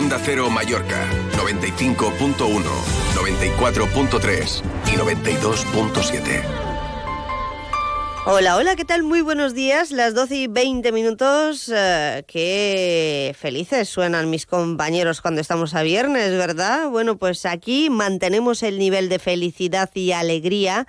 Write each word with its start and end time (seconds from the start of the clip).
Onda 0.00 0.18
Cero 0.24 0.48
Mallorca, 0.48 1.06
95.1, 1.36 2.34
94.3 3.14 4.62
y 4.86 4.96
92.7. 4.96 6.42
Hola, 8.24 8.56
hola, 8.56 8.76
¿qué 8.76 8.86
tal? 8.86 9.02
Muy 9.02 9.20
buenos 9.20 9.52
días, 9.52 9.90
las 9.90 10.14
12 10.14 10.36
y 10.36 10.46
20 10.46 10.92
minutos. 10.92 11.70
eh, 11.74 12.24
qué 12.26 13.36
felices 13.38 13.90
suenan 13.90 14.30
mis 14.30 14.46
compañeros 14.46 15.20
cuando 15.20 15.42
estamos 15.42 15.74
a 15.74 15.82
viernes, 15.82 16.30
¿verdad? 16.30 16.88
Bueno, 16.88 17.18
pues 17.18 17.44
aquí 17.44 17.90
mantenemos 17.90 18.62
el 18.62 18.78
nivel 18.78 19.10
de 19.10 19.18
felicidad 19.18 19.90
y 19.92 20.12
alegría 20.12 20.86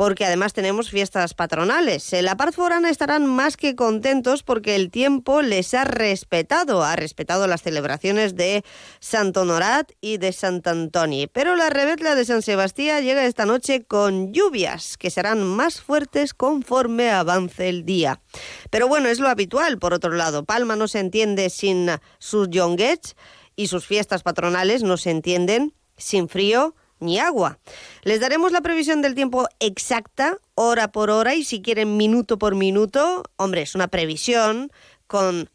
porque 0.00 0.24
además 0.24 0.54
tenemos 0.54 0.88
fiestas 0.88 1.34
patronales. 1.34 2.14
En 2.14 2.24
la 2.24 2.34
Paz 2.34 2.54
Forana 2.54 2.88
estarán 2.88 3.26
más 3.26 3.58
que 3.58 3.76
contentos 3.76 4.42
porque 4.42 4.74
el 4.74 4.90
tiempo 4.90 5.42
les 5.42 5.74
ha 5.74 5.84
respetado, 5.84 6.82
ha 6.82 6.96
respetado 6.96 7.46
las 7.46 7.60
celebraciones 7.60 8.34
de 8.34 8.64
Sant 9.00 9.36
Honorat 9.36 9.92
y 10.00 10.16
de 10.16 10.32
Sant 10.32 10.66
Antoni. 10.66 11.26
Pero 11.26 11.54
la 11.54 11.68
rebetla 11.68 12.14
de 12.14 12.24
San 12.24 12.40
Sebastián 12.40 13.04
llega 13.04 13.26
esta 13.26 13.44
noche 13.44 13.84
con 13.84 14.32
lluvias 14.32 14.96
que 14.96 15.10
serán 15.10 15.44
más 15.44 15.82
fuertes 15.82 16.32
conforme 16.32 17.10
avance 17.10 17.68
el 17.68 17.84
día. 17.84 18.22
Pero 18.70 18.88
bueno, 18.88 19.10
es 19.10 19.20
lo 19.20 19.28
habitual, 19.28 19.78
por 19.78 19.92
otro 19.92 20.12
lado. 20.12 20.46
Palma 20.46 20.76
no 20.76 20.88
se 20.88 21.00
entiende 21.00 21.50
sin 21.50 21.90
sus 22.18 22.48
jonguets 22.50 23.16
y 23.54 23.66
sus 23.66 23.86
fiestas 23.86 24.22
patronales 24.22 24.82
no 24.82 24.96
se 24.96 25.10
entienden 25.10 25.74
sin 25.98 26.30
frío 26.30 26.74
ni 27.00 27.18
agua. 27.18 27.58
Les 28.02 28.20
daremos 28.20 28.52
la 28.52 28.60
previsión 28.60 29.02
del 29.02 29.14
tiempo 29.14 29.48
exacta, 29.58 30.38
hora 30.54 30.92
por 30.92 31.10
hora 31.10 31.34
y 31.34 31.44
si 31.44 31.62
quieren 31.62 31.96
minuto 31.96 32.38
por 32.38 32.54
minuto. 32.54 33.24
Hombre, 33.36 33.62
es 33.62 33.74
una 33.74 33.88
previsión 33.88 34.70
con 35.06 35.50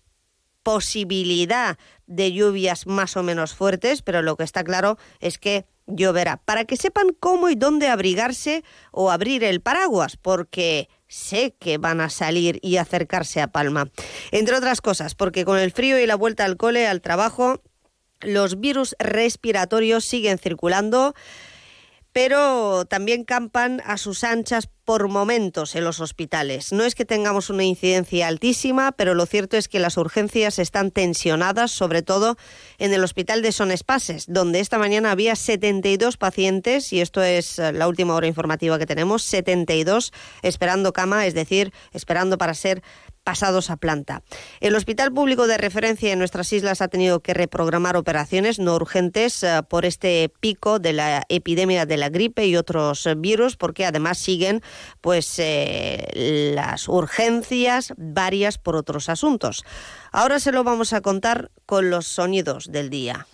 posibilidad 0.64 1.78
de 2.08 2.32
lluvias 2.32 2.88
más 2.88 3.16
o 3.18 3.24
menos 3.24 3.54
fuertes, 3.54 4.02
pero 4.02 4.22
lo 4.22 4.36
que 4.36 4.44
está 4.44 4.64
claro 4.64 4.98
es 5.20 5.38
que 5.38 5.66
lloverá. 5.88 6.38
Para 6.38 6.66
que 6.66 6.78
sepan 6.78 7.10
cómo 7.20 7.50
y 7.50 7.56
dónde 7.56 7.88
abrigarse 7.88 8.64
o 8.92 9.12
abrir 9.12 9.44
el 9.44 9.62
paraguas, 9.62 10.18
porque 10.18 10.90
sé 11.08 11.56
que 11.60 11.78
van 11.78 12.02
a 12.02 12.10
salir 12.10 12.60
y 12.62 12.78
acercarse 12.78 13.42
a 13.42 13.48
Palma. 13.48 13.92
Entre 14.32 14.56
otras 14.56 14.82
cosas, 14.82 15.16
porque 15.16 15.46
con 15.46 15.60
el 15.60 15.72
frío 15.72 16.00
y 16.00 16.08
la 16.08 16.16
vuelta 16.16 16.46
al 16.46 16.58
cole, 16.58 16.88
al 16.88 17.02
trabajo, 17.02 17.62
los 18.22 18.60
virus 18.60 18.96
respiratorios 19.00 20.06
siguen 20.06 20.38
circulando, 20.38 21.14
pero 22.16 22.86
también 22.86 23.26
campan 23.26 23.82
a 23.86 23.98
sus 23.98 24.24
anchas 24.24 24.70
por 24.86 25.10
momentos 25.10 25.76
en 25.76 25.84
los 25.84 26.00
hospitales. 26.00 26.72
No 26.72 26.86
es 26.86 26.96
que 26.96 27.04
tengamos 27.04 27.50
una 27.50 27.66
incidencia 27.66 28.28
altísima, 28.28 28.94
pero 28.94 29.16
lo 29.16 29.26
cierto 29.26 29.58
es 29.58 29.68
que 29.68 29.80
las 29.80 29.98
urgencias 29.98 30.58
están 30.58 30.92
tensionadas, 30.92 31.72
sobre 31.72 32.04
todo 32.04 32.38
en 32.78 32.94
el 32.94 33.04
hospital 33.04 33.42
de 33.42 33.52
Son 33.52 33.70
Espases, 33.70 34.28
donde 34.30 34.62
esta 34.62 34.78
mañana 34.78 35.12
había 35.12 35.36
72 35.36 36.16
pacientes, 36.16 36.94
y 36.94 37.02
esto 37.02 37.22
es 37.22 37.60
eh, 37.60 37.74
la 37.74 37.86
última 37.88 38.16
hora 38.16 38.28
informativa 38.28 38.80
que 38.80 38.86
tenemos, 38.86 39.24
72 39.24 40.14
esperando 40.42 40.94
cama, 40.94 41.26
es 41.26 41.34
decir, 41.34 41.74
esperando 41.92 42.38
para 42.38 42.54
ser 42.54 42.82
pasados 43.26 43.70
a 43.70 43.76
planta. 43.76 44.24
El 44.62 44.76
Hospital 44.76 45.12
Público 45.12 45.48
de 45.48 45.58
Referencia 45.58 46.14
en 46.14 46.20
nuestras 46.20 46.54
islas 46.54 46.82
ha 46.82 46.88
tenido 46.88 47.20
que 47.20 47.34
reprogramar 47.34 47.98
operaciones 47.98 48.60
no 48.60 48.76
urgentes 48.76 49.44
eh, 49.44 49.62
por 49.68 49.84
este 49.84 50.32
pico 50.40 50.80
de 50.80 50.94
la 50.94 51.24
epidemia 51.28 51.86
de 51.86 51.98
la 51.98 52.10
gripe 52.10 52.46
y 52.46 52.56
otros 52.56 53.10
virus, 53.18 53.58
porque 53.58 53.86
además 53.86 54.20
siguen 54.20 54.62
pues 55.02 55.40
eh, 55.40 56.52
las 56.56 56.88
urgencias 56.88 57.94
varias 57.98 58.58
por 58.58 58.76
otros 58.76 59.10
asuntos. 59.10 59.64
Ahora 60.12 60.40
se 60.40 60.52
lo 60.52 60.64
vamos 60.64 60.94
a 60.94 61.02
contar 61.02 61.52
con 61.66 61.90
los 61.90 62.08
sonidos 62.08 62.72
del 62.72 62.90
día. 62.90 63.28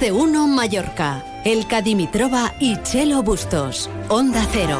De 0.00 0.12
uno 0.12 0.48
Mallorca. 0.48 1.22
El 1.44 1.66
Cadimitrova 1.66 2.54
y 2.58 2.80
Chelo 2.82 3.22
Bustos. 3.22 3.90
Onda 4.08 4.46
Cero. 4.50 4.78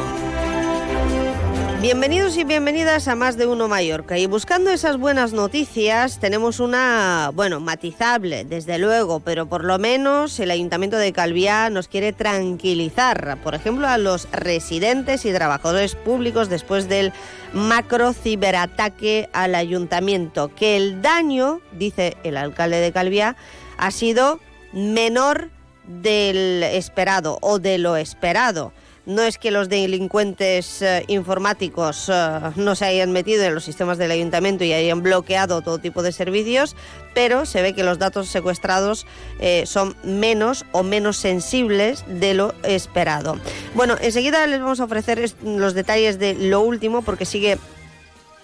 Bienvenidos 1.79 2.37
y 2.37 2.43
bienvenidas 2.43 3.07
a 3.07 3.15
Más 3.15 3.37
de 3.37 3.45
Uno 3.45 3.67
Mallorca. 3.67 4.17
Y 4.17 4.25
buscando 4.25 4.71
esas 4.71 4.97
buenas 4.97 5.31
noticias, 5.31 6.19
tenemos 6.19 6.59
una, 6.59 7.29
bueno, 7.35 7.59
matizable, 7.59 8.45
desde 8.45 8.79
luego, 8.79 9.19
pero 9.19 9.45
por 9.45 9.63
lo 9.63 9.77
menos 9.77 10.39
el 10.39 10.49
Ayuntamiento 10.49 10.97
de 10.97 11.13
Calviá 11.13 11.69
nos 11.69 11.87
quiere 11.87 12.13
tranquilizar, 12.13 13.37
por 13.43 13.53
ejemplo, 13.53 13.87
a 13.87 13.99
los 13.99 14.27
residentes 14.31 15.23
y 15.25 15.33
trabajadores 15.33 15.93
públicos 15.93 16.49
después 16.49 16.89
del 16.89 17.13
macro 17.53 18.13
ciberataque 18.13 19.29
al 19.33 19.53
ayuntamiento, 19.53 20.49
que 20.55 20.77
el 20.77 21.03
daño, 21.03 21.61
dice 21.73 22.17
el 22.23 22.37
alcalde 22.37 22.77
de 22.77 22.91
Calviá, 22.91 23.35
ha 23.77 23.91
sido 23.91 24.39
menor 24.73 25.49
del 25.85 26.63
esperado 26.63 27.37
o 27.41 27.59
de 27.59 27.77
lo 27.77 27.95
esperado. 27.95 28.73
No 29.03 29.23
es 29.23 29.39
que 29.39 29.49
los 29.49 29.67
delincuentes 29.67 30.83
eh, 30.83 31.03
informáticos 31.07 32.07
eh, 32.07 32.39
no 32.55 32.75
se 32.75 32.85
hayan 32.85 33.11
metido 33.11 33.43
en 33.43 33.55
los 33.55 33.63
sistemas 33.63 33.97
del 33.97 34.11
ayuntamiento 34.11 34.63
y 34.63 34.73
hayan 34.73 35.01
bloqueado 35.01 35.61
todo 35.61 35.79
tipo 35.79 36.03
de 36.03 36.11
servicios, 36.11 36.75
pero 37.15 37.47
se 37.47 37.63
ve 37.63 37.73
que 37.73 37.83
los 37.83 37.97
datos 37.97 38.29
secuestrados 38.29 39.07
eh, 39.39 39.63
son 39.65 39.95
menos 40.03 40.65
o 40.71 40.83
menos 40.83 41.17
sensibles 41.17 42.05
de 42.07 42.35
lo 42.35 42.53
esperado. 42.61 43.39
Bueno, 43.73 43.95
enseguida 43.99 44.45
les 44.45 44.59
vamos 44.59 44.79
a 44.79 44.83
ofrecer 44.83 45.31
los 45.43 45.73
detalles 45.73 46.19
de 46.19 46.35
lo 46.35 46.61
último 46.61 47.01
porque 47.01 47.25
sigue 47.25 47.57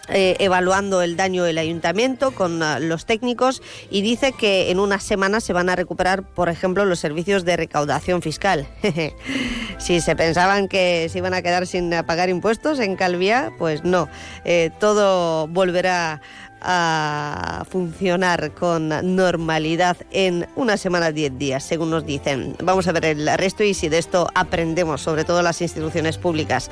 eh, 0.10 0.36
evaluando 0.40 1.02
el 1.02 1.18
daño 1.18 1.44
del 1.44 1.58
ayuntamiento 1.58 2.32
con 2.32 2.64
ah, 2.64 2.80
los 2.80 3.06
técnicos 3.06 3.62
y 3.90 4.02
dice 4.02 4.32
que 4.32 4.72
en 4.72 4.80
unas 4.80 5.04
semanas 5.04 5.44
se 5.44 5.54
van 5.54 5.70
a 5.70 5.76
recuperar, 5.76 6.24
por 6.24 6.50
ejemplo, 6.50 6.86
los 6.86 7.00
servicios 7.00 7.46
de 7.46 7.58
recaudación 7.58 8.22
fiscal. 8.22 8.68
si 9.78 10.02
se 10.02 10.16
pensaban 10.16 10.68
que 10.68 11.10
se 11.10 11.18
iban 11.18 11.34
a 11.34 11.42
quedar 11.42 11.68
sin 11.68 11.94
ah, 11.94 12.04
pagar 12.04 12.30
impuestos 12.30 12.80
en 12.80 12.96
Calviá, 12.96 13.52
pues 13.58 13.84
no, 13.84 14.10
Eh, 14.46 14.72
todo 14.80 15.48
volverá 15.48 16.22
a 16.62 17.66
funcionar 17.70 18.52
con 18.52 18.90
normalidad 19.16 19.98
en 20.12 20.48
una 20.56 20.78
semana, 20.78 21.12
10 21.12 21.38
días, 21.38 21.64
según 21.64 21.90
nos 21.90 22.06
dicen. 22.06 22.56
Vamos 22.64 22.88
a 22.88 22.92
ver 22.92 23.06
el 23.06 23.38
resto 23.38 23.64
y 23.64 23.74
si 23.74 23.90
de 23.90 23.98
esto 23.98 24.28
aprendemos, 24.34 25.02
sobre 25.02 25.24
todo 25.24 25.42
las 25.42 25.62
instituciones 25.62 26.18
públicas. 26.18 26.70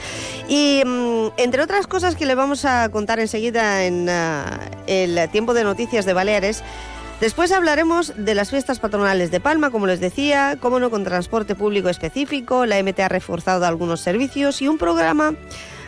Y 0.47 0.81
mm, 0.85 1.27
entre 1.37 1.61
otras 1.61 1.87
cosas 1.87 2.15
que 2.15 2.25
le 2.25 2.35
vamos 2.35 2.65
a 2.65 2.89
contar 2.89 3.19
enseguida 3.19 3.85
en 3.85 4.09
ah, 4.09 4.59
el 4.87 5.29
tiempo 5.29 5.53
de 5.53 5.63
noticias 5.63 6.05
de 6.05 6.13
Baleares, 6.13 6.63
Después 7.21 7.53
hablaremos 7.53 8.13
de 8.17 8.35
las 8.35 8.49
fiestas 8.49 8.79
patronales 8.79 9.31
de 9.31 9.39
Palma, 9.39 9.71
como 9.71 9.87
les 9.87 10.01
decía, 10.01 10.57
cómo 10.59 10.81
no 10.81 10.89
con 10.89 11.05
transporte 11.05 11.55
público 11.55 11.87
específico, 11.87 12.65
la 12.65 12.81
MT 12.83 12.99
ha 12.99 13.07
reforzado 13.07 13.65
algunos 13.65 14.01
servicios 14.01 14.61
y 14.61 14.67
un 14.67 14.77
programa 14.77 15.33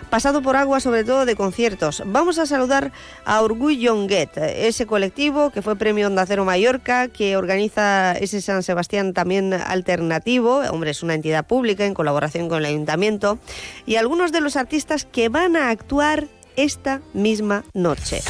pasado 0.10 0.42
por 0.42 0.56
agua, 0.56 0.80
sobre 0.80 1.04
todo 1.04 1.26
de 1.26 1.36
conciertos. 1.36 2.04
Vamos 2.06 2.40
a 2.40 2.46
saludar 2.46 2.92
a 3.26 3.42
Yonguet, 3.48 4.38
ese 4.38 4.86
colectivo 4.86 5.50
que 5.52 5.62
fue 5.62 5.76
premio 5.76 6.08
Onda 6.08 6.26
Cero 6.26 6.46
Mallorca, 6.46 7.08
que 7.08 7.38
organiza 7.38 8.14
ese 8.14 8.42
San 8.42 8.64
Sebastián 8.64 9.14
también 9.14 9.54
alternativo. 9.54 10.62
Hombre, 10.72 10.92
es 10.92 11.04
una 11.04 11.14
entidad 11.14 11.46
pública 11.46 11.86
en 11.86 11.94
colaboración 11.94 12.50
con 12.50 12.60
el 12.60 12.66
ayuntamiento. 12.66 13.40
Y 13.86 13.96
algunos 13.96 14.32
de 14.32 14.42
los 14.42 14.56
artistas 14.56 15.06
que 15.06 15.30
van 15.30 15.56
a 15.56 15.70
actuar 15.70 16.28
esta 16.56 17.02
misma 17.14 17.64
noche. 17.74 18.22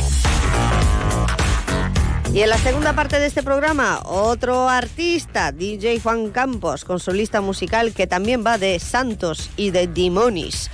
Y 2.34 2.42
en 2.42 2.50
la 2.50 2.58
segunda 2.58 2.94
parte 2.94 3.20
de 3.20 3.26
este 3.26 3.42
programa, 3.42 4.02
otro 4.04 4.70
artista, 4.70 5.52
DJ 5.52 6.00
Juan 6.02 6.30
Campos, 6.30 6.84
con 6.84 7.00
musical 7.42 7.94
que 7.94 8.06
también 8.06 8.44
va 8.46 8.58
de 8.58 8.80
Santos 8.80 9.50
y 9.56 9.72
de 9.72 9.88
Dimonis. 9.88 10.70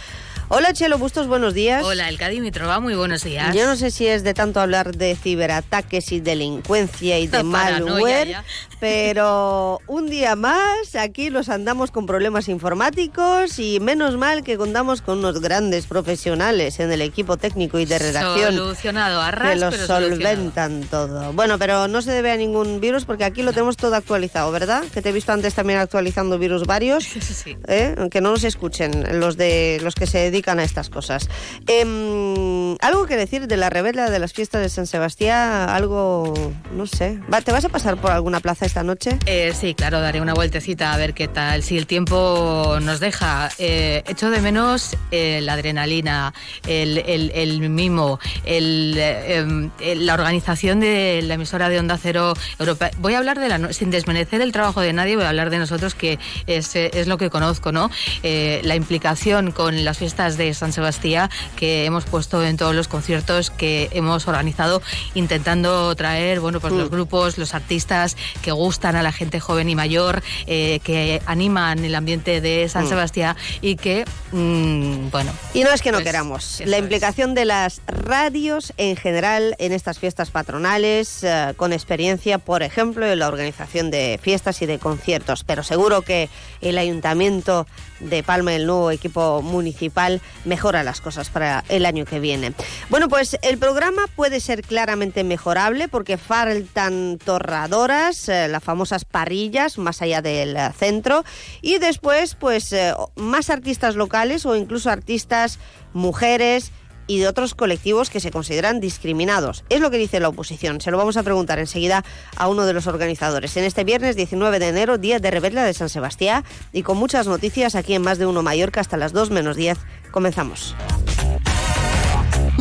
Hola 0.55 0.71
Chelo 0.71 0.99
Bustos, 0.99 1.25
buenos 1.25 1.55
días. 1.55 1.83
Hola, 1.83 2.09
el 2.09 2.19
Cadimitrova, 2.19 2.79
muy 2.79 2.93
buenos 2.93 3.23
días. 3.23 3.55
Yo 3.55 3.65
no 3.65 3.75
sé 3.75 3.89
si 3.89 4.05
es 4.05 4.23
de 4.23 4.35
tanto 4.35 4.59
hablar 4.59 4.95
de 4.95 5.15
ciberataques 5.15 6.11
y 6.11 6.19
delincuencia 6.19 7.17
y 7.17 7.25
de 7.25 7.41
malware, 7.43 8.27
ya. 8.27 8.43
pero 8.79 9.81
un 9.87 10.11
día 10.11 10.35
más 10.35 10.93
aquí 10.93 11.31
los 11.31 11.49
andamos 11.49 11.89
con 11.89 12.05
problemas 12.05 12.49
informáticos 12.49 13.57
y 13.57 13.79
menos 13.79 14.15
mal 14.15 14.43
que 14.43 14.55
contamos 14.55 15.01
con 15.01 15.17
unos 15.17 15.41
grandes 15.41 15.87
profesionales 15.87 16.79
en 16.79 16.91
el 16.91 17.01
equipo 17.01 17.37
técnico 17.37 17.79
y 17.79 17.85
de 17.85 17.97
redacción 17.97 18.53
Solucionado 18.55 19.21
a 19.21 19.31
ras, 19.31 19.53
que 19.53 19.59
lo 19.59 19.71
pero 19.71 19.87
solucionado. 19.87 20.15
solventan 20.17 20.83
todo. 20.83 21.33
Bueno, 21.33 21.57
pero 21.57 21.87
no 21.87 22.03
se 22.03 22.11
debe 22.11 22.29
a 22.29 22.37
ningún 22.37 22.79
virus 22.79 23.05
porque 23.05 23.23
aquí 23.23 23.41
lo 23.41 23.53
tenemos 23.53 23.75
todo 23.75 23.95
actualizado, 23.95 24.51
¿verdad? 24.51 24.83
Que 24.93 25.01
te 25.01 25.09
he 25.09 25.13
visto 25.13 25.31
antes 25.31 25.55
también 25.55 25.79
actualizando 25.79 26.37
virus 26.37 26.67
varios. 26.67 27.07
Sí. 27.33 27.57
¿eh? 27.67 27.95
Que 28.11 28.21
no 28.21 28.29
nos 28.31 28.43
escuchen 28.43 29.19
los 29.19 29.35
de 29.35 29.79
los 29.81 29.95
que 29.95 30.05
se 30.05 30.19
dedican 30.19 30.42
a 30.51 30.63
estas 30.63 30.89
cosas. 30.89 31.29
Em, 31.67 32.75
¿Algo 32.81 33.05
que 33.05 33.15
decir 33.15 33.47
de 33.47 33.57
la 33.57 33.69
revela 33.69 34.09
de 34.09 34.19
las 34.19 34.33
fiestas 34.33 34.61
de 34.61 34.69
San 34.69 34.87
Sebastián? 34.87 35.69
Algo, 35.69 36.33
no 36.75 36.85
sé. 36.85 37.19
¿Te 37.43 37.51
vas 37.51 37.65
a 37.65 37.69
pasar 37.69 37.97
por 37.97 38.11
alguna 38.11 38.39
plaza 38.39 38.65
esta 38.65 38.83
noche? 38.83 39.17
Eh, 39.25 39.53
sí, 39.59 39.73
claro, 39.73 40.01
daré 40.01 40.21
una 40.21 40.33
vueltecita 40.33 40.93
a 40.93 40.97
ver 40.97 41.13
qué 41.13 41.27
tal. 41.27 41.63
Si 41.63 41.77
el 41.77 41.87
tiempo 41.87 42.77
nos 42.81 42.99
deja. 42.99 43.49
Eh, 43.57 44.03
echo 44.07 44.29
de 44.29 44.41
menos 44.41 44.97
eh, 45.11 45.39
la 45.41 45.53
adrenalina, 45.53 46.33
el, 46.67 47.69
mimo, 47.69 48.19
em, 48.45 49.69
la 49.95 50.13
organización 50.13 50.79
de 50.79 51.21
la 51.23 51.35
emisora 51.35 51.69
de 51.69 51.79
Onda 51.79 51.97
Cero 51.97 52.33
Europea. 52.59 52.91
Voy 52.99 53.13
a 53.13 53.17
hablar 53.17 53.39
de 53.39 53.49
la, 53.49 53.73
sin 53.73 53.91
desmerecer 53.91 54.41
el 54.41 54.51
trabajo 54.51 54.81
de 54.81 54.93
nadie, 54.93 55.15
voy 55.15 55.25
a 55.25 55.29
hablar 55.29 55.49
de 55.49 55.59
nosotros, 55.59 55.95
que 55.95 56.19
es, 56.47 56.75
es 56.75 57.07
lo 57.07 57.17
que 57.17 57.29
conozco, 57.29 57.71
¿no? 57.71 57.89
la 58.23 58.75
implicación 58.75 59.51
con 59.51 59.83
las 59.83 59.97
fiestas 59.97 60.22
de 60.31 60.53
San 60.53 60.73
Sebastián 60.73 61.29
que 61.55 61.85
hemos 61.85 62.05
puesto 62.05 62.43
en 62.43 62.57
todos 62.57 62.73
los 62.73 62.87
conciertos 62.87 63.49
que 63.49 63.89
hemos 63.91 64.27
organizado 64.27 64.81
intentando 65.13 65.93
traer, 65.95 66.39
bueno, 66.39 66.59
pues 66.59 66.73
los 66.73 66.89
mm. 66.89 66.93
grupos, 66.93 67.37
los 67.37 67.53
artistas 67.53 68.15
que 68.41 68.51
gustan 68.51 68.95
a 68.95 69.03
la 69.03 69.11
gente 69.11 69.39
joven 69.39 69.69
y 69.69 69.75
mayor, 69.75 70.23
eh, 70.47 70.79
que 70.83 71.21
animan 71.25 71.83
el 71.83 71.95
ambiente 71.95 72.41
de 72.41 72.67
San 72.69 72.85
mm. 72.85 72.89
Sebastián 72.89 73.35
y 73.61 73.75
que, 73.75 74.05
mm, 74.31 75.09
bueno. 75.09 75.31
Y 75.53 75.63
no 75.63 75.71
es 75.71 75.81
que 75.81 75.91
no 75.91 75.97
pues, 75.97 76.05
queramos. 76.05 76.61
La 76.65 76.77
implicación 76.77 77.33
de 77.35 77.45
las 77.45 77.81
radios 77.87 78.73
en 78.77 78.95
general 78.95 79.55
en 79.59 79.71
estas 79.71 79.99
fiestas 79.99 80.31
patronales, 80.31 81.23
eh, 81.23 81.53
con 81.57 81.73
experiencia, 81.73 82.37
por 82.37 82.63
ejemplo, 82.63 83.05
en 83.05 83.19
la 83.19 83.27
organización 83.27 83.91
de 83.91 84.19
fiestas 84.21 84.61
y 84.61 84.65
de 84.65 84.79
conciertos. 84.79 85.43
Pero 85.43 85.63
seguro 85.63 86.01
que 86.01 86.29
el 86.61 86.77
ayuntamiento 86.77 87.67
de 87.99 88.23
Palma, 88.23 88.53
el 88.53 88.65
nuevo 88.65 88.91
equipo 88.91 89.41
municipal, 89.41 90.12
mejora 90.45 90.83
las 90.83 91.01
cosas 91.01 91.29
para 91.29 91.63
el 91.69 91.85
año 91.85 92.05
que 92.05 92.19
viene. 92.19 92.53
Bueno, 92.89 93.09
pues 93.09 93.37
el 93.41 93.57
programa 93.57 94.03
puede 94.15 94.39
ser 94.39 94.61
claramente 94.63 95.23
mejorable 95.23 95.87
porque 95.87 96.17
faltan 96.17 97.17
torradoras, 97.23 98.29
eh, 98.29 98.47
las 98.47 98.63
famosas 98.63 99.05
parrillas 99.05 99.77
más 99.77 100.01
allá 100.01 100.21
del 100.21 100.57
centro 100.77 101.23
y 101.61 101.79
después 101.79 102.35
pues 102.35 102.71
eh, 102.73 102.93
más 103.15 103.49
artistas 103.49 103.95
locales 103.95 104.45
o 104.45 104.55
incluso 104.55 104.89
artistas 104.89 105.59
mujeres 105.93 106.71
y 107.13 107.19
de 107.19 107.27
otros 107.27 107.53
colectivos 107.53 108.09
que 108.09 108.19
se 108.19 108.31
consideran 108.31 108.79
discriminados. 108.79 109.63
Es 109.69 109.81
lo 109.81 109.91
que 109.91 109.97
dice 109.97 110.19
la 110.19 110.29
oposición. 110.29 110.81
Se 110.81 110.89
lo 110.89 110.97
vamos 110.97 111.15
a 111.15 111.23
preguntar 111.23 111.59
enseguida 111.59 112.03
a 112.35 112.47
uno 112.47 112.65
de 112.65 112.73
los 112.73 112.87
organizadores. 112.87 113.55
En 113.55 113.63
este 113.63 113.83
viernes 113.83 114.15
19 114.15 114.57
de 114.57 114.69
enero, 114.69 114.97
día 114.97 115.19
de 115.19 115.29
Rebella 115.29 115.63
de 115.63 115.73
San 115.73 115.89
Sebastián, 115.89 116.43
y 116.71 116.81
con 116.81 116.97
muchas 116.97 117.27
noticias 117.27 117.75
aquí 117.75 117.93
en 117.93 118.01
Más 118.01 118.17
de 118.17 118.25
Uno 118.25 118.41
Mallorca 118.41 118.81
hasta 118.81 118.97
las 118.97 119.13
2 119.13 119.29
menos 119.29 119.55
10. 119.55 119.77
Comenzamos. 120.11 120.75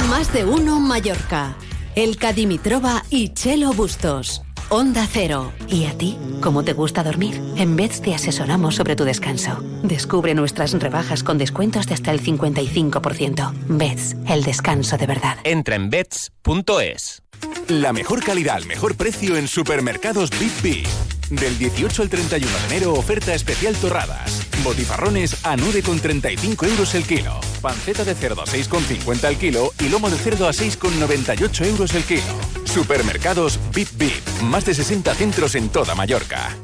Más 0.08 0.32
de 0.32 0.44
Uno 0.44 0.80
Mallorca. 0.80 1.56
El 1.94 2.16
Cadimitrova 2.16 3.04
y 3.10 3.30
Chelo 3.30 3.72
Bustos. 3.72 4.42
Onda 4.74 5.06
Cero. 5.06 5.52
¿Y 5.68 5.84
a 5.84 5.92
ti? 5.98 6.16
¿Cómo 6.40 6.64
te 6.64 6.72
gusta 6.72 7.04
dormir? 7.04 7.42
En 7.58 7.76
Beds 7.76 8.00
te 8.00 8.14
asesoramos 8.14 8.74
sobre 8.74 8.96
tu 8.96 9.04
descanso. 9.04 9.62
Descubre 9.82 10.34
nuestras 10.34 10.72
rebajas 10.72 11.22
con 11.22 11.36
descuentos 11.36 11.86
de 11.86 11.92
hasta 11.92 12.10
el 12.10 12.22
55%. 12.22 13.52
Beds, 13.68 14.16
el 14.26 14.42
descanso 14.42 14.96
de 14.96 15.06
verdad. 15.06 15.36
Entra 15.44 15.74
en 15.74 15.90
beds.es. 15.90 17.21
La 17.68 17.92
mejor 17.92 18.22
calidad 18.22 18.56
al 18.56 18.66
mejor 18.66 18.96
precio 18.96 19.36
en 19.36 19.48
supermercados 19.48 20.30
Big 20.38 20.52
B. 20.62 20.82
Del 21.30 21.58
18 21.58 22.02
al 22.02 22.10
31 22.10 22.50
de 22.50 22.66
enero, 22.66 22.92
oferta 22.92 23.34
especial 23.34 23.74
torradas. 23.76 24.46
Botifarrones 24.62 25.44
a 25.44 25.56
9,35 25.56 26.68
euros 26.68 26.94
el 26.94 27.04
kilo. 27.04 27.40
Panceta 27.62 28.04
de 28.04 28.14
cerdo 28.14 28.42
a 28.42 28.46
6,50 28.46 29.28
el 29.28 29.36
kilo 29.38 29.72
y 29.80 29.88
lomo 29.88 30.10
de 30.10 30.18
cerdo 30.18 30.46
a 30.46 30.52
6,98 30.52 31.66
euros 31.66 31.94
el 31.94 32.04
kilo. 32.04 32.22
Supermercados 32.64 33.58
Bip 33.74 33.88
Bip. 33.94 34.42
Más 34.42 34.66
de 34.66 34.74
60 34.74 35.14
centros 35.14 35.54
en 35.54 35.70
toda 35.70 35.94
Mallorca. 35.94 36.54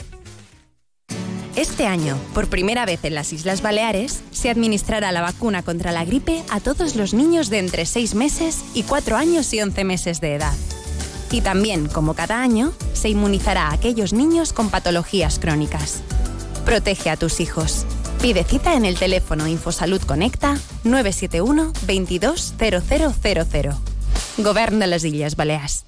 Este 1.58 1.88
año, 1.88 2.16
por 2.34 2.46
primera 2.46 2.86
vez 2.86 3.04
en 3.04 3.16
las 3.16 3.32
Islas 3.32 3.62
Baleares, 3.62 4.22
se 4.30 4.48
administrará 4.48 5.10
la 5.10 5.22
vacuna 5.22 5.64
contra 5.64 5.90
la 5.90 6.04
gripe 6.04 6.44
a 6.50 6.60
todos 6.60 6.94
los 6.94 7.14
niños 7.14 7.50
de 7.50 7.58
entre 7.58 7.84
6 7.84 8.14
meses 8.14 8.62
y 8.74 8.84
4 8.84 9.16
años 9.16 9.52
y 9.52 9.60
11 9.60 9.82
meses 9.82 10.20
de 10.20 10.36
edad. 10.36 10.54
Y 11.32 11.40
también, 11.40 11.88
como 11.88 12.14
cada 12.14 12.40
año, 12.40 12.72
se 12.92 13.08
inmunizará 13.08 13.70
a 13.70 13.72
aquellos 13.72 14.12
niños 14.12 14.52
con 14.52 14.70
patologías 14.70 15.40
crónicas. 15.40 16.00
Protege 16.64 17.10
a 17.10 17.16
tus 17.16 17.40
hijos. 17.40 17.86
Pide 18.22 18.44
cita 18.44 18.74
en 18.74 18.84
el 18.84 18.96
teléfono 18.96 19.48
Infosalud 19.48 20.02
Conecta 20.02 20.56
971 20.84 21.72
220000. 21.88 23.74
Gobierno 24.38 24.78
de 24.78 24.86
las 24.86 25.02
Islas 25.02 25.34
Baleares. 25.34 25.87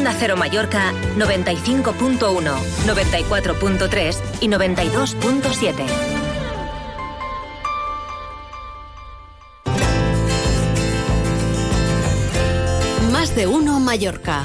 Onda 0.00 0.16
Cero 0.18 0.34
Mallorca 0.34 0.94
95.1, 1.18 2.16
94.3 2.86 4.16
y 4.40 4.48
92.7. 4.48 5.84
Más 13.12 13.36
de 13.36 13.46
uno 13.46 13.78
Mallorca. 13.78 14.44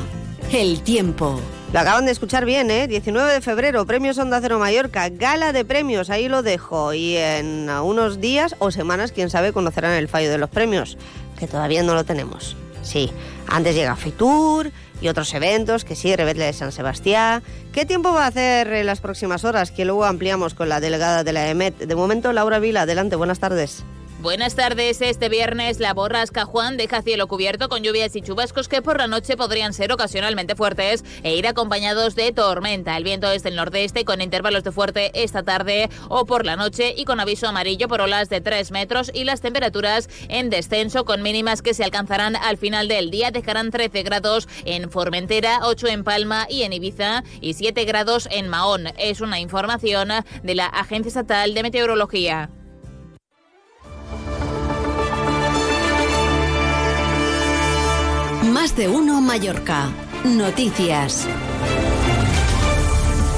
El 0.51 0.82
tiempo. 0.82 1.39
Lo 1.72 1.80
acaban 1.80 2.06
de 2.06 2.12
escuchar 2.12 2.44
bien, 2.44 2.70
¿eh? 2.70 2.89
19 2.89 3.32
de 3.32 3.39
febrero, 3.39 3.86
Premios 3.86 4.18
Onda 4.18 4.41
Cero 4.41 4.60
Mallorca, 4.60 5.08
gala 5.08 5.53
de 5.53 5.63
premios, 5.63 6.10
ahí 6.10 6.27
lo 6.27 6.44
dejo. 6.44 6.94
Y 6.94 7.15
en 7.15 7.70
unos 7.70 8.20
días 8.20 8.58
o 8.60 8.72
semanas, 8.72 9.13
quién 9.13 9.30
sabe, 9.30 9.53
conocerán 9.53 9.94
el 9.94 10.10
fallo 10.10 10.30
de 10.30 10.38
los 10.38 10.50
premios, 10.50 10.98
que 11.39 11.48
todavía 11.48 11.82
no 11.82 11.94
lo 11.94 12.03
tenemos. 12.03 12.58
Sí, 12.82 13.10
antes 13.48 13.74
llega 13.74 13.96
Fitur 13.96 14.72
y 15.02 15.08
otros 15.08 15.34
eventos, 15.34 15.86
que 15.86 15.96
sí, 15.96 16.16
Rebelde 16.16 16.46
de 16.46 16.54
San 16.54 16.72
Sebastián. 16.72 17.44
¿Qué 17.74 17.86
tiempo 17.86 18.14
va 18.14 18.25
a 18.25 18.28
hacer 18.28 18.72
en 18.74 18.86
las 18.86 19.02
próximas 19.02 19.44
horas? 19.44 19.72
Que 19.72 19.86
luego 19.86 20.06
ampliamos 20.06 20.54
con 20.54 20.70
la 20.70 20.80
delegada 20.80 21.24
de 21.24 21.34
la 21.34 21.50
EMET. 21.50 21.78
De 21.78 21.96
momento, 21.96 22.32
Laura 22.34 22.60
Vila, 22.60 22.82
adelante, 22.82 23.16
buenas 23.16 23.40
tardes. 23.40 23.84
Buenas 24.25 24.55
tardes. 24.55 25.01
Este 25.01 25.29
viernes 25.29 25.79
la 25.79 25.94
borrasca 25.94 26.46
Juan 26.46 26.77
deja 26.77 27.03
cielo 27.03 27.27
cubierto 27.27 27.70
con 27.70 27.84
lluvias 27.84 28.15
y 28.15 28.24
chubascos 28.24 28.67
que 28.67 28.82
por 28.82 28.98
la 28.98 29.05
noche 29.05 29.38
podrían 29.38 29.72
ser 29.72 29.91
ocasionalmente 29.91 30.55
fuertes 30.55 31.05
e 31.22 31.36
ir 31.36 31.46
acompañados 31.46 32.15
de 32.15 32.32
tormenta. 32.32 32.98
El 32.98 33.03
viento 33.03 33.29
es 33.29 33.44
del 33.44 33.55
nordeste 33.55 34.03
con 34.03 34.22
intervalos 34.22 34.63
de 34.63 34.72
fuerte 34.72 35.12
esta 35.13 35.44
tarde 35.44 35.91
o 36.10 36.25
por 36.25 36.44
la 36.44 36.55
noche 36.55 36.96
y 36.98 37.05
con 37.05 37.20
aviso 37.20 37.48
amarillo 37.48 37.88
por 37.88 38.01
olas 38.01 38.27
de 38.29 38.41
3 38.41 38.72
metros 38.72 39.12
y 39.13 39.25
las 39.25 39.41
temperaturas 39.41 40.10
en 40.27 40.50
descenso 40.50 41.05
con 41.05 41.22
mínimas 41.22 41.62
que 41.62 41.75
se 41.75 41.84
alcanzarán 41.84 42.36
al 42.36 42.58
final 42.58 42.88
del 42.88 43.12
día. 43.12 43.29
Dejarán 43.29 43.70
13 43.70 44.01
grados 44.01 44.48
en 44.65 44.89
Formentera, 44.89 45.60
8 45.65 45.86
en 45.89 46.03
Palma 46.03 46.48
y 46.50 46.63
en 46.63 46.74
Ibiza 46.74 47.24
y 47.41 47.53
7 47.53 47.86
grados 47.86 48.27
en 48.32 48.50
Mahón. 48.50 48.88
Es 48.98 49.22
una 49.22 49.39
información 49.39 50.10
de 50.41 50.55
la 50.55 50.65
Agencia 50.65 51.10
Estatal 51.10 51.53
de 51.53 51.62
Meteorología. 51.62 52.50
Más 58.56 58.74
de 58.78 58.88
uno 58.88 59.20
Mallorca. 59.20 59.92
Noticias. 60.24 61.28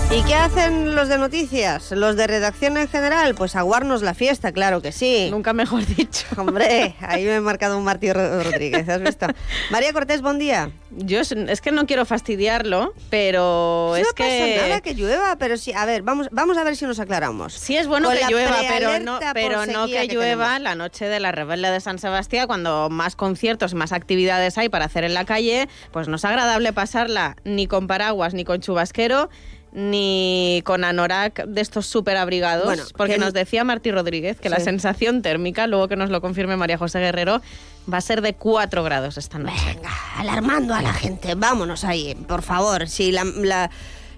¿Y 0.10 0.24
qué 0.24 0.36
hacen 0.36 0.96
los 0.96 1.10
de 1.10 1.18
noticias? 1.18 1.92
¿Los 1.92 2.16
de 2.16 2.28
redacción 2.28 2.78
en 2.78 2.88
general? 2.88 3.36
Pues 3.36 3.58
aguarnos 3.58 4.02
la 4.02 4.14
fiesta, 4.14 4.54
claro 4.54 4.82
que 4.82 4.94
sí. 4.94 5.28
Nunca 5.30 5.52
mejor 5.52 5.86
dicho. 5.86 6.26
Hombre, 6.38 6.96
ahí 7.02 7.26
me 7.26 7.36
he 7.36 7.42
marcado 7.42 7.78
un 7.78 7.84
Martí 7.84 8.14
Rodríguez, 8.14 8.88
¿has 8.88 9.02
visto? 9.02 9.28
María 9.70 9.92
Cortés, 9.92 10.22
buen 10.22 10.40
día. 10.40 10.72
Yo 10.92 11.20
es, 11.20 11.62
que 11.62 11.72
no 11.72 11.86
quiero 11.86 12.06
fastidiarlo, 12.06 12.94
pero 13.10 13.98
es 13.98 14.14
que... 14.14 14.58
nada 14.62 14.80
que 14.80 14.94
llueva, 14.94 15.36
pero 15.36 15.58
sí, 15.58 15.74
a 15.74 15.86
ver, 15.86 16.04
vamos, 16.04 16.30
vamos 16.32 16.58
a 16.58 16.64
ver 16.64 16.78
si 16.78 16.86
nos 16.86 17.02
aclaramos. 17.02 17.54
Sí 17.54 17.76
es 17.76 17.86
bueno 17.88 18.10
que 18.10 18.26
llueva, 18.30 18.56
pero 18.70 19.00
no, 19.00 19.20
pero 19.34 19.66
no 19.66 19.88
que, 19.88 20.08
llueva 20.08 20.58
la 20.60 20.76
noche 20.76 21.06
de 21.06 21.20
la 21.20 21.34
rebelde 21.34 21.70
de 21.70 21.82
San 21.82 22.00
Sebastián, 22.00 22.48
cuando 22.48 22.90
más 22.90 23.18
conciertos 23.18 23.74
y 23.74 23.76
más 23.76 23.92
actividades 23.92 24.58
hay 24.58 24.70
para 24.70 24.86
hacer 24.86 25.04
en 25.04 25.14
la 25.14 25.26
calle, 25.26 25.68
pues 25.92 26.08
no 26.08 26.16
es 26.16 26.24
agradable 26.24 26.72
pasarla 26.72 27.36
ni 27.44 27.68
con 27.68 27.88
paraguas 27.88 28.34
ni 28.34 28.46
con 28.46 28.62
chubasquero 28.62 29.30
ni 29.78 30.64
con 30.66 30.84
anorak 30.84 31.46
de 31.46 31.62
estos 31.62 31.86
súper 31.86 32.18
abrigados, 32.18 32.92
porque 32.98 33.20
nos 33.20 33.32
decía 33.32 33.64
Martí 33.64 33.92
Rodríguez 33.92 34.40
que 34.40 34.50
la 34.50 34.60
sensación 34.60 35.22
térmica, 35.22 35.68
luego 35.68 35.88
que 35.88 35.96
nos 35.96 36.10
lo 36.10 36.20
confirme 36.20 36.58
María 36.58 36.80
José 36.80 36.98
Guerrero, 36.98 37.44
va 37.92 38.00
a 38.00 38.02
ser 38.02 38.24
de 38.24 38.34
4 38.34 38.84
grados 38.84 39.20
esta 39.20 39.38
noche. 39.38 39.56
Venga, 39.76 39.92
alarmando 40.16 40.74
a 40.74 40.82
la 40.82 40.94
gente, 40.94 41.36
vámonos 41.36 41.84
ahí, 41.84 42.16
por 42.16 42.42
favor. 42.42 42.88
Si 42.88 43.12
la 43.12 43.24
la 43.24 43.70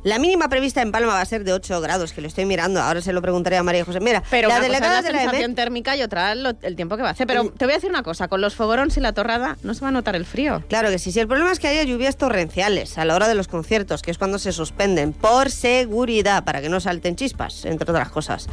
mínima 0.03 0.49
prevista 0.49 0.81
en 0.81 0.91
Palma 0.91 1.13
va 1.13 1.21
a 1.21 1.25
ser 1.25 1.43
de 1.43 1.53
8 1.53 1.81
grados, 1.81 2.13
que 2.13 2.21
lo 2.21 2.27
estoy 2.27 2.45
mirando. 2.45 2.81
Ahora 2.81 3.01
se 3.01 3.13
lo 3.13 3.21
preguntaré 3.21 3.57
a 3.57 3.63
María 3.63 3.85
José. 3.85 3.99
Mira, 3.99 4.23
pero 4.29 4.49
la 4.49 4.59
delegada 4.59 5.01
de 5.01 5.11
la 5.11 5.21
sensación 5.21 5.55
térmica 5.55 5.95
y 5.95 6.01
otra 6.01 6.31
el 6.31 6.75
tiempo 6.75 6.95
que 6.97 7.03
va 7.03 7.09
a 7.09 7.11
hacer. 7.11 7.27
Pero 7.27 7.51
te 7.51 7.65
voy 7.65 7.73
a 7.73 7.77
decir 7.77 7.89
una 7.89 8.03
cosa, 8.03 8.27
con 8.27 8.41
los 8.41 8.55
fogorons 8.55 8.97
y 8.97 8.99
la 8.99 9.13
torrada 9.13 9.57
no 9.63 9.73
se 9.73 9.81
va 9.81 9.89
a 9.89 9.91
notar 9.91 10.15
el 10.15 10.25
frío. 10.25 10.63
Claro 10.69 10.89
que 10.89 10.99
sí. 10.99 11.11
Si 11.11 11.19
el 11.19 11.27
problema 11.27 11.51
es 11.51 11.59
que 11.59 11.67
haya 11.67 11.83
lluvias 11.83 12.17
torrenciales 12.17 12.97
a 12.97 13.05
la 13.05 13.15
hora 13.15 13.27
de 13.27 13.35
los 13.35 13.47
conciertos, 13.47 14.01
que 14.01 14.11
es 14.11 14.17
cuando 14.17 14.39
se 14.39 14.51
suspenden 14.51 15.13
por 15.13 15.49
seguridad, 15.49 16.43
para 16.43 16.61
que 16.61 16.69
no 16.69 16.79
salten 16.79 17.15
chispas, 17.15 17.65
entre 17.65 17.91
otras 17.91 18.09
cosas. 18.09 18.47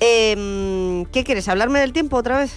Em, 0.00 1.04
¿Qué 1.06 1.24
quieres? 1.24 1.48
¿Hablarme 1.48 1.80
del 1.80 1.92
tiempo 1.92 2.16
otra 2.16 2.38
vez? 2.38 2.52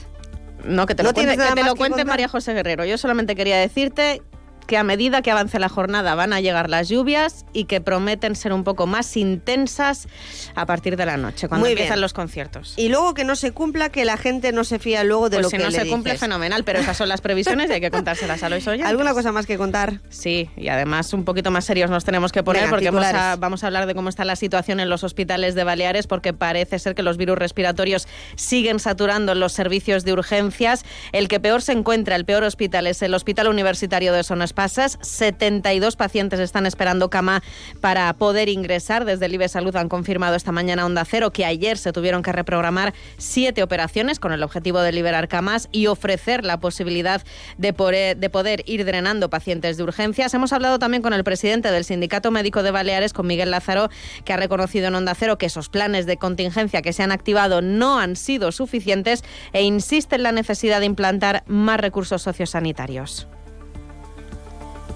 No, 0.64 0.86
que 0.86 0.96
te 0.96 1.04
lo 1.04 1.14
cuente, 1.14 1.38
que 1.38 1.54
te 1.56 1.64
lo 1.64 1.76
cuente 1.76 2.06
María 2.06 2.28
José 2.28 2.54
Guerrero. 2.54 2.86
Yo 2.86 2.98
solamente 2.98 3.36
quería 3.36 3.58
decirte 3.58 4.22
que 4.66 4.78
a 4.78 4.84
medida 4.84 5.22
que 5.22 5.32
avance 5.32 5.60
la 5.60 5.70
jornada 5.70 6.16
van 6.16 6.34
a 6.34 6.42
llegar 6.42 6.70
las 6.70 6.90
lluvias 6.90 7.46
y 7.54 7.66
que 7.66 7.82
prometen 7.82 8.36
ser 8.36 8.54
un 8.54 8.64
poco 8.64 8.88
más 8.88 9.18
intensas 9.18 10.08
a 10.56 10.66
partir 10.66 10.98
de 10.98 11.06
la 11.06 11.18
noche, 11.18 11.48
cuando 11.48 11.68
empiezan 11.68 12.02
los 12.02 12.14
conciertos. 12.14 12.74
Y 12.78 12.90
luego 12.90 13.14
que 13.14 13.24
no 13.24 13.36
se 13.36 13.52
cumpla, 13.52 13.90
que 13.90 14.06
la 14.06 14.18
gente 14.18 14.52
no 14.52 14.64
se 14.64 14.80
fía 14.80 15.04
luego 15.04 15.30
de 15.30 15.38
pues 15.38 15.44
lo 15.44 15.50
si 15.50 15.58
que 15.58 15.64
no 15.64 15.72
se 15.72 15.88
cumple, 15.88 16.18
fenomenal, 16.18 16.64
pero 16.64 16.80
esas 16.80 16.98
son 16.98 17.10
las 17.10 17.22
previsiones 17.22 17.70
y 17.70 17.74
hay 17.74 17.82
que 17.82 17.92
contárselas 17.92 18.44
a 18.44 18.50
los 18.50 18.66
oyentes. 18.68 18.90
¿Alguna 18.90 19.14
cosa 19.14 19.32
más 19.32 19.46
que 19.46 19.58
contar? 19.58 20.00
Sí, 20.10 20.50
y 20.56 20.70
además 20.70 21.14
un 21.14 21.26
poquito 21.26 21.52
más 21.52 21.66
serios 21.66 21.90
nos 21.90 22.06
tenemos 22.06 22.32
que 22.32 22.44
poner 22.44 22.70
porque 22.70 22.90
vamos 22.92 23.06
a, 23.06 23.36
vamos 23.36 23.64
a 23.64 23.68
hablar 23.68 23.86
de 23.86 23.96
cómo 23.96 24.10
está 24.10 24.26
la 24.26 24.36
situación 24.36 24.80
en 24.80 24.90
los 24.90 25.04
hospitales 25.04 25.56
de 25.56 25.64
Baleares 25.64 26.08
porque 26.08 26.34
parece 26.34 26.80
ser 26.80 26.96
que 26.96 27.04
los 27.04 27.18
virus 27.18 27.38
respiratorios 27.38 28.08
siguen 28.36 28.80
saturando 28.80 29.36
los 29.36 29.54
servicios 29.54 30.04
de 30.06 30.14
urgencias. 30.14 30.86
El 31.12 31.28
que 31.28 31.40
peor 31.40 31.62
se 31.62 31.74
encuentra, 31.74 32.16
el 32.16 32.26
peor 32.26 32.44
hospital, 32.44 32.88
es 32.88 33.02
el 33.02 33.14
Hospital 33.14 33.48
Universitario 33.48 34.14
de 34.14 34.24
Sonas 34.24 34.51
pasas. 34.54 34.98
72 35.02 35.96
pacientes 35.96 36.40
están 36.40 36.66
esperando 36.66 37.10
cama 37.10 37.44
para 37.80 38.12
poder 38.14 38.50
ingresar. 38.50 39.06
Desde 39.06 39.26
el 39.26 39.34
IBE 39.34 39.50
Salud 39.50 39.76
han 39.76 39.90
confirmado 39.90 40.36
esta 40.36 40.52
mañana 40.52 40.86
Onda 40.86 41.06
Cero 41.06 41.32
que 41.32 41.46
ayer 41.46 41.78
se 41.78 41.94
tuvieron 41.94 42.24
que 42.24 42.32
reprogramar 42.32 42.94
siete 43.18 43.64
operaciones 43.64 44.20
con 44.20 44.32
el 44.32 44.44
objetivo 44.44 44.82
de 44.82 44.92
liberar 44.92 45.28
camas 45.28 45.70
y 45.72 45.88
ofrecer 45.88 46.46
la 46.46 46.60
posibilidad 46.60 47.22
de 47.58 47.74
poder, 47.74 48.18
de 48.18 48.30
poder 48.30 48.64
ir 48.66 48.86
drenando 48.86 49.30
pacientes 49.30 49.78
de 49.78 49.84
urgencias. 49.84 50.34
Hemos 50.34 50.54
hablado 50.54 50.80
también 50.80 51.04
con 51.04 51.14
el 51.14 51.24
presidente 51.24 51.72
del 51.72 51.84
Sindicato 51.84 52.32
Médico 52.32 52.64
de 52.64 52.72
Baleares, 52.72 53.14
con 53.14 53.28
Miguel 53.28 53.52
Lázaro, 53.52 53.90
que 54.26 54.34
ha 54.34 54.38
reconocido 54.38 54.88
en 54.88 54.96
Onda 54.96 55.16
Cero 55.16 55.38
que 55.38 55.48
esos 55.48 55.70
planes 55.70 56.06
de 56.06 56.18
contingencia 56.18 56.82
que 56.82 56.94
se 56.94 57.04
han 57.04 57.12
activado 57.12 57.62
no 57.62 58.00
han 58.00 58.16
sido 58.16 58.52
suficientes 58.52 59.24
e 59.54 59.64
insiste 59.64 60.16
en 60.16 60.24
la 60.24 60.32
necesidad 60.32 60.80
de 60.80 60.86
implantar 60.86 61.44
más 61.48 61.80
recursos 61.80 62.22
sociosanitarios 62.22 63.28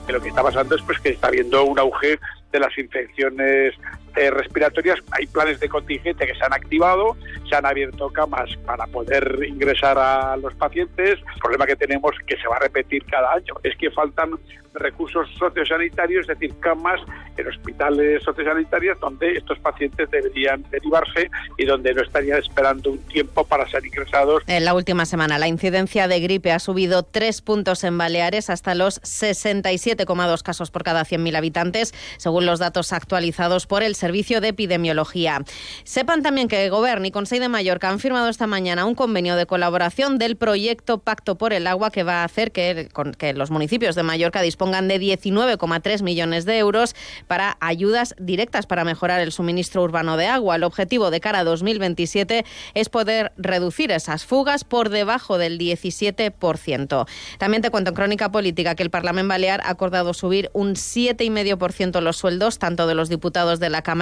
que 0.06 0.14
lo 0.14 0.22
que 0.22 0.30
está 0.30 0.44
pasando 0.44 0.76
es 0.76 0.82
pues 0.84 1.00
que 1.00 1.10
está 1.10 1.28
habiendo 1.28 1.64
un 1.64 1.80
auge 1.80 2.20
de 2.52 2.60
las 2.60 2.78
infecciones 2.78 3.74
eh, 4.16 4.32
respiratorias. 4.32 5.00
Hay 5.12 5.28
planes 5.28 5.60
de 5.60 5.70
contingente 5.70 6.26
que 6.26 6.36
se 6.36 6.44
han 6.44 6.54
activado, 6.54 7.16
se 7.50 7.56
han 7.56 7.66
abierto 7.66 8.10
camas 8.10 8.50
para 8.66 8.88
poder 8.88 9.40
ingresar 9.48 9.98
a 9.98 10.38
los 10.38 10.54
pacientes. 10.56 11.20
El 11.20 11.40
problema 11.42 11.66
que 11.66 11.76
tenemos, 11.76 12.12
que 12.26 12.38
se 12.38 12.48
va 12.48 12.58
a 12.58 12.60
repetir 12.60 13.06
cada 13.06 13.34
año, 13.34 13.56
es 13.64 13.76
que 13.78 13.92
faltan 13.92 14.32
recursos 14.76 15.28
sociosanitarios, 15.38 16.30
es 16.30 16.40
decir, 16.40 16.54
camas 16.60 17.00
en 17.38 17.48
hospitales 17.48 18.24
sociosanitarios 18.24 19.00
donde 19.00 19.34
estos 19.34 19.58
pacientes 19.60 20.10
deberían 20.12 20.64
derivarse 20.70 21.30
y 21.58 21.66
donde 21.66 21.94
no 21.94 22.02
estarían 22.02 22.40
esperando 22.40 22.92
un 22.92 23.00
tiempo 23.00 23.44
para 23.46 23.68
ser 23.70 23.86
ingresados. 23.86 24.44
En 24.48 24.66
la 24.66 24.74
última 24.74 25.06
semana, 25.06 25.38
la 25.38 25.48
incidencia 25.48 26.08
de 26.08 26.20
gripe 26.20 26.52
ha 26.52 26.60
subido 26.60 27.04
tres 27.04 27.42
puntos 27.42 27.84
en 27.84 27.98
Baleares 27.98 28.50
hasta 28.50 28.76
los 28.76 29.02
67,2 29.02 30.44
casos 30.44 30.72
por 30.72 30.84
cada 30.84 31.04
100.000 31.04 31.38
habitantes, 31.38 31.94
según 32.18 32.46
los 32.46 32.60
datos 32.60 32.94
actualizados 32.94 33.68
por 33.68 33.84
el 33.84 33.96
Servicio 34.06 34.40
de 34.40 34.50
Epidemiología. 34.50 35.44
Sepan 35.84 36.22
también 36.22 36.48
que 36.48 36.64
el 36.64 36.70
Gobierno 36.70 37.08
y 37.08 37.12
Consejo 37.12 37.42
de 37.42 37.50
Mallorca 37.50 37.90
han 37.90 37.98
firmado 37.98 38.30
esta 38.30 38.46
mañana 38.46 38.86
un 38.86 38.94
convenio 38.94 39.36
de 39.36 39.48
colaboración 39.48 40.20
del 40.20 40.36
proyecto 40.36 41.00
Pacto 41.00 41.40
por 41.40 41.54
el 41.54 41.66
Agua 41.66 41.90
que 41.90 42.04
va 42.04 42.22
a 42.22 42.24
hacer 42.24 42.52
que, 42.52 42.88
que 43.18 43.34
los 43.34 43.50
municipios 43.50 43.96
de 43.96 44.04
Mallorca 44.04 44.44
dispongan 44.44 44.88
de 44.88 45.02
19,3 45.02 46.04
millones 46.04 46.46
de 46.46 46.60
euros 46.60 46.96
para 47.26 47.58
ayudas 47.62 48.14
directas 48.20 48.68
para 48.68 48.84
mejorar 48.84 49.22
el 49.22 49.32
suministro 49.32 49.82
urbano 49.82 50.18
de 50.18 50.28
agua. 50.28 50.58
El 50.58 50.64
objetivo 50.66 51.10
de 51.10 51.20
cara 51.20 51.40
a 51.40 51.44
2027 51.44 52.46
es 52.76 52.90
poder 52.90 53.32
reducir 53.38 53.90
esas 53.90 54.24
fugas 54.24 54.64
por 54.66 54.90
debajo 54.90 55.40
del 55.40 55.58
17%. 55.58 57.08
También 57.40 57.64
te 57.64 57.72
cuento 57.72 57.90
en 57.90 57.96
Crónica 57.96 58.32
Política 58.32 58.76
que 58.76 58.84
el 58.84 58.92
Parlamento 58.92 59.30
Balear 59.30 59.62
ha 59.62 59.72
acordado 59.72 60.14
subir 60.14 60.52
un 60.54 60.76
7,5% 60.76 62.02
los 62.02 62.18
sueldos 62.18 62.60
tanto 62.60 62.86
de 62.86 62.94
los 62.94 63.10
diputados 63.10 63.60
de 63.60 63.72
la 63.72 63.82
Cámara 63.82 63.95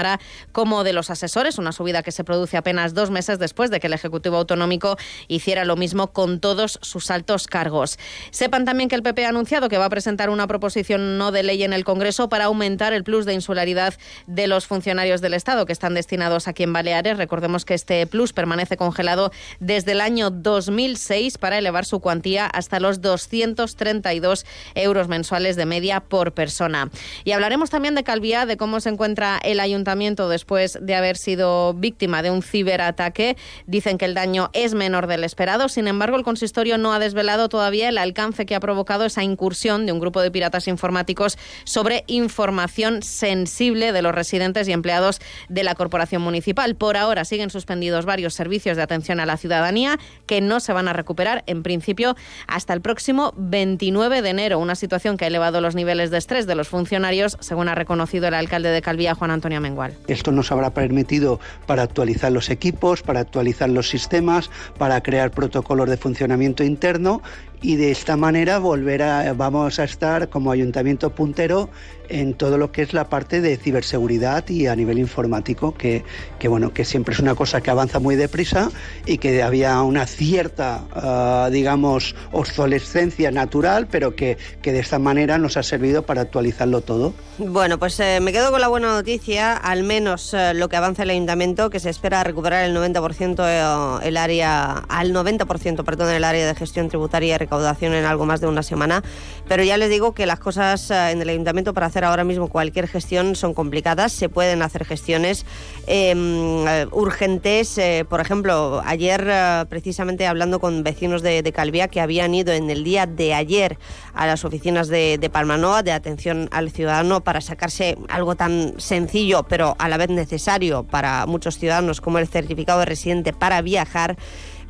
como 0.52 0.84
de 0.84 0.94
los 0.94 1.10
asesores, 1.10 1.58
una 1.58 1.72
subida 1.72 2.04
que 2.04 2.12
se 2.12 2.24
produce 2.24 2.58
apenas 2.58 2.94
dos 2.94 3.12
meses 3.12 3.40
después 3.40 3.70
de 3.70 3.80
que 3.80 3.88
el 3.88 3.94
Ejecutivo 3.94 4.38
Autonómico 4.38 4.98
hiciera 5.28 5.66
lo 5.66 5.76
mismo 5.76 6.08
con 6.12 6.40
todos 6.40 6.80
sus 6.82 7.12
altos 7.12 7.48
cargos. 7.48 7.98
Sepan 8.32 8.66
también 8.66 8.90
que 8.90 8.96
el 8.96 9.04
PP 9.04 9.26
ha 9.26 9.30
anunciado 9.30 9.70
que 9.70 9.78
va 9.78 9.86
a 9.86 9.90
presentar 9.90 10.30
una 10.30 10.48
proposición 10.48 11.18
no 11.18 11.32
de 11.32 11.44
ley 11.44 11.64
en 11.64 11.74
el 11.74 11.84
Congreso 11.84 12.30
para 12.30 12.46
aumentar 12.46 12.94
el 12.94 13.04
plus 13.04 13.26
de 13.26 13.34
insularidad 13.34 13.94
de 14.28 14.48
los 14.48 14.68
funcionarios 14.68 15.22
del 15.22 15.34
Estado 15.34 15.66
que 15.66 15.74
están 15.74 15.94
destinados 15.94 16.48
aquí 16.48 16.64
en 16.64 16.74
Baleares. 16.74 17.18
Recordemos 17.18 17.66
que 17.66 17.74
este 17.74 18.08
plus 18.08 18.34
permanece 18.34 18.78
congelado 18.78 19.32
desde 19.60 19.92
el 19.92 20.02
año 20.02 20.30
2006 20.32 21.38
para 21.38 21.58
elevar 21.58 21.86
su 21.86 22.00
cuantía 22.00 22.48
hasta 22.48 22.80
los 22.80 23.02
232 23.02 24.46
euros 24.76 25.08
mensuales 25.08 25.56
de 25.56 25.66
media 25.66 26.00
por 26.00 26.34
persona. 26.34 26.90
Y 27.24 27.32
hablaremos 27.32 27.70
también 27.70 27.96
de 27.96 28.04
Calviá, 28.04 28.46
de 28.46 28.58
cómo 28.58 28.80
se 28.80 28.90
encuentra 28.90 29.40
el 29.44 29.60
ayuntamiento 29.60 29.83
después 30.30 30.78
de 30.82 30.96
haber 30.96 31.18
sido 31.18 31.74
víctima 31.74 32.22
de 32.22 32.32
un 32.32 32.42
ciberataque. 32.42 33.38
Dicen 33.68 33.98
que 33.98 34.06
el 34.06 34.13
daño 34.13 34.50
es 34.54 34.74
menor 34.74 35.08
del 35.08 35.24
esperado. 35.24 35.70
Sin 35.70 35.88
embargo, 35.88 36.18
el 36.18 36.24
consistorio 36.24 36.78
no 36.78 36.94
ha 36.94 37.00
desvelado 37.00 37.50
todavía 37.50 37.90
el 37.90 37.98
alcance 37.98 38.46
que 38.46 38.56
ha 38.56 38.60
provocado 38.60 39.06
esa 39.06 39.24
incursión 39.24 39.86
de 39.86 39.92
un 39.92 40.00
grupo 40.00 40.22
de 40.22 40.32
piratas 40.32 40.68
informáticos 40.68 41.38
sobre 41.66 42.04
información 42.08 43.04
sensible 43.04 43.92
de 43.92 44.02
los 44.02 44.16
residentes 44.16 44.68
y 44.68 44.72
empleados 44.72 45.20
de 45.50 45.63
la 45.63 45.75
corporación 45.75 46.22
municipal. 46.22 46.75
Por 46.75 46.98
ahora 46.98 47.25
siguen 47.25 47.50
suspendidos 47.50 48.06
varios 48.06 48.34
servicios 48.34 48.78
de 48.78 48.84
atención 48.84 49.20
a 49.20 49.25
la 49.25 49.38
ciudadanía 49.38 50.00
que 50.25 50.42
no 50.42 50.60
se 50.60 50.74
van 50.74 50.88
a 50.88 50.94
recuperar 50.94 51.44
en 51.48 51.63
principio 51.63 52.16
hasta 52.48 52.74
el 52.74 52.82
próximo 52.82 53.34
29 53.38 54.22
de 54.22 54.30
enero, 54.30 54.60
una 54.60 54.75
situación 54.75 55.18
que 55.18 55.25
ha 55.25 55.28
elevado 55.28 55.62
los 55.62 55.75
niveles 55.75 56.12
de 56.12 56.18
estrés 56.18 56.48
de 56.48 56.56
los 56.56 56.68
funcionarios, 56.68 57.38
según 57.40 57.70
ha 57.70 57.75
reconocido 57.75 58.28
el 58.28 58.34
alcalde 58.34 58.70
de 58.70 58.82
Calvía, 58.82 59.16
Juan 59.16 59.32
Antonio 59.32 59.62
Esto 60.08 60.32
nos 60.32 60.51
habrá 60.51 60.72
permitido 60.72 61.39
para 61.65 61.84
actualizar 61.84 62.32
los 62.32 62.50
equipos, 62.50 63.01
para 63.01 63.20
actualizar 63.22 63.70
los 63.70 63.89
sistemas, 63.89 64.50
para 64.77 65.01
crear 65.01 65.32
protocolos 65.32 65.89
de 65.89 65.98
funcionamiento 65.98 66.63
interno 66.63 67.22
y 67.63 67.77
de 67.77 67.91
esta 67.91 68.17
manera 68.17 68.60
volver 68.60 69.01
a, 69.01 69.34
vamos 69.34 69.79
a 69.79 69.86
estar 69.86 70.29
como 70.29 70.51
ayuntamiento 70.51 71.15
puntero 71.15 71.70
en 72.10 72.34
todo 72.34 72.58
lo 72.58 72.72
que 72.72 72.82
es 72.82 72.93
la 72.93 73.10
parte 73.10 73.41
de 73.41 73.58
ciberseguridad 73.58 74.48
y 74.50 74.67
a 74.67 74.75
nivel 74.75 75.00
informático, 75.00 75.74
que, 75.74 76.03
que 76.38 76.48
bueno, 76.48 76.74
que 76.74 76.86
siempre 76.86 77.13
es 77.13 77.20
una 77.20 77.34
cosa 77.34 77.62
que 77.62 77.72
avanza 77.72 78.00
muy 78.00 78.15
deprisa 78.15 78.70
y 79.05 79.17
que 79.17 79.41
había 79.41 79.82
una 79.82 80.05
cierta, 80.05 80.84
ah, 80.91 81.50
digamos, 81.51 82.15
obsolescencia 82.32 83.32
natural, 83.32 83.88
pero 83.89 84.15
que, 84.15 84.38
que, 84.62 84.72
de 84.74 84.79
esta 84.79 85.00
manera 85.00 85.38
nos 85.38 85.58
ha 85.58 85.63
servido 85.63 86.03
para 86.03 86.22
actualizarlo 86.22 86.82
todo. 86.82 87.13
Bueno, 87.38 87.79
pues 87.79 88.00
eh, 88.00 88.20
me 88.22 88.32
quedo 88.32 88.51
con 88.51 88.62
la 88.62 88.67
buena 88.67 88.91
noticia, 88.91 89.53
al 89.53 89.84
menos 89.84 90.34
eh, 90.34 90.53
lo 90.53 90.70
que 90.70 90.75
avanza 90.75 91.03
el 91.03 91.10
ayuntamiento, 91.10 91.70
que 91.70 91.79
se 91.79 91.89
espera 91.89 92.24
recuperar 92.24 92.65
el 92.65 92.75
90% 92.75 93.43
eh, 93.48 94.08
el 94.08 94.17
área, 94.17 94.84
al 94.89 95.13
90%, 95.13 95.84
perdón, 95.84 96.10
el 96.10 96.24
área 96.24 96.46
de 96.46 96.55
gestión 96.55 96.89
tributaria 96.89 97.36
y 97.36 97.38
recaudación 97.53 97.93
en 97.93 98.05
algo 98.05 98.25
más 98.25 98.41
de 98.41 98.48
una 98.48 98.63
semana, 98.63 99.03
pero 99.48 99.63
ya 99.63 99.77
les 99.77 99.89
digo 99.89 100.13
que 100.13 100.25
las 100.25 100.39
cosas 100.39 100.89
en 100.91 101.22
el 101.22 101.29
ayuntamiento 101.29 101.74
para 101.74 101.88
hacer 101.88 101.93
hacer 101.93 102.05
ahora 102.05 102.24
mismo 102.24 102.48
cualquier 102.48 102.88
gestión 102.88 103.36
son 103.36 103.53
complicadas. 103.53 104.12
Se 104.12 104.27
pueden 104.27 104.63
hacer 104.63 104.83
gestiones 104.83 105.45
em, 105.86 106.67
eh, 106.67 106.88
urgentes. 106.91 107.77
Eh, 107.77 108.03
por 108.10 108.19
ejemplo, 108.19 108.81
ayer, 108.83 109.24
eh, 109.29 109.65
precisamente 109.69 110.25
hablando 110.25 110.60
con 110.60 110.81
vecinos 110.81 111.22
de, 111.22 111.43
de, 111.43 111.51
Calvía 111.51 111.88
que 111.88 112.01
habían 112.01 112.33
ido 112.33 112.51
en 112.51 112.72
el 112.72 112.83
día 112.83 113.05
de 113.05 113.36
ayer 113.36 113.77
a 114.15 114.25
las 114.25 114.43
oficinas 114.43 114.88
de, 114.88 115.19
de 115.19 115.29
Palmanoa 115.29 115.83
de 115.83 115.91
atención 115.91 116.50
al 116.51 116.72
ciudadano 116.72 117.22
para 117.22 117.41
sacarse 117.41 117.95
algo 118.10 118.33
tan 118.33 118.74
sencillo, 118.79 119.43
pero 119.43 119.75
a 119.77 119.88
la 119.88 119.98
vez 119.98 120.10
necesario 120.10 120.81
para 120.83 121.27
muchos 121.27 121.60
ciudadanos 121.60 122.01
como 122.01 122.17
el 122.17 122.27
certificado 122.27 122.79
de 122.79 122.86
residente 122.86 123.33
para 123.33 123.62
viajar 123.62 124.17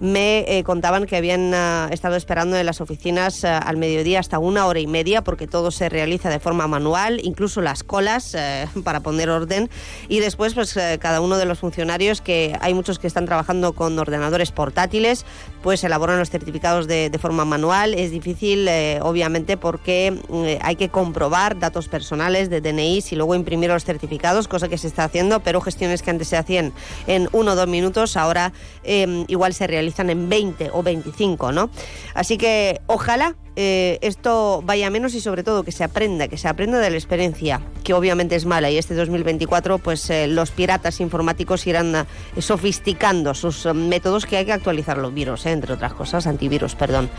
me 0.03 0.43
eh, 0.49 0.65
contaban 0.65 1.05
que 1.05 1.15
habían 1.15 1.53
uh, 1.53 1.87
estado 1.89 2.17
esperando 2.17 2.57
en 2.57 2.65
las 2.65 2.81
oficinas 2.81 3.41
uh, 3.45 3.47
al 3.47 3.77
mediodía 3.77 4.19
hasta 4.19 4.37
una 4.37 4.65
hora 4.65 4.81
y 4.81 4.85
media 4.85 5.23
porque 5.23 5.47
todo 5.47 5.71
se 5.71 5.87
realiza 5.87 6.29
de 6.29 6.41
forma 6.41 6.67
manual, 6.67 7.21
incluso 7.23 7.61
las 7.61 7.85
colas 7.85 8.35
uh, 8.35 8.81
para 8.83 8.99
poner 8.99 9.29
orden. 9.29 9.69
Y 10.09 10.19
después 10.19 10.55
pues 10.55 10.77
cada 10.99 11.21
uno 11.21 11.37
de 11.37 11.45
los 11.45 11.59
funcionarios 11.59 12.19
que 12.19 12.57
hay 12.59 12.73
muchos 12.73 12.99
que 12.99 13.07
están 13.07 13.25
trabajando 13.25 13.71
con 13.71 13.97
ordenadores 13.97 14.51
portátiles 14.51 15.25
pues 15.63 15.83
elaboran 15.83 16.19
los 16.19 16.29
certificados 16.29 16.87
de, 16.87 17.09
de 17.09 17.19
forma 17.19 17.45
manual. 17.45 17.93
Es 17.93 18.11
difícil 18.11 18.67
eh, 18.67 18.99
obviamente 19.01 19.57
porque 19.57 20.19
hay 20.61 20.75
que 20.75 20.89
comprobar 20.89 21.57
datos 21.57 21.87
personales 21.87 22.49
de 22.49 22.61
DNI 22.61 23.03
y 23.09 23.15
luego 23.15 23.33
imprimir 23.33 23.69
los 23.69 23.85
certificados, 23.85 24.47
cosa 24.47 24.67
que 24.67 24.77
se 24.77 24.87
está 24.87 25.05
haciendo, 25.05 25.39
pero 25.39 25.61
gestiones 25.61 26.01
que 26.01 26.11
antes 26.11 26.27
se 26.27 26.37
hacían 26.37 26.73
en 27.07 27.29
uno 27.31 27.53
o 27.53 27.55
dos 27.55 27.67
minutos 27.67 28.17
ahora 28.17 28.51
eh, 28.83 29.25
igual 29.27 29.53
se 29.53 29.65
realizan 29.65 29.83
realizan 29.83 30.09
en 30.09 30.29
20 30.29 30.69
o 30.73 30.81
25, 30.81 31.51
¿no? 31.51 31.69
Así 32.13 32.37
que 32.37 32.79
ojalá 32.87 33.35
eh, 33.55 33.99
esto 34.01 34.61
vaya 34.65 34.89
menos 34.89 35.13
y 35.13 35.21
sobre 35.21 35.43
todo 35.43 35.63
que 35.63 35.71
se 35.71 35.83
aprenda, 35.83 36.27
que 36.27 36.37
se 36.37 36.47
aprenda 36.47 36.79
de 36.79 36.89
la 36.89 36.95
experiencia, 36.95 37.61
que 37.83 37.93
obviamente 37.93 38.35
es 38.35 38.45
mala. 38.45 38.71
Y 38.71 38.77
este 38.77 38.95
2024 38.95 39.77
pues 39.77 40.09
eh, 40.09 40.27
los 40.27 40.51
piratas 40.51 40.99
informáticos 40.99 41.67
irán 41.67 41.95
eh, 41.95 42.41
sofisticando 42.41 43.33
sus 43.33 43.65
eh, 43.65 43.73
métodos 43.73 44.25
que 44.25 44.37
hay 44.37 44.45
que 44.45 44.53
actualizar 44.53 44.97
los 44.97 45.13
virus, 45.13 45.45
entre 45.45 45.73
otras 45.73 45.93
cosas, 45.93 46.25
antivirus, 46.25 46.75
perdón, 46.75 47.09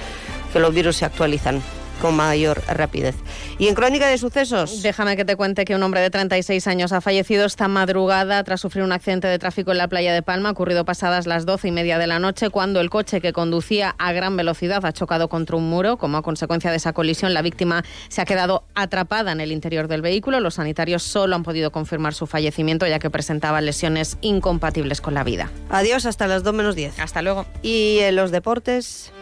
que 0.52 0.58
los 0.58 0.74
virus 0.74 0.96
se 0.96 1.04
actualizan 1.04 1.62
con 2.00 2.16
mayor 2.16 2.62
rapidez. 2.68 3.14
Y 3.58 3.68
en 3.68 3.74
crónica 3.74 4.08
de 4.08 4.18
sucesos. 4.18 4.82
Déjame 4.82 5.16
que 5.16 5.24
te 5.24 5.36
cuente 5.36 5.64
que 5.64 5.74
un 5.74 5.82
hombre 5.82 6.00
de 6.00 6.10
36 6.10 6.66
años 6.66 6.92
ha 6.92 7.00
fallecido 7.00 7.46
esta 7.46 7.68
madrugada 7.68 8.42
tras 8.44 8.60
sufrir 8.60 8.84
un 8.84 8.92
accidente 8.92 9.28
de 9.28 9.38
tráfico 9.38 9.72
en 9.72 9.78
la 9.78 9.88
playa 9.88 10.12
de 10.12 10.22
Palma, 10.22 10.50
ocurrido 10.50 10.84
pasadas 10.84 11.26
las 11.26 11.46
12 11.46 11.68
y 11.68 11.70
media 11.70 11.98
de 11.98 12.06
la 12.06 12.18
noche, 12.18 12.50
cuando 12.50 12.80
el 12.80 12.90
coche 12.90 13.20
que 13.20 13.32
conducía 13.32 13.94
a 13.98 14.12
gran 14.12 14.36
velocidad 14.36 14.84
ha 14.84 14.92
chocado 14.92 15.28
contra 15.28 15.56
un 15.56 15.68
muro. 15.68 15.96
Como 15.96 16.18
a 16.18 16.22
consecuencia 16.22 16.70
de 16.70 16.76
esa 16.76 16.92
colisión, 16.92 17.34
la 17.34 17.42
víctima 17.42 17.84
se 18.08 18.20
ha 18.20 18.24
quedado 18.24 18.64
atrapada 18.74 19.32
en 19.32 19.40
el 19.40 19.52
interior 19.52 19.88
del 19.88 20.02
vehículo. 20.02 20.40
Los 20.40 20.54
sanitarios 20.54 21.02
solo 21.02 21.36
han 21.36 21.42
podido 21.42 21.70
confirmar 21.70 22.14
su 22.14 22.26
fallecimiento, 22.26 22.86
ya 22.86 22.98
que 22.98 23.10
presentaba 23.10 23.60
lesiones 23.60 24.18
incompatibles 24.20 25.00
con 25.00 25.14
la 25.14 25.24
vida. 25.24 25.50
Adiós, 25.70 26.06
hasta 26.06 26.26
las 26.26 26.42
2 26.42 26.54
menos 26.54 26.74
10. 26.76 26.98
Hasta 26.98 27.22
luego. 27.22 27.46
Y 27.62 27.98
en 28.00 28.16
los 28.16 28.30
deportes. 28.30 29.12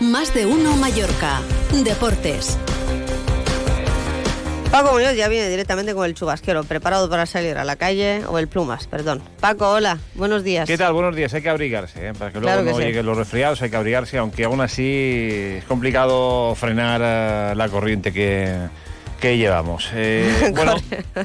Más 0.00 0.34
de 0.34 0.46
uno 0.46 0.76
Mallorca. 0.76 1.40
Deportes. 1.84 2.15
Paco 4.70 4.92
Muñoz 4.92 5.14
ya 5.16 5.28
viene 5.28 5.48
directamente 5.48 5.94
con 5.94 6.04
el 6.04 6.14
chubasquero, 6.14 6.64
preparado 6.64 7.08
para 7.08 7.24
salir 7.24 7.56
a 7.56 7.64
la 7.64 7.76
calle, 7.76 8.22
o 8.26 8.38
el 8.38 8.46
plumas, 8.48 8.86
perdón. 8.86 9.22
Paco, 9.40 9.70
hola, 9.70 9.98
buenos 10.14 10.44
días. 10.44 10.66
¿Qué 10.66 10.76
tal? 10.76 10.92
Buenos 10.92 11.16
días, 11.16 11.32
hay 11.32 11.40
que 11.40 11.48
abrigarse, 11.48 12.08
¿eh? 12.08 12.12
para 12.12 12.30
que 12.30 12.40
luego 12.40 12.52
Claro 12.52 12.64
que 12.64 12.70
no 12.72 12.76
sí. 12.76 12.82
lleguen 12.84 13.06
los 13.06 13.16
resfriados, 13.16 13.62
hay 13.62 13.70
que 13.70 13.76
abrigarse, 13.76 14.18
aunque 14.18 14.44
aún 14.44 14.60
así 14.60 15.56
es 15.58 15.64
complicado 15.64 16.54
frenar 16.56 17.00
eh, 17.02 17.54
la 17.56 17.68
corriente 17.70 18.12
que, 18.12 18.54
que 19.20 19.36
llevamos. 19.38 19.90
Eh, 19.94 20.52
bueno, 20.54 20.74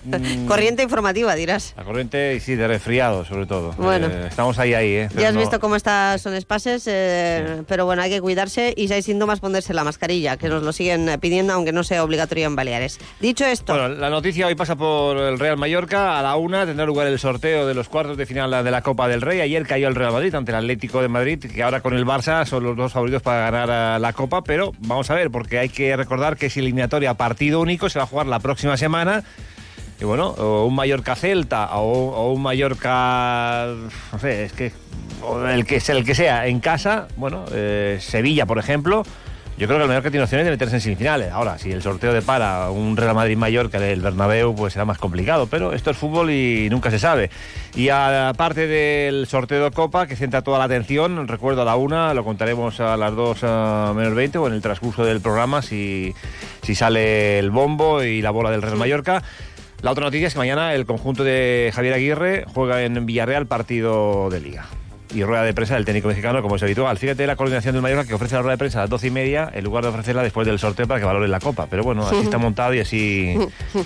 mm, 0.06 0.46
Corriente 0.48 0.84
informativa, 0.84 1.36
dirás. 1.36 1.74
la 1.78 1.84
corriente, 1.84 2.40
sí, 2.40 2.56
de 2.56 2.68
resfriado 2.68 3.26
sobre 3.26 3.46
todo. 3.46 3.74
Bueno. 3.78 4.08
Eh, 4.08 4.28
estamos 4.30 4.58
ahí, 4.60 4.74
ahí, 4.74 4.92
¿eh? 4.94 5.08
Pero 5.10 5.22
Ya 5.22 5.28
has 5.30 5.34
no- 5.34 5.40
visto 5.42 5.60
cómo 5.60 5.76
está 5.76 6.18
son 6.18 6.34
espases, 6.34 6.84
eh, 6.88 7.64
pero 7.68 7.86
bueno, 7.86 8.02
hay 8.02 8.10
que 8.10 8.22
cuidarse 8.22 8.74
y 8.76 8.88
si 8.88 8.94
hay 8.94 9.02
síntomas 9.02 9.40
ponerse 9.40 9.74
la 9.74 9.84
mascarilla, 9.84 10.38
que 10.38 10.48
nos 10.50 10.64
lo 10.64 10.74
siguen 10.74 11.10
pidiendo 11.20 11.54
aunque 11.54 11.72
no 11.72 11.84
sea 11.84 12.04
obligatorio 12.04 12.48
en 12.48 12.56
Baleares. 12.56 13.00
Dicho 13.20 13.46
esto, 13.46 13.74
Bueno, 13.74 13.90
la 13.90 14.10
noticia 14.10 14.48
hoy 14.48 14.56
pasa 14.56 14.76
por 14.76 15.18
el 15.18 15.40
Real 15.40 15.58
Mallorca. 15.58 16.20
A 16.20 16.22
la 16.22 16.36
una 16.36 16.66
tendrá 16.66 16.86
lugar 16.86 17.08
el 17.08 17.20
sorteo 17.20 17.68
de 17.68 17.74
los 17.74 17.90
cuartos 17.90 18.18
de 18.18 18.26
final 18.26 18.64
de 18.64 18.72
la 18.72 18.82
Copa 18.82 19.08
del 19.08 19.22
Rey. 19.22 19.42
Ayer 19.42 19.66
cayó 19.66 19.88
el 19.88 19.96
Real 19.96 20.12
Madrid 20.14 20.34
ante 20.36 20.52
el 20.52 20.58
Atlético 20.58 21.02
de 21.02 21.08
Madrid, 21.08 21.40
que 21.54 21.64
ahora 21.64 21.82
con 21.82 21.94
el 21.94 22.06
Barça 22.06 22.46
son 22.46 22.64
los 22.64 22.76
dos 22.76 22.92
favoritos 22.94 23.22
para 23.22 23.50
ganar 23.52 24.00
la 24.02 24.14
Copa. 24.14 24.44
Pero 24.44 24.72
vamos 24.80 25.10
a 25.10 25.16
ver, 25.16 25.32
porque 25.32 25.60
hay 25.60 25.70
que 25.70 25.96
recordar 25.96 26.38
que 26.38 26.48
es 26.48 26.58
eliminatoria 26.58 27.14
partido 27.16 27.60
único, 27.60 27.81
se 27.90 28.00
va 28.00 28.04
a 28.04 28.08
jugar 28.08 28.28
la 28.28 28.40
próxima 28.40 28.78
semana. 28.78 29.24
Y 30.00 30.06
bueno, 30.06 30.30
o 30.30 30.66
un 30.66 30.76
Mallorca-Celta 30.76 31.78
o, 31.78 32.10
o 32.10 32.32
un 32.32 32.42
Mallorca, 32.42 33.68
no 34.12 34.20
sé, 34.20 34.46
es 34.46 34.54
que 34.54 34.72
o 35.24 35.46
el 35.46 35.66
que 35.66 35.82
el 35.88 36.04
que 36.04 36.16
sea 36.16 36.48
en 36.48 36.60
casa, 36.60 37.08
bueno, 37.18 37.46
eh, 37.52 38.00
Sevilla, 38.02 38.46
por 38.46 38.58
ejemplo, 38.58 39.04
yo 39.62 39.68
creo 39.68 39.78
que 39.78 39.84
el 39.84 39.90
Mallorca 39.90 40.10
tiene 40.10 40.24
opciones 40.24 40.46
de 40.46 40.50
meterse 40.50 40.78
en 40.78 40.82
semifinales. 40.82 41.32
Ahora, 41.32 41.60
si 41.60 41.72
el 41.72 41.84
sorteo 41.84 42.14
de 42.14 42.24
para 42.24 42.72
un 42.72 42.98
Real 42.98 43.14
Madrid-Mallorca 43.14 43.80
del 43.80 44.02
Bernabéu, 44.02 44.56
pues 44.56 44.74
será 44.74 44.86
más 44.86 44.98
complicado, 44.98 45.46
pero 45.46 45.74
esto 45.74 45.92
es 45.92 45.98
fútbol 45.98 46.32
y 46.32 46.68
nunca 46.72 46.90
se 46.90 46.98
sabe. 46.98 47.30
Y 47.76 47.90
aparte 47.90 48.66
del 48.66 49.28
sorteo 49.28 49.66
de 49.66 49.70
Copa, 49.70 50.08
que 50.08 50.16
centra 50.16 50.42
toda 50.42 50.58
la 50.58 50.64
atención, 50.64 51.28
recuerdo 51.28 51.62
a 51.62 51.66
la 51.66 51.76
una, 51.76 52.16
lo 52.16 52.24
contaremos 52.24 52.80
a 52.80 52.98
las 52.98 53.16
dos 53.16 53.42
eh, 53.44 53.94
menos 53.96 54.16
20 54.16 54.40
o 54.40 54.48
en 54.48 54.54
el 54.54 54.64
transcurso 54.64 55.06
del 55.06 55.22
programa 55.22 55.62
si, 55.62 56.16
si 56.64 56.74
sale 56.74 57.38
el 57.38 57.52
bombo 57.52 58.02
y 58.02 58.24
la 58.24 58.32
bola 58.32 58.50
del 58.50 58.64
Real 58.64 58.78
Mallorca. 58.78 59.22
La 59.84 59.92
otra 59.92 60.06
noticia 60.06 60.26
es 60.26 60.34
que 60.34 60.40
mañana 60.40 60.74
el 60.74 60.88
conjunto 60.88 61.24
de 61.24 61.72
Javier 61.72 61.94
Aguirre 61.94 62.46
juega 62.52 62.82
en 62.82 63.06
Villarreal 63.06 63.46
partido 63.46 64.32
de 64.32 64.40
liga. 64.40 64.66
Y 65.14 65.24
rueda 65.24 65.44
de 65.44 65.54
prensa 65.54 65.76
del 65.76 65.86
técnico 65.86 66.08
mexicano, 66.08 66.42
como 66.42 66.56
es 66.56 66.64
habitual. 66.64 66.98
Fíjate 66.98 67.28
la 67.28 67.36
coordinación 67.36 67.74
del 67.74 67.82
Mallorca 67.82 68.06
que 68.08 68.14
ofrece 68.14 68.36
la 68.36 68.42
rueda 68.42 68.54
de 68.54 68.58
prensa 68.58 68.80
a 68.80 68.82
las 68.84 68.90
doce 68.90 69.08
y 69.08 69.12
media 69.12 69.50
en 69.54 69.64
lugar 69.64 69.84
de 69.84 69.90
ofrecerla 69.90 70.24
después 70.24 70.48
del 70.48 70.58
sorteo 70.60 70.88
para 70.88 71.00
que 71.00 71.06
valore 71.06 71.28
la 71.28 71.40
copa. 71.40 71.68
Pero 71.70 71.84
bueno, 71.84 72.06
así 72.08 72.18
está 72.18 72.38
montado 72.38 72.74
y 72.74 72.80
así 72.80 73.36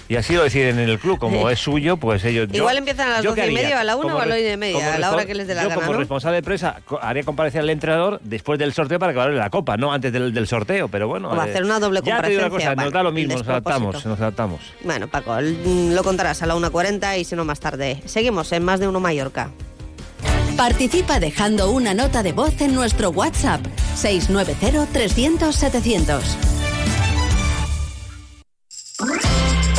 y 0.08 0.16
así 0.16 0.34
lo 0.36 0.44
deciden 0.44 0.80
en 0.80 0.90
el 0.90 1.00
club. 1.00 1.18
Como 1.18 1.50
es 1.50 1.60
suyo, 1.60 1.98
pues 1.98 2.24
ellos. 2.26 2.48
yo- 2.50 2.58
igual 2.58 2.78
empiezan 2.78 3.08
a 3.10 3.12
las 3.14 3.24
¿yo 3.24 3.32
doce 3.32 3.48
y 3.50 3.54
media, 3.54 3.80
a 3.80 3.84
la 3.84 3.96
una 3.96 4.16
o 4.16 4.20
a 4.20 4.26
la 4.26 4.36
una 4.36 4.52
y 4.54 4.58
media, 4.58 4.94
a 4.96 5.00
la 5.00 5.12
hora 5.12 5.26
que 5.26 5.34
les 5.36 5.48
dé 5.48 5.56
la 5.56 5.64
yo 5.64 5.70
gana, 5.70 5.82
como 5.82 5.94
¿no? 5.94 6.00
responsable 6.00 6.36
de 6.38 6.44
prensa 6.44 6.82
haría 7.02 7.24
comparecer 7.24 7.62
al 7.62 7.70
entrenador 7.70 8.20
después 8.24 8.60
del 8.60 8.74
sorteo 8.74 9.00
para 9.00 9.12
que 9.14 9.18
valore 9.20 9.38
la 9.38 9.50
copa, 9.50 9.78
no 9.78 9.92
antes 9.92 10.12
del, 10.14 10.34
del 10.34 10.48
sorteo. 10.48 10.88
Pero 10.90 11.08
bueno. 11.08 11.30
O 11.30 11.36
eh, 11.36 11.40
hacer 11.50 11.64
una 11.64 11.80
doble 11.80 12.02
Ya 12.04 12.22
te 12.22 12.30
digo 12.30 12.42
una 12.42 12.50
cosa, 12.50 12.76
nos 12.76 12.92
da 12.92 13.04
lo 13.04 13.12
mismo, 13.12 13.34
nos 13.38 13.48
adaptamos, 13.48 14.06
nos 14.06 14.20
adaptamos. 14.20 14.62
Bueno, 14.84 15.08
Paco, 15.08 15.36
lo 15.42 16.04
contarás 16.04 16.42
a 16.44 16.46
la 16.46 16.56
1.40 16.56 17.20
y 17.20 17.24
si 17.26 17.36
no 17.36 17.46
más 17.46 17.60
tarde. 17.60 18.02
Seguimos 18.06 18.52
en 18.52 18.64
Más 18.64 18.80
de 18.80 18.88
Uno 18.88 19.00
Mallorca. 19.00 19.50
Participa 20.56 21.20
dejando 21.20 21.70
una 21.70 21.94
nota 21.94 22.24
de 22.24 22.32
voz 22.32 22.62
en 22.62 22.74
nuestro 22.74 23.10
WhatsApp 23.10 23.60
690-300-700. 24.02 26.22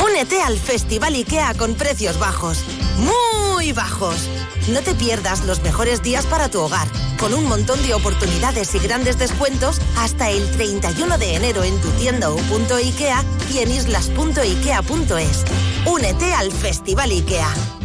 Únete 0.05 0.39
al 0.41 0.59
Festival 0.59 1.15
IKEA 1.15 1.55
con 1.55 1.73
precios 1.73 2.19
bajos, 2.19 2.59
muy 2.97 3.71
bajos. 3.71 4.29
No 4.71 4.81
te 4.81 4.93
pierdas 4.93 5.43
los 5.45 5.63
mejores 5.63 6.03
días 6.03 6.27
para 6.27 6.49
tu 6.49 6.59
hogar, 6.59 6.87
con 7.19 7.33
un 7.33 7.45
montón 7.45 7.81
de 7.81 7.95
oportunidades 7.95 8.75
y 8.75 8.79
grandes 8.79 9.17
descuentos 9.17 9.81
hasta 9.97 10.29
el 10.29 10.47
31 10.51 11.17
de 11.17 11.35
enero 11.35 11.63
en 11.63 11.81
tu 11.81 11.89
tienda 11.91 12.29
o 12.29 12.35
punto 12.35 12.75
IKEA 12.75 13.23
y 13.51 13.59
en 13.59 13.71
islas.ikea.es. 13.71 15.45
Únete 15.87 16.33
al 16.35 16.51
Festival 16.51 17.09
IKEA. 17.09 17.76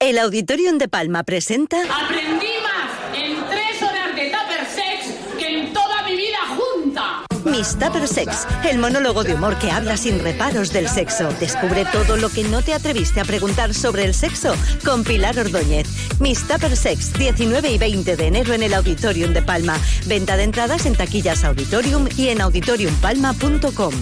El 0.00 0.18
Auditorium 0.18 0.78
de 0.78 0.88
Palma 0.88 1.24
presenta 1.24 1.76
Aprendí 1.82 2.46
más 2.62 3.14
en 3.14 3.36
tres 3.50 3.82
horas 3.82 4.16
de 4.16 4.30
Tupper 4.30 4.66
Sex 4.66 5.14
que 5.38 5.58
en 5.58 5.74
toda 5.74 6.02
mi 6.04 6.16
vida 6.16 6.38
junta. 6.56 7.26
Miss 7.44 7.78
Tupper 7.78 8.08
Sex, 8.08 8.46
el 8.64 8.78
monólogo 8.78 9.24
de 9.24 9.34
humor 9.34 9.58
que 9.58 9.70
habla 9.70 9.98
sin 9.98 10.18
reparos 10.20 10.72
del 10.72 10.88
sexo. 10.88 11.28
Descubre 11.38 11.84
todo 11.92 12.16
lo 12.16 12.30
que 12.30 12.44
no 12.44 12.62
te 12.62 12.72
atreviste 12.72 13.20
a 13.20 13.26
preguntar 13.26 13.74
sobre 13.74 14.04
el 14.04 14.14
sexo 14.14 14.54
con 14.86 15.04
Pilar 15.04 15.38
Ordóñez. 15.38 15.86
Miss 16.18 16.48
Tupper 16.48 16.78
Sex, 16.78 17.12
19 17.18 17.70
y 17.70 17.76
20 17.76 18.16
de 18.16 18.26
enero 18.26 18.54
en 18.54 18.62
el 18.62 18.72
Auditorium 18.72 19.34
de 19.34 19.42
Palma. 19.42 19.78
Venta 20.06 20.38
de 20.38 20.44
entradas 20.44 20.86
en 20.86 20.94
taquillas 20.94 21.44
Auditorium 21.44 22.08
y 22.16 22.28
en 22.28 22.40
auditoriumpalma.com. 22.40 23.92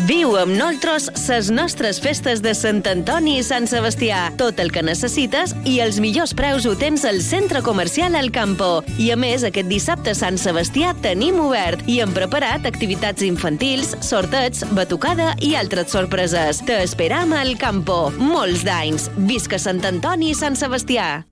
Viu 0.00 0.32
amb 0.40 0.54
nosaltres 0.56 1.10
ses 1.20 1.50
nostres 1.52 1.98
festes 2.00 2.40
de 2.42 2.54
Sant 2.56 2.80
Antoni 2.88 3.36
i 3.38 3.42
Sant 3.44 3.66
Sebastià. 3.68 4.30
Tot 4.40 4.60
el 4.62 4.72
que 4.72 4.82
necessites 4.82 5.52
i 5.68 5.78
els 5.84 5.98
millors 6.00 6.32
preus 6.34 6.64
ho 6.66 6.72
tens 6.80 7.04
al 7.08 7.20
Centre 7.22 7.60
Comercial 7.62 8.16
El 8.16 8.32
Campo. 8.32 8.80
I 8.96 9.10
a 9.12 9.18
més, 9.20 9.44
aquest 9.44 9.68
dissabte 9.68 10.14
Sant 10.16 10.40
Sebastià 10.40 10.94
tenim 11.04 11.42
obert 11.44 11.84
i 11.86 12.00
hem 12.00 12.14
preparat 12.16 12.66
activitats 12.68 13.22
infantils, 13.26 13.92
sorteig, 14.00 14.62
batucada 14.72 15.34
i 15.44 15.52
altres 15.60 15.92
sorpreses. 15.92 16.64
Te 16.64 16.80
esperam 16.86 17.36
al 17.36 17.58
Campo. 17.60 18.06
Molts 18.16 18.64
d'anys. 18.64 19.10
Visca 19.28 19.60
Sant 19.60 19.84
Antoni 19.92 20.32
i 20.32 20.38
Sant 20.38 20.56
Sebastià. 20.56 21.31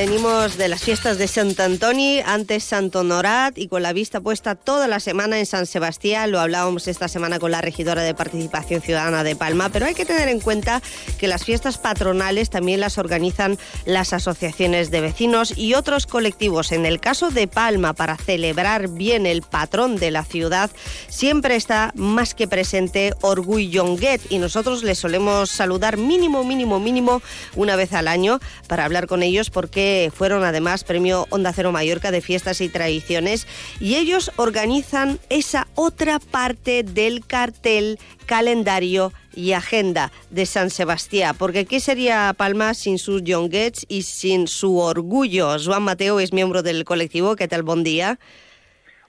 Venimos 0.00 0.56
de 0.56 0.68
las 0.68 0.82
fiestas 0.82 1.18
de 1.18 1.28
Sant 1.28 1.60
Antoni, 1.60 2.20
antes 2.20 2.64
Santo 2.64 3.00
Honorat 3.00 3.58
y 3.58 3.68
con 3.68 3.82
la 3.82 3.92
vista 3.92 4.22
puesta 4.22 4.54
toda 4.54 4.88
la 4.88 4.98
semana 4.98 5.38
en 5.38 5.44
San 5.44 5.66
Sebastián. 5.66 6.30
Lo 6.30 6.40
hablábamos 6.40 6.88
esta 6.88 7.06
semana 7.06 7.38
con 7.38 7.50
la 7.50 7.60
regidora 7.60 8.00
de 8.00 8.14
Participación 8.14 8.80
Ciudadana 8.80 9.24
de 9.24 9.36
Palma, 9.36 9.68
pero 9.68 9.84
hay 9.84 9.92
que 9.92 10.06
tener 10.06 10.28
en 10.30 10.40
cuenta 10.40 10.80
que 11.18 11.28
las 11.28 11.44
fiestas 11.44 11.76
patronales 11.76 12.48
también 12.48 12.80
las 12.80 12.96
organizan 12.96 13.58
las 13.84 14.14
asociaciones 14.14 14.90
de 14.90 15.02
vecinos 15.02 15.52
y 15.54 15.74
otros 15.74 16.06
colectivos. 16.06 16.72
En 16.72 16.86
el 16.86 16.98
caso 16.98 17.30
de 17.30 17.46
Palma, 17.46 17.92
para 17.92 18.16
celebrar 18.16 18.88
bien 18.88 19.26
el 19.26 19.42
patrón 19.42 19.96
de 19.96 20.10
la 20.10 20.24
ciudad, 20.24 20.70
siempre 21.10 21.56
está 21.56 21.92
más 21.94 22.34
que 22.34 22.48
presente 22.48 23.12
Orgull 23.20 23.68
Yonguet 23.68 24.22
y 24.30 24.38
nosotros 24.38 24.82
les 24.82 24.98
solemos 24.98 25.50
saludar 25.50 25.98
mínimo, 25.98 26.42
mínimo, 26.42 26.80
mínimo 26.80 27.20
una 27.54 27.76
vez 27.76 27.92
al 27.92 28.08
año 28.08 28.40
para 28.66 28.86
hablar 28.86 29.06
con 29.06 29.22
ellos 29.22 29.50
porque 29.50 29.89
fueron 30.14 30.44
además 30.44 30.84
premio 30.84 31.26
Onda 31.30 31.52
Cero 31.52 31.72
Mallorca 31.72 32.10
de 32.10 32.20
Fiestas 32.20 32.60
y 32.60 32.68
Tradiciones 32.68 33.46
y 33.80 33.96
ellos 33.96 34.32
organizan 34.36 35.18
esa 35.28 35.68
otra 35.74 36.18
parte 36.18 36.82
del 36.82 37.26
cartel, 37.26 37.98
calendario 38.26 39.12
y 39.34 39.52
agenda 39.52 40.12
de 40.30 40.46
San 40.46 40.70
Sebastián, 40.70 41.36
porque 41.38 41.64
¿qué 41.64 41.80
sería 41.80 42.34
Palma 42.36 42.74
sin 42.74 42.98
sus 42.98 43.22
yonguets 43.22 43.86
y 43.88 44.02
sin 44.02 44.48
su 44.48 44.78
orgullo? 44.78 45.56
Juan 45.58 45.82
Mateo 45.82 46.20
es 46.20 46.32
miembro 46.32 46.62
del 46.62 46.84
colectivo, 46.84 47.36
¿qué 47.36 47.48
tal? 47.48 47.62
Buen 47.62 47.84
día. 47.84 48.18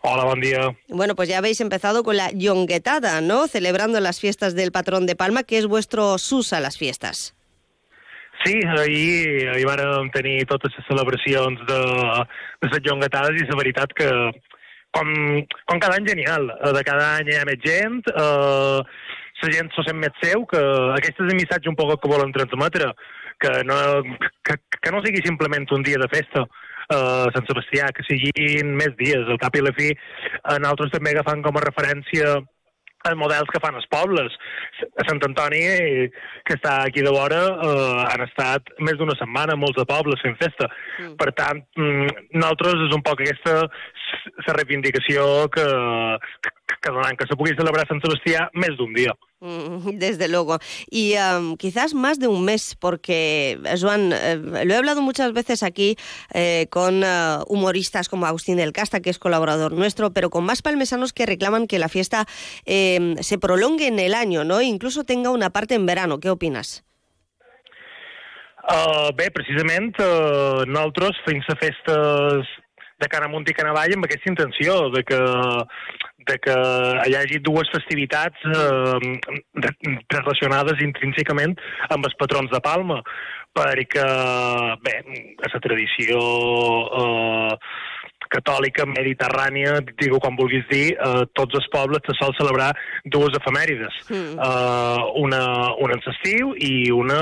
Hola, 0.04 0.26
buen 0.26 0.42
día. 0.42 0.76
Bueno, 0.88 1.16
pues 1.16 1.30
ya 1.30 1.38
habéis 1.38 1.62
empezado 1.62 2.04
con 2.04 2.18
la 2.18 2.32
yonguetada, 2.32 3.22
¿no? 3.22 3.48
Celebrando 3.48 4.00
las 4.00 4.20
fiestas 4.20 4.56
del 4.56 4.72
patrón 4.72 5.06
de 5.06 5.16
Palma, 5.16 5.44
que 5.44 5.60
es 5.60 5.68
vuestro 5.68 6.18
sus 6.18 6.54
a 6.54 6.60
las 6.60 6.78
fiestas. 6.78 7.36
Sí, 8.42 8.56
ahir, 8.66 9.50
ahir 9.54 9.68
vàrem 9.70 10.10
tenir 10.16 10.38
totes 10.50 10.74
les 10.78 10.88
celebracions 10.90 11.62
de, 11.70 11.82
de 12.64 12.70
les 12.72 12.84
llongatades 12.88 13.38
i 13.38 13.50
la 13.50 13.60
veritat 13.60 13.94
que, 13.98 14.10
com, 14.98 15.10
com 15.70 15.82
cada 15.82 15.98
any 16.00 16.08
genial, 16.10 16.50
eh, 16.58 16.72
de 16.78 16.84
cada 16.88 17.10
any 17.20 17.30
hi 17.32 17.38
ha 17.40 17.48
més 17.50 17.62
gent, 17.66 18.02
eh, 18.12 18.80
la 19.42 19.52
gent 19.56 19.72
s'ho 19.74 19.86
sent 19.86 19.98
més 19.98 20.18
seu, 20.22 20.46
que 20.50 20.62
aquest 20.98 21.22
és 21.22 21.28
el 21.28 21.38
missatge 21.38 21.70
un 21.72 21.78
poc 21.78 21.96
que 22.02 22.12
volen 22.12 22.34
transmetre, 22.36 22.92
que 23.42 23.54
no, 23.66 23.78
que, 24.46 24.58
que 24.78 24.92
no 24.94 25.02
sigui 25.06 25.24
simplement 25.26 25.66
un 25.74 25.86
dia 25.88 25.98
de 26.02 26.10
festa, 26.12 26.44
uh, 26.46 27.26
Sant 27.34 27.48
Sebastià, 27.50 27.90
que 27.96 28.06
siguin 28.06 28.76
més 28.78 28.94
dies, 29.00 29.26
al 29.26 29.40
cap 29.42 29.58
i 29.58 29.64
la 29.66 29.74
fi, 29.78 29.90
a 30.44 30.60
nosaltres 30.62 30.94
també 30.94 31.16
agafant 31.16 31.42
com 31.46 31.58
a 31.58 31.64
referència 31.66 32.36
els 33.10 33.18
models 33.18 33.50
que 33.52 33.62
fan 33.64 33.78
els 33.80 33.88
pobles. 33.92 34.36
A 35.02 35.06
Sant 35.08 35.22
Antoni, 35.26 35.62
que 36.48 36.58
està 36.58 36.78
aquí 36.86 37.04
de 37.06 37.14
vora, 37.14 37.42
eh, 37.52 38.04
han 38.12 38.26
estat 38.28 38.74
més 38.80 39.00
d'una 39.00 39.18
setmana 39.20 39.58
molts 39.60 39.80
de 39.80 39.88
pobles 39.90 40.22
fent 40.26 40.38
festa. 40.42 40.70
Mm. 41.00 41.16
Per 41.22 41.30
tant, 41.38 41.64
mm, 41.78 42.28
nosaltres 42.38 42.86
és 42.88 42.96
un 42.96 43.06
poc 43.06 43.22
aquesta 43.22 43.58
la 44.48 44.54
reivindicació 44.58 45.50
que, 45.54 45.66
que, 46.42 46.54
que 46.82 46.94
donan 46.94 47.18
que 47.18 47.28
se 47.30 47.38
pugui 47.38 47.56
celebrar 47.58 47.88
Sant 47.90 48.02
Sebastià 48.04 48.50
més 48.58 48.78
d'un 48.80 48.94
dia. 48.98 49.14
Mm, 49.42 49.98
desde 49.98 50.28
luego. 50.28 50.60
Y 50.90 51.16
um, 51.18 51.58
quizás 51.58 51.96
más 51.96 52.20
de 52.20 52.28
un 52.28 52.46
mes, 52.46 52.76
porque, 52.76 53.60
Joan, 53.80 54.14
eh, 54.14 54.38
lo 54.38 54.74
he 54.74 54.78
hablado 54.78 55.02
muchas 55.02 55.34
veces 55.34 55.64
aquí 55.64 55.96
eh, 56.32 56.68
con 56.70 57.04
uh, 57.04 57.44
humoristas 57.48 58.08
como 58.08 58.28
Agustín 58.28 58.58
del 58.58 58.72
Casta, 58.72 59.00
que 59.00 59.10
es 59.10 59.18
colaborador 59.18 59.72
nuestro, 59.72 60.14
pero 60.14 60.30
con 60.30 60.44
más 60.44 60.62
palmesanos 60.62 61.12
que 61.12 61.26
reclaman 61.26 61.66
que 61.66 61.80
la 61.80 61.90
fiesta 61.90 62.28
eh, 62.66 63.16
se 63.22 63.40
prolongue 63.40 63.88
en 63.88 63.98
el 63.98 64.14
año, 64.14 64.44
¿no? 64.44 64.62
incluso 64.62 65.06
tenga 65.06 65.32
una 65.32 65.50
parte 65.50 65.74
en 65.74 65.88
verano. 65.88 66.20
¿Qué 66.20 66.30
opinas? 66.30 66.86
Uh, 68.62 69.10
bé, 69.18 69.32
precisament, 69.34 69.98
uh, 69.98 70.62
nosaltres 70.70 71.18
fent 71.26 71.42
les 71.48 71.58
festes 71.58 72.52
de 73.02 73.10
cara 73.12 73.28
amunt 73.30 73.50
i 73.50 73.56
cara 73.58 73.74
avall 73.74 73.96
amb 73.96 74.08
aquesta 74.08 74.30
intenció 74.32 74.78
de 74.94 75.04
que, 75.08 75.20
de 76.30 76.38
que 76.46 76.58
hi 77.10 77.18
hagi 77.18 77.42
dues 77.44 77.70
festivitats 77.74 78.46
eh, 78.48 79.70
relacionades 80.18 80.84
intrínsecament 80.86 81.58
amb 81.90 82.06
els 82.08 82.18
patrons 82.20 82.52
de 82.54 82.62
Palma, 82.64 83.02
perquè, 83.58 84.06
bé, 84.86 85.00
la 85.42 85.64
tradició 85.66 86.22
eh, 87.02 87.58
catòlica 88.32 88.86
mediterrània, 88.88 89.80
digue 90.00 90.20
quan 90.24 90.38
vulguis 90.40 90.64
dir, 90.72 90.96
eh, 90.96 91.26
tots 91.36 91.58
els 91.60 91.68
pobles 91.74 92.04
te 92.06 92.16
sol 92.20 92.34
celebrar 92.38 92.72
dues 93.16 93.36
efemèrides. 93.42 94.00
Mm. 94.08 94.40
Eh, 94.48 95.04
una, 95.26 95.44
una 95.84 95.98
en 95.98 96.04
l'estiu 96.06 96.56
i 96.56 96.74
una 96.96 97.22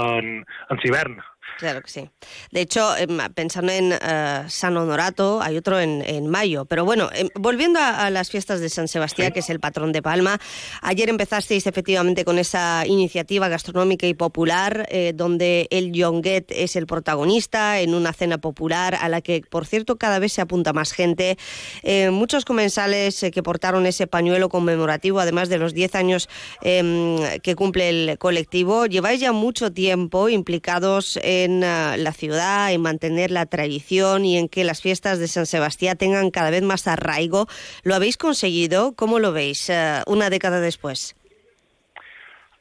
en, 0.00 0.32
en 0.70 0.82
l'hivern. 0.84 1.20
Claro 1.58 1.82
que 1.82 1.90
sí. 1.90 2.10
De 2.50 2.62
hecho, 2.62 2.96
em, 2.96 3.18
pensando 3.34 3.70
en 3.72 3.92
uh, 3.92 4.48
San 4.48 4.76
Honorato, 4.76 5.42
hay 5.42 5.56
otro 5.56 5.78
en, 5.78 6.02
en 6.06 6.26
mayo. 6.26 6.64
Pero 6.64 6.84
bueno, 6.84 7.10
em, 7.12 7.28
volviendo 7.34 7.78
a, 7.78 8.06
a, 8.06 8.10
las 8.10 8.30
fiestas 8.30 8.60
de 8.60 8.68
San 8.68 8.88
Sebastián, 8.88 9.28
sí. 9.28 9.32
que 9.34 9.40
es 9.40 9.50
el 9.50 9.60
patrón 9.60 9.92
de 9.92 10.02
Palma, 10.02 10.40
ayer 10.82 11.08
empezasteis 11.08 11.66
efectivamente 11.66 12.24
con 12.24 12.38
esa 12.38 12.84
iniciativa 12.86 13.48
gastronómica 13.48 14.06
y 14.06 14.14
popular, 14.14 14.86
eh, 14.90 15.12
donde 15.14 15.68
el 15.70 15.92
Yonguet 15.92 16.50
es 16.50 16.76
el 16.76 16.86
protagonista 16.86 17.80
en 17.80 17.94
una 17.94 18.12
cena 18.12 18.38
popular 18.38 18.94
a 18.94 19.08
la 19.08 19.20
que, 19.20 19.42
por 19.48 19.66
cierto, 19.66 19.96
cada 19.96 20.18
vez 20.18 20.32
se 20.32 20.40
apunta 20.40 20.72
más 20.72 20.92
gente. 20.92 21.36
Eh, 21.82 22.10
muchos 22.10 22.44
comensales 22.44 23.24
que 23.32 23.42
portaron 23.42 23.86
ese 23.86 24.06
pañuelo 24.06 24.48
conmemorativo, 24.48 25.20
además 25.20 25.48
de 25.48 25.58
los 25.58 25.74
10 25.74 25.94
años 25.94 26.28
em, 26.62 27.18
que 27.42 27.54
cumple 27.54 27.88
el 27.88 28.18
colectivo, 28.18 28.86
lleváis 28.86 29.20
ya 29.20 29.32
mucho 29.32 29.72
tiempo 29.72 30.28
implicados 30.28 31.18
en 31.22 31.39
en 31.44 31.58
uh, 31.58 31.96
la 31.96 32.12
ciudad, 32.12 32.72
en 32.72 32.82
mantener 32.82 33.30
la 33.30 33.46
tradición 33.46 34.24
y 34.24 34.38
en 34.38 34.48
que 34.48 34.64
las 34.64 34.82
fiestas 34.82 35.18
de 35.18 35.28
San 35.28 35.46
Sebastián 35.46 35.96
tengan 35.96 36.30
cada 36.30 36.50
vez 36.50 36.62
más 36.62 36.86
arraigo. 36.86 37.46
¿Lo 37.82 37.94
habéis 37.94 38.16
conseguido? 38.16 38.94
¿Cómo 38.96 39.18
lo 39.18 39.32
veis 39.32 39.68
uh, 39.70 40.02
una 40.10 40.30
década 40.30 40.60
después? 40.60 41.16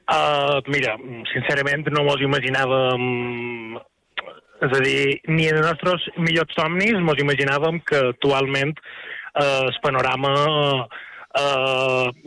Uh, 0.09 0.61
mira, 0.65 0.97
sincerament 1.31 1.85
no 1.93 2.01
mos 2.03 2.17
imaginàvem 2.25 3.77
és 4.59 4.73
a 4.75 4.81
dir, 4.83 5.19
ni 5.31 5.47
en 5.47 5.59
els 5.59 5.67
nostres 5.69 6.07
millors 6.19 6.55
somnis 6.57 6.97
mos 7.05 7.21
imaginàvem 7.21 7.79
que 7.87 7.99
actualment 8.11 8.73
eh, 8.75 9.43
el 9.43 9.71
panorama 9.83 10.33
eh, 10.35 11.05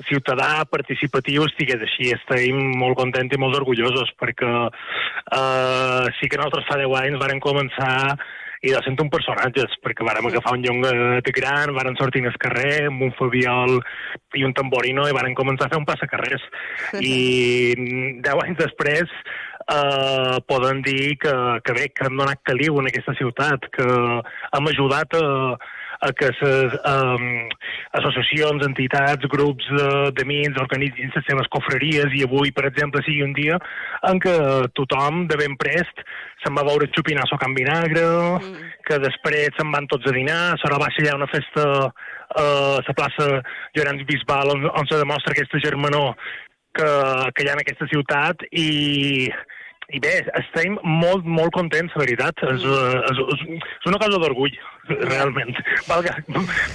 ciutadà, 0.07 0.63
participatiu, 0.71 1.47
estigués 1.49 1.83
així. 1.83 2.13
Estem 2.15 2.61
molt 2.79 2.99
contents 3.01 3.35
i 3.35 3.41
molt 3.41 3.59
orgullosos 3.59 4.13
perquè 4.21 4.53
eh, 4.69 6.07
sí 6.19 6.29
que 6.31 6.39
nosaltres 6.39 6.69
fa 6.69 6.79
10 6.79 6.95
anys 7.03 7.21
varen 7.23 7.43
començar 7.43 7.97
i 8.63 8.71
de 8.71 8.79
sent 8.85 9.01
un 9.03 9.09
personatges, 9.11 9.73
perquè 9.83 10.05
vàrem 10.07 10.29
agafar 10.29 10.53
un 10.55 10.63
llonguet 10.63 11.27
gran, 11.35 11.73
varen 11.75 11.97
sortir 11.99 12.23
al 12.29 12.37
carrer 12.39 12.87
amb 12.87 13.03
un 13.09 13.11
fabiol 13.19 13.81
i 14.39 14.45
un 14.47 14.55
tamborino 14.55 15.09
i 15.11 15.17
varen 15.17 15.35
començar 15.35 15.67
a 15.67 15.73
fer 15.73 15.81
un 15.81 15.89
passacarrers. 15.89 16.45
I 17.03 17.75
deu 18.23 18.43
anys 18.45 18.61
després 18.63 19.11
eh, 19.67 20.39
poden 20.47 20.85
dir 20.87 21.17
que, 21.19 21.35
que 21.67 21.75
bé, 21.75 21.89
que 21.91 22.07
han 22.07 22.23
donat 22.23 22.43
caliu 22.47 22.79
en 22.79 22.87
aquesta 22.87 23.17
ciutat, 23.19 23.67
que 23.75 23.89
hem 23.89 24.71
ajudat 24.71 25.19
a, 25.19 25.27
a 26.03 26.11
que 26.19 26.31
les 26.33 26.75
um, 26.91 27.27
associacions, 27.99 28.65
entitats, 28.67 29.29
grups 29.31 29.69
de, 29.71 29.89
de 30.17 30.25
mins 30.27 30.59
organitzin 30.59 31.13
les 31.15 31.27
seves 31.29 31.51
cofreries 31.55 32.15
i 32.19 32.25
avui, 32.27 32.51
per 32.57 32.67
exemple, 32.71 33.05
sigui 33.07 33.23
un 33.23 33.35
dia 33.37 33.59
en 34.11 34.19
què 34.23 34.35
tothom 34.79 35.27
de 35.31 35.39
ben 35.39 35.55
prest 35.61 36.03
se'n 36.43 36.59
va 36.59 36.67
veure 36.67 36.91
xupinasso 36.91 37.37
a 37.37 37.43
Can 37.43 37.55
Vinagre, 37.55 38.03
mm. 38.41 38.71
que 38.89 38.99
després 39.05 39.55
se'n 39.55 39.71
van 39.71 39.87
tots 39.91 40.11
a 40.11 40.17
dinar, 40.17 40.41
serà 40.63 40.81
baixa 40.83 41.05
allà 41.05 41.19
una 41.21 41.31
festa 41.31 41.69
a 42.33 42.47
la 42.83 42.97
plaça 42.99 43.29
Llorenç 43.77 44.07
Bisbal 44.09 44.57
on, 44.57 44.67
on 44.73 44.89
se 44.89 44.99
demostra 44.99 45.37
aquesta 45.37 45.61
germanor 45.63 46.17
que, 46.75 46.93
que 47.37 47.45
hi 47.45 47.51
ha 47.51 47.57
en 47.57 47.63
aquesta 47.63 47.87
ciutat 47.93 48.43
i, 48.51 49.29
i 49.93 50.01
bé, 50.01 50.15
estem 50.41 50.79
molt, 50.83 51.27
molt 51.29 51.53
contents, 51.55 51.93
la 51.97 52.05
veritat. 52.07 52.45
És, 52.49 52.65
és, 52.65 53.23
és, 53.35 53.43
és 53.61 53.91
una 53.91 54.01
cosa 54.01 54.21
d'orgull, 54.23 54.55
realment. 54.89 55.57
Valga, 55.89 56.17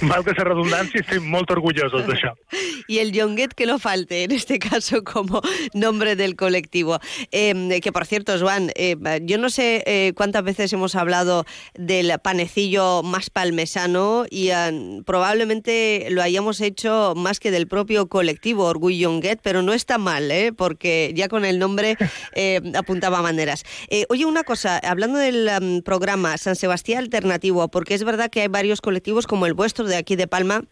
valga 0.02 0.34
la 0.36 0.46
redundància, 0.50 1.02
estem 1.02 1.24
molt 1.24 1.50
orgullosos 1.50 2.06
d'això. 2.08 2.34
Y 2.88 3.00
el 3.00 3.12
Yonguet 3.12 3.52
que 3.52 3.66
no 3.66 3.78
falte, 3.78 4.24
en 4.24 4.32
este 4.32 4.58
caso 4.58 5.04
como 5.04 5.42
nombre 5.74 6.16
del 6.16 6.36
colectivo. 6.36 6.98
Eh, 7.32 7.80
que 7.82 7.92
por 7.92 8.06
cierto, 8.06 8.38
Juan, 8.38 8.70
eh, 8.76 8.96
yo 9.22 9.36
no 9.36 9.50
sé 9.50 9.82
eh, 9.86 10.12
cuántas 10.16 10.42
veces 10.42 10.72
hemos 10.72 10.94
hablado 10.94 11.44
del 11.74 12.10
panecillo 12.22 13.02
más 13.02 13.28
palmesano 13.28 14.24
y 14.30 14.48
eh, 14.50 15.02
probablemente 15.04 16.06
lo 16.10 16.22
hayamos 16.22 16.62
hecho 16.62 17.12
más 17.14 17.40
que 17.40 17.50
del 17.50 17.68
propio 17.68 18.08
colectivo 18.08 18.64
Orgullo 18.64 19.10
Yonguet, 19.10 19.40
pero 19.42 19.62
no 19.62 19.74
está 19.74 19.98
mal, 19.98 20.30
¿eh? 20.30 20.52
porque 20.52 21.12
ya 21.14 21.28
con 21.28 21.44
el 21.44 21.58
nombre 21.58 21.96
eh, 22.34 22.60
apuntaba 22.74 23.22
maneras. 23.22 23.64
Eh, 23.88 24.06
oye, 24.08 24.24
una 24.24 24.44
cosa, 24.44 24.78
hablando 24.78 25.18
del 25.18 25.48
um, 25.60 25.82
programa 25.82 26.36
San 26.38 26.56
Sebastián 26.56 27.00
Alternativo, 27.00 27.68
porque 27.68 27.97
es 27.98 28.04
verdad 28.04 28.30
que 28.30 28.40
hay 28.42 28.48
varios 28.48 28.80
colectivos 28.80 29.26
como 29.26 29.46
el 29.46 29.54
vuestro 29.54 29.84
de 29.84 29.96
aquí 29.96 30.14
de 30.14 30.28
Palma 30.28 30.64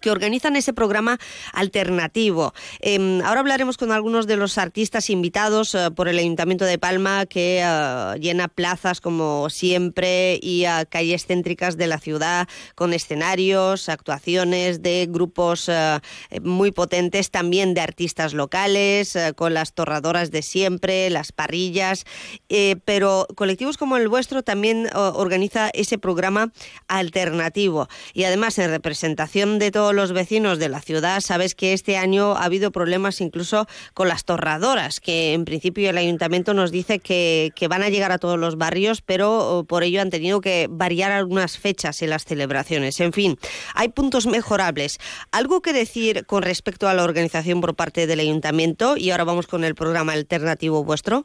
que 0.00 0.10
organizan 0.10 0.56
ese 0.56 0.72
programa 0.72 1.18
alternativo. 1.52 2.54
Eh, 2.80 3.20
ahora 3.24 3.40
hablaremos 3.40 3.76
con 3.76 3.92
algunos 3.92 4.26
de 4.26 4.36
los 4.36 4.58
artistas 4.58 5.10
invitados 5.10 5.74
eh, 5.74 5.90
por 5.94 6.08
el 6.08 6.18
Ayuntamiento 6.18 6.64
de 6.64 6.78
Palma, 6.78 7.26
que 7.26 7.60
eh, 7.62 8.14
llena 8.20 8.48
plazas 8.48 9.00
como 9.00 9.50
siempre 9.50 10.38
y 10.42 10.64
a 10.64 10.84
calles 10.84 11.26
céntricas 11.26 11.76
de 11.76 11.86
la 11.86 11.98
ciudad 11.98 12.48
con 12.74 12.92
escenarios, 12.92 13.88
actuaciones 13.88 14.82
de 14.82 15.06
grupos 15.10 15.68
eh, 15.68 16.00
muy 16.42 16.70
potentes, 16.70 17.30
también 17.30 17.74
de 17.74 17.80
artistas 17.80 18.34
locales, 18.34 19.16
eh, 19.16 19.32
con 19.34 19.54
las 19.54 19.72
torradoras 19.72 20.30
de 20.30 20.42
siempre, 20.42 21.10
las 21.10 21.32
parrillas, 21.32 22.04
eh, 22.48 22.76
pero 22.84 23.26
colectivos 23.34 23.76
como 23.76 23.96
el 23.96 24.08
vuestro 24.08 24.42
también 24.42 24.86
eh, 24.86 24.90
organiza 24.94 25.70
ese 25.72 25.98
programa 25.98 26.52
alternativo 26.88 27.88
y 28.14 28.24
además 28.24 28.58
en 28.58 28.70
representación 28.70 29.58
de 29.58 29.70
todos 29.78 29.94
los 29.94 30.10
vecinos 30.10 30.58
de 30.58 30.68
la 30.68 30.80
ciudad, 30.80 31.20
sabes 31.20 31.54
que 31.54 31.72
este 31.72 31.96
año 31.96 32.32
ha 32.32 32.46
habido 32.46 32.72
problemas 32.72 33.20
incluso 33.20 33.68
con 33.94 34.08
las 34.08 34.24
torradoras, 34.24 34.98
que 34.98 35.34
en 35.34 35.44
principio 35.44 35.88
el 35.88 35.96
ayuntamiento 35.96 36.52
nos 36.52 36.72
dice 36.72 36.98
que, 36.98 37.52
que 37.54 37.68
van 37.68 37.84
a 37.84 37.88
llegar 37.88 38.10
a 38.10 38.18
todos 38.18 38.40
los 38.40 38.58
barrios, 38.58 39.02
pero 39.02 39.58
oh, 39.58 39.62
por 39.62 39.84
ello 39.84 40.02
han 40.02 40.10
tenido 40.10 40.40
que 40.40 40.66
variar 40.68 41.12
algunas 41.12 41.58
fechas 41.58 42.02
en 42.02 42.10
las 42.10 42.24
celebraciones. 42.24 42.98
En 42.98 43.12
fin, 43.12 43.38
hay 43.72 43.90
puntos 43.90 44.26
mejorables. 44.26 44.98
¿Algo 45.30 45.62
que 45.62 45.72
decir 45.72 46.26
con 46.26 46.42
respecto 46.42 46.88
a 46.88 46.94
la 46.94 47.04
organización 47.04 47.60
por 47.60 47.76
parte 47.76 48.08
del 48.08 48.18
ayuntamiento? 48.18 48.96
Y 48.96 49.12
ahora 49.12 49.22
vamos 49.22 49.46
con 49.46 49.62
el 49.62 49.76
programa 49.76 50.14
alternativo 50.14 50.82
vuestro. 50.82 51.24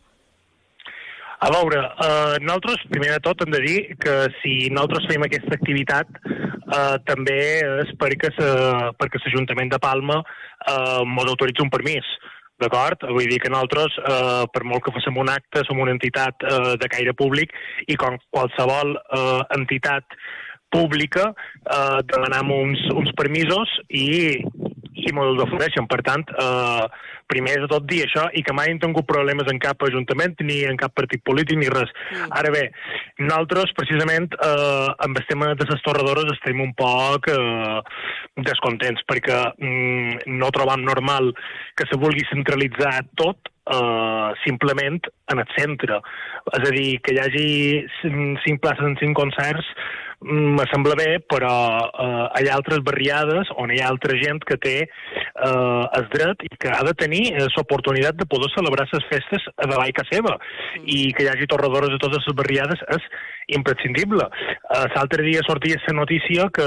A 1.44 1.50
veure, 1.52 1.80
eh, 2.00 2.36
nosaltres, 2.40 2.86
primer 2.88 3.10
de 3.12 3.20
tot, 3.20 3.42
hem 3.44 3.52
de 3.52 3.60
dir 3.60 3.80
que 4.00 4.14
si 4.40 4.70
nosaltres 4.72 5.10
fem 5.10 5.26
aquesta 5.26 5.58
activitat 5.58 6.08
eh, 6.24 6.96
també 7.04 7.40
és 7.84 7.92
perquè 8.00 8.30
l'Ajuntament 9.26 9.74
de 9.74 9.80
Palma 9.84 10.22
eh, 10.22 11.02
ens 11.04 11.34
autoritza 11.34 11.66
un 11.66 11.74
permís. 11.74 12.08
D'acord? 12.64 13.04
Vull 13.12 13.28
dir 13.28 13.42
que 13.44 13.52
nosaltres, 13.52 13.98
eh, 14.08 14.46
per 14.56 14.64
molt 14.64 14.86
que 14.86 14.94
fem 14.96 15.20
un 15.20 15.34
acte, 15.34 15.66
som 15.68 15.84
una 15.84 15.92
entitat 15.92 16.48
eh, 16.48 16.78
de 16.80 16.92
caire 16.96 17.12
públic 17.12 17.52
i 17.92 18.00
com 18.00 18.16
qualsevol 18.32 18.96
eh, 18.96 19.42
entitat 19.58 20.16
pública 20.72 21.34
eh, 21.34 22.00
demanem 22.08 22.56
uns, 22.56 22.88
uns 22.96 23.12
permisos 23.20 23.74
i, 23.92 24.40
i 24.40 25.12
ens 25.12 25.28
els 25.28 25.44
ofereixen. 25.50 25.92
Per 25.92 26.00
tant, 26.08 26.24
eh, 26.24 27.12
primer 27.32 27.56
de 27.64 27.70
tot 27.72 27.86
dir 27.90 28.04
això 28.06 28.26
i 28.34 28.44
que 28.46 28.54
mai 28.56 28.72
hem 28.72 28.80
tingut 28.82 29.08
problemes 29.10 29.48
en 29.52 29.60
cap 29.62 29.82
ajuntament 29.88 30.36
ni 30.42 30.62
en 30.68 30.78
cap 30.78 30.94
partit 30.96 31.24
polític 31.26 31.58
ni 31.60 31.70
res. 31.72 31.92
Ara 32.32 32.52
bé, 32.54 32.66
nosaltres 33.20 33.74
precisament 33.78 34.30
eh, 34.38 34.90
amb 35.06 35.18
el 35.18 35.26
tema 35.30 35.54
de 35.56 35.68
les 35.70 35.82
torradores 35.86 36.32
estem 36.36 36.62
un 36.64 36.74
poc 36.78 37.30
eh, 37.32 37.80
descontents 38.50 39.04
perquè 39.10 39.40
mm, 39.58 40.28
no 40.40 40.52
trobam 40.56 40.84
normal 40.86 41.34
que 41.78 41.88
se 41.90 41.98
vulgui 42.00 42.26
centralitzar 42.32 43.04
tot 43.20 43.52
eh, 43.70 44.30
simplement 44.46 45.02
en 45.32 45.40
el 45.44 45.50
centre. 45.58 46.00
És 46.54 46.66
a 46.68 46.72
dir, 46.76 47.00
que 47.04 47.14
hi 47.16 47.22
hagi 47.24 47.50
cin- 48.02 48.38
cinc 48.46 48.60
places 48.64 48.84
en 48.90 48.98
cinc 49.00 49.16
concerts 49.16 49.70
mm, 49.74 50.13
me 50.24 50.64
sembla 50.72 50.96
bé, 50.96 51.20
però 51.20 51.52
eh, 51.84 52.44
hi 52.44 52.50
ha 52.50 52.56
altres 52.56 52.80
barriades 52.86 53.50
on 53.60 53.72
hi 53.72 53.80
ha 53.82 53.90
altra 53.92 54.16
gent 54.20 54.40
que 54.48 54.58
té 54.62 54.76
eh, 54.84 55.84
el 56.00 56.08
dret 56.14 56.46
i 56.48 56.52
que 56.56 56.72
ha 56.72 56.82
de 56.88 56.94
tenir 57.00 57.24
eh, 57.34 57.48
l'oportunitat 57.58 58.18
de 58.20 58.28
poder 58.30 58.50
celebrar 58.56 58.88
les 58.92 59.08
festes 59.12 59.48
a 59.58 59.68
davall 59.68 59.92
casa 59.98 60.16
seva 60.16 60.38
i 60.86 61.12
que 61.16 61.26
hi 61.26 61.32
hagi 61.32 61.50
torradores 61.52 61.96
a 61.96 62.02
totes 62.02 62.28
les 62.28 62.38
barriades 62.40 62.84
és 62.96 63.08
imprescindible. 63.58 64.28
Uh, 64.72 64.86
L'altre 64.96 65.24
dia 65.26 65.42
sortia 65.48 65.80
la 65.88 65.96
notícia 65.98 66.48
que 66.54 66.66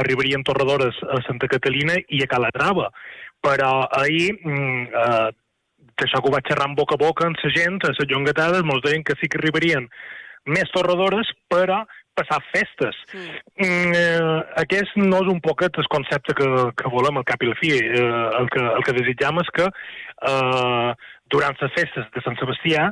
arribarien 0.00 0.44
torradores 0.44 0.96
a 1.12 1.20
Santa 1.26 1.48
Catalina 1.52 1.98
i 2.08 2.22
a 2.22 2.30
Calatrava, 2.30 2.88
però 3.44 3.72
ahir 4.00 4.32
mm, 4.38 4.86
eh, 5.02 5.28
d'això 5.96 6.20
que 6.20 6.30
ho 6.30 6.34
vaig 6.34 6.48
xerrar 6.48 6.70
boca 6.78 6.96
a 6.96 7.02
boca 7.02 7.26
amb 7.26 7.36
la 7.42 7.52
gent, 7.52 7.80
a 7.84 7.92
les 7.92 8.08
llongatades, 8.08 8.64
mos 8.64 8.82
deien 8.84 9.04
que 9.04 9.16
sí 9.20 9.28
que 9.28 9.40
arribarien 9.40 9.88
més 10.46 10.70
torradores, 10.72 11.28
però 11.52 11.82
passar 12.16 12.40
festes. 12.52 12.96
Mm, 13.12 13.92
eh, 13.96 14.38
aquest 14.62 14.96
no 15.00 15.20
és 15.24 15.32
un 15.32 15.42
poquet 15.44 15.76
el 15.80 15.90
concepte 15.92 16.36
que, 16.38 16.48
que 16.76 16.92
volem 16.92 17.20
al 17.20 17.28
cap 17.28 17.42
i 17.44 17.50
la 17.50 17.58
fi. 17.60 17.74
Eh, 17.76 18.06
el, 18.40 18.48
que, 18.52 18.62
el 18.62 18.86
que 18.86 18.96
desitjam 18.96 19.42
és 19.44 19.52
que 19.58 19.68
eh, 19.68 20.90
durant 21.32 21.60
les 21.62 21.76
festes 21.76 22.08
de 22.14 22.24
Sant 22.24 22.38
Sebastià 22.40 22.90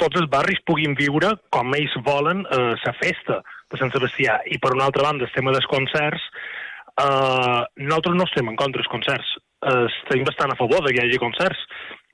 tots 0.00 0.18
els 0.18 0.30
barris 0.30 0.62
puguin 0.66 0.96
viure 0.98 1.34
com 1.54 1.74
ells 1.76 1.94
volen 2.06 2.42
eh, 2.50 2.74
la 2.74 2.94
festa 2.98 3.40
de 3.70 3.80
Sant 3.80 3.92
Sebastià. 3.94 4.40
I 4.50 4.58
per 4.62 4.74
una 4.74 4.88
altra 4.88 5.06
banda, 5.06 5.26
el 5.26 5.34
tema 5.34 5.54
dels 5.54 5.68
concerts, 5.70 6.24
eh, 7.00 7.60
nosaltres 7.82 8.18
no 8.18 8.26
estem 8.28 8.50
en 8.50 8.58
contra 8.60 8.82
dels 8.82 8.90
concerts. 8.90 9.36
Eh, 9.64 9.84
estem 9.90 10.26
bastant 10.26 10.52
a 10.52 10.58
favor 10.58 10.82
de 10.84 10.92
que 10.92 11.02
hi 11.02 11.06
hagi 11.08 11.22
concerts, 11.22 11.62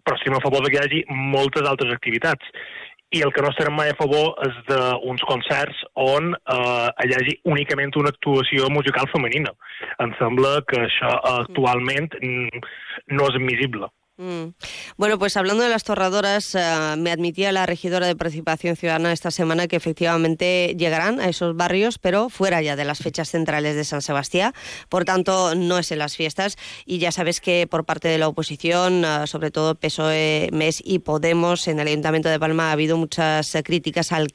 però 0.04 0.18
estem 0.18 0.36
a 0.36 0.44
favor 0.44 0.64
de 0.64 0.72
que 0.72 0.78
hi 0.78 0.84
hagi 0.84 1.02
moltes 1.32 1.66
altres 1.68 1.92
activitats. 1.96 2.52
I 3.10 3.22
el 3.26 3.32
que 3.34 3.42
no 3.42 3.50
estarem 3.50 3.74
mai 3.74 3.90
a 3.90 3.96
favor 3.98 4.36
és 4.46 4.58
d'uns 4.68 5.22
concerts 5.26 5.78
on 5.98 6.30
eh, 6.36 6.88
hi 7.06 7.14
hagi 7.16 7.34
únicament 7.54 7.96
una 7.98 8.12
actuació 8.14 8.68
musical 8.70 9.10
femenina. 9.10 9.50
Em 10.04 10.14
sembla 10.20 10.60
que 10.70 10.84
això 10.84 11.16
actualment 11.32 12.12
mm, 12.20 12.62
no 13.18 13.26
és 13.26 13.40
admissible. 13.40 13.90
Mm. 14.20 14.52
Bueno, 14.98 15.18
pues 15.18 15.38
hablando 15.38 15.62
de 15.62 15.70
las 15.70 15.83
torradoras, 15.83 16.54
eh, 16.54 16.61
me 16.98 17.11
admitía 17.11 17.52
la 17.52 17.64
regidora 17.64 18.06
de 18.06 18.14
Participación 18.14 18.76
Ciudadana 18.76 19.12
esta 19.12 19.30
semana 19.30 19.66
que 19.66 19.76
efectivamente 19.76 20.76
llegarán 20.78 21.20
a 21.20 21.28
esos 21.30 21.56
barrios, 21.56 21.98
pero 21.98 22.28
fuera 22.28 22.61
ya 22.61 22.76
de 22.76 22.85
las 22.85 22.98
fechas 22.98 23.30
centrales 23.30 23.76
de 23.76 23.85
San 23.85 24.02
Sebastián. 24.02 24.52
Por 24.90 25.06
tanto, 25.06 25.54
no 25.54 25.78
es 25.78 25.90
en 25.90 26.00
las 26.00 26.16
fiestas. 26.16 26.59
Y 26.85 26.98
ya 26.98 27.12
sabes 27.12 27.40
que 27.40 27.66
por 27.66 27.87
parte 27.87 28.09
de 28.09 28.18
la 28.18 28.28
oposición, 28.28 29.06
eh, 29.06 29.26
sobre 29.26 29.50
todo 29.50 29.74
PSOE, 29.74 30.50
MES 30.52 30.83
y 30.85 30.98
Podemos, 30.98 31.66
en 31.66 31.80
el 31.80 31.88
Ayuntamiento 31.88 32.28
de 32.28 32.38
Palma 32.38 32.68
ha 32.68 32.72
habido 32.72 32.98
muchas 32.98 33.54
eh, 33.54 33.62
críticas 33.62 34.12
al, 34.12 34.28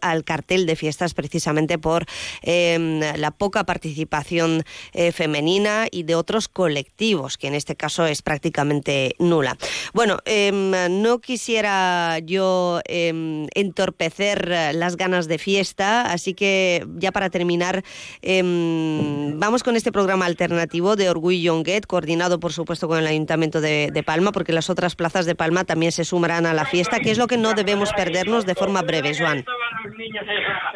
al 0.00 0.24
cartel 0.24 0.66
de 0.66 0.74
fiestas 0.74 1.14
precisamente 1.14 1.78
por 1.78 2.06
eh, 2.42 3.14
la 3.16 3.30
poca 3.30 3.62
participación 3.62 4.64
eh, 4.92 5.12
femenina 5.12 5.86
y 5.92 6.02
de 6.02 6.16
otros 6.16 6.48
colectivos, 6.48 7.38
que 7.38 7.46
en 7.46 7.54
este 7.54 7.76
caso 7.76 8.04
es 8.04 8.22
prácticamente 8.22 9.14
nula. 9.28 9.56
Bueno, 9.92 10.18
em, 10.24 10.72
no 11.02 11.18
quisiera 11.18 12.18
yo 12.20 12.80
em, 12.84 13.46
entorpecer 13.54 14.48
las 14.74 14.96
ganas 14.96 15.28
de 15.28 15.38
fiesta, 15.38 16.02
así 16.02 16.34
que 16.34 16.86
ya 16.96 17.12
para 17.12 17.30
terminar, 17.30 17.82
em, 18.22 19.38
vamos 19.38 19.62
con 19.62 19.76
este 19.76 19.92
programa 19.92 20.26
alternativo 20.26 20.96
de 20.96 21.10
Orgullo 21.10 21.54
Yonguet, 21.54 21.86
coordinado 21.86 22.40
por 22.40 22.52
supuesto 22.52 22.88
con 22.88 22.98
el 22.98 23.06
Ayuntamiento 23.06 23.60
de, 23.60 24.02
Palma, 24.04 24.32
porque 24.32 24.52
las 24.52 24.70
otras 24.70 24.94
plazas 24.94 25.26
de 25.26 25.34
Palma 25.34 25.64
también 25.64 25.92
se 25.92 26.04
sumarán 26.04 26.46
a 26.46 26.54
la 26.54 26.64
fiesta, 26.64 27.00
que 27.00 27.10
es 27.10 27.18
lo 27.18 27.26
que 27.26 27.36
no 27.36 27.54
debemos 27.54 27.92
perdernos 27.92 28.46
de 28.46 28.54
forma 28.54 28.82
breve, 28.82 29.12
Joan. 29.18 29.44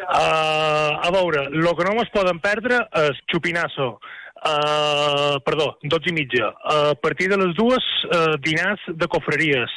Uh, 0.09 0.99
a 1.01 1.09
veure, 1.11 1.47
el 1.47 1.75
que 1.75 1.83
no 1.85 1.93
ens 1.99 2.09
poden 2.13 2.39
perdre 2.39 2.83
és 2.93 3.17
Chupinasso. 3.31 3.99
Uh, 4.43 5.39
perdó, 5.47 5.77
12 5.87 6.09
i 6.11 6.13
mitja. 6.13 6.49
Uh, 6.51 6.91
a 6.91 6.95
partir 6.99 7.29
de 7.31 7.37
les 7.39 7.53
dues, 7.55 7.85
uh, 8.11 8.35
dinars 8.43 8.81
de 8.91 9.07
cofreries. 9.07 9.71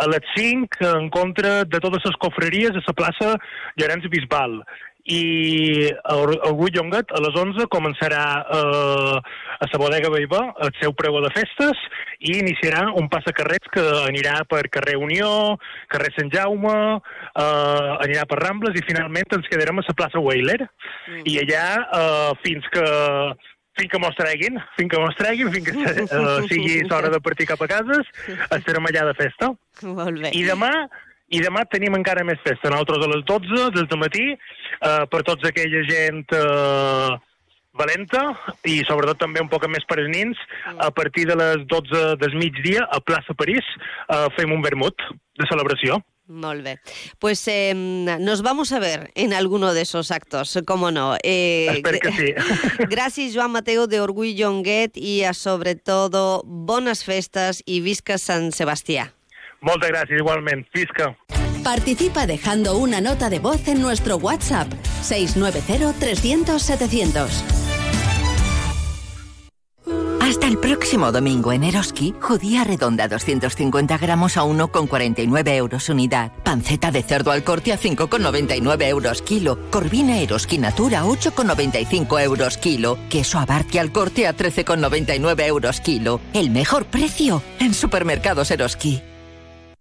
A 0.00 0.06
les 0.08 0.24
5, 0.32 0.80
en 0.88 1.10
contra 1.12 1.64
de 1.68 1.80
totes 1.84 2.06
les 2.08 2.16
cofreries 2.22 2.72
a 2.72 2.84
la 2.86 2.94
plaça 2.96 3.34
Llorenç 3.76 4.08
Bisbal. 4.08 4.62
i 5.10 5.88
el 5.88 6.54
Guillongat 6.58 7.12
a 7.16 7.20
les 7.24 7.36
11 7.40 7.66
començarà 7.72 8.24
eh, 8.44 9.16
a 9.64 9.68
la 9.72 9.80
bodega 9.80 10.10
Baibà 10.12 10.42
el 10.66 10.72
seu 10.78 10.92
pregó 10.92 11.22
de 11.24 11.30
festes 11.34 11.80
i 12.20 12.36
iniciarà 12.38 12.84
un 13.00 13.08
passacarrets 13.08 13.72
que 13.72 13.84
anirà 14.04 14.42
per 14.48 14.62
carrer 14.68 14.98
Unió, 15.00 15.56
carrer 15.88 16.12
Sant 16.16 16.30
Jaume, 16.34 16.76
eh, 17.32 17.90
anirà 18.04 18.26
per 18.28 18.42
Rambles 18.44 18.76
i 18.76 18.84
finalment 18.86 19.38
ens 19.38 19.48
quedarem 19.50 19.80
a 19.80 19.86
la 19.88 19.96
plaça 19.96 20.20
Weiler 20.20 20.60
mm. 20.60 21.24
i 21.24 21.38
allà 21.44 21.66
eh, 21.80 22.32
fins 22.44 22.68
que 22.74 22.86
fins 23.80 23.92
que 23.92 24.00
mos 24.02 24.16
treguin, 24.18 24.58
fins 24.76 24.92
que 24.92 25.00
mos 25.00 25.16
treguin, 25.18 25.52
fins 25.54 25.70
que 25.70 25.76
uh, 26.04 26.40
sigui 26.50 26.80
l'hora 26.84 27.12
de 27.12 27.20
partir 27.24 27.48
cap 27.48 27.62
a 27.64 27.70
cases, 27.70 28.10
estarem 28.50 28.90
allà 28.90 29.06
de 29.08 29.16
festa. 29.18 29.54
Molt 29.88 30.20
bé. 30.20 30.34
I 30.36 30.44
demà 30.48 30.74
i 31.30 31.38
demà 31.38 31.62
tenim 31.70 31.94
encara 31.94 32.24
més 32.26 32.40
festa. 32.42 32.70
Nosaltres 32.72 33.06
a 33.06 33.10
les 33.12 33.24
12 33.28 33.70
del 33.78 34.00
matí, 34.02 34.24
eh, 34.34 35.02
per 35.12 35.20
tots 35.26 35.46
aquella 35.46 35.82
gent 35.86 36.24
eh, 36.34 37.12
valenta 37.78 38.24
i 38.66 38.80
sobretot 38.88 39.20
també 39.22 39.42
un 39.42 39.50
poc 39.52 39.68
més 39.70 39.86
per 39.86 40.00
als 40.00 40.10
nins, 40.10 40.40
a 40.74 40.90
partir 40.90 41.28
de 41.30 41.38
les 41.38 41.62
12 41.70 42.16
del 42.20 42.34
migdia 42.40 42.86
a 42.90 42.98
plaça 43.00 43.36
París 43.38 43.62
eh, 43.76 44.26
fem 44.38 44.50
un 44.56 44.64
vermut 44.66 45.06
de 45.38 45.46
celebració. 45.50 46.00
Molt 46.30 46.62
bé. 46.62 46.78
Pues 47.18 47.42
eh, 47.48 47.74
nos 47.74 48.42
vamos 48.42 48.70
a 48.72 48.78
ver 48.78 49.10
en 49.16 49.34
alguno 49.34 49.74
de 49.74 49.82
esos 49.82 50.12
actos, 50.12 50.58
cómo 50.64 50.90
no. 50.90 51.16
Eh, 51.24 51.66
Espero 51.74 51.98
que 51.98 52.12
sí. 52.12 52.32
Gràcies, 52.88 53.34
Joan 53.34 53.50
Mateo, 53.50 53.88
de 53.88 54.00
Orgull 54.00 54.36
Jonguet, 54.38 54.96
i 54.96 55.24
a, 55.24 55.34
sobre 55.34 55.74
todo, 55.74 56.42
bones 56.46 57.02
festes 57.04 57.64
i 57.66 57.80
visca 57.82 58.16
Sant 58.18 58.52
Sebastià. 58.54 59.10
Moltes 59.60 59.90
gràcies, 59.90 60.22
igualment. 60.22 60.64
Visca. 60.72 61.10
Participa 61.64 62.26
dejando 62.26 62.78
una 62.78 63.02
nota 63.02 63.28
de 63.28 63.38
voz 63.40 63.66
en 63.68 63.82
nuestro 63.82 64.16
WhatsApp 64.16 64.72
690 65.02 65.98
300 65.98 66.62
700. 66.62 67.59
Hasta 70.30 70.46
el 70.46 70.58
próximo 70.58 71.10
domingo 71.10 71.50
en 71.52 71.64
Eroski, 71.64 72.14
judía 72.20 72.62
redonda 72.62 73.08
250 73.08 73.98
gramos 73.98 74.36
a 74.36 74.44
1,49 74.44 75.56
euros 75.56 75.88
unidad. 75.88 76.30
Panceta 76.44 76.92
de 76.92 77.02
cerdo 77.02 77.32
al 77.32 77.42
corte 77.42 77.72
a 77.72 77.78
5,99 77.80 78.86
euros 78.86 79.22
kilo. 79.22 79.58
Corvina 79.70 80.20
Eroski 80.20 80.58
Natura 80.58 81.02
8,95 81.02 82.22
euros 82.22 82.58
kilo. 82.58 82.96
Queso 83.08 83.40
abarque 83.40 83.80
al 83.80 83.90
corte 83.90 84.28
a 84.28 84.36
13,99 84.36 85.46
euros 85.46 85.80
kilo. 85.80 86.20
El 86.32 86.50
mejor 86.50 86.84
precio 86.84 87.42
en 87.58 87.74
supermercados 87.74 88.52
Eroski. 88.52 89.02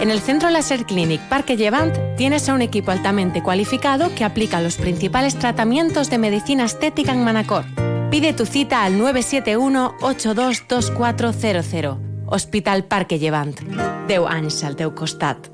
En 0.00 0.10
el 0.10 0.20
Centro 0.20 0.50
Laser 0.50 0.84
Clinic 0.84 1.20
Parque 1.28 1.56
Llevant 1.56 1.96
tienes 2.16 2.48
a 2.48 2.54
un 2.54 2.62
equipo 2.62 2.90
altamente 2.90 3.40
cualificado 3.42 4.12
que 4.14 4.24
aplica 4.24 4.60
los 4.60 4.76
principales 4.76 5.38
tratamientos 5.38 6.10
de 6.10 6.18
medicina 6.18 6.64
estética 6.64 7.12
en 7.12 7.22
Manacor. 7.24 7.64
Pide 8.10 8.32
tu 8.32 8.46
cita 8.46 8.84
al 8.84 8.98
971-822400. 8.98 11.98
Hospital 12.26 12.84
Parque 12.84 13.18
Llevant. 13.18 13.60
Deu 14.08 14.26
anys 14.26 14.64
al 14.64 14.76
costat. 14.94 15.53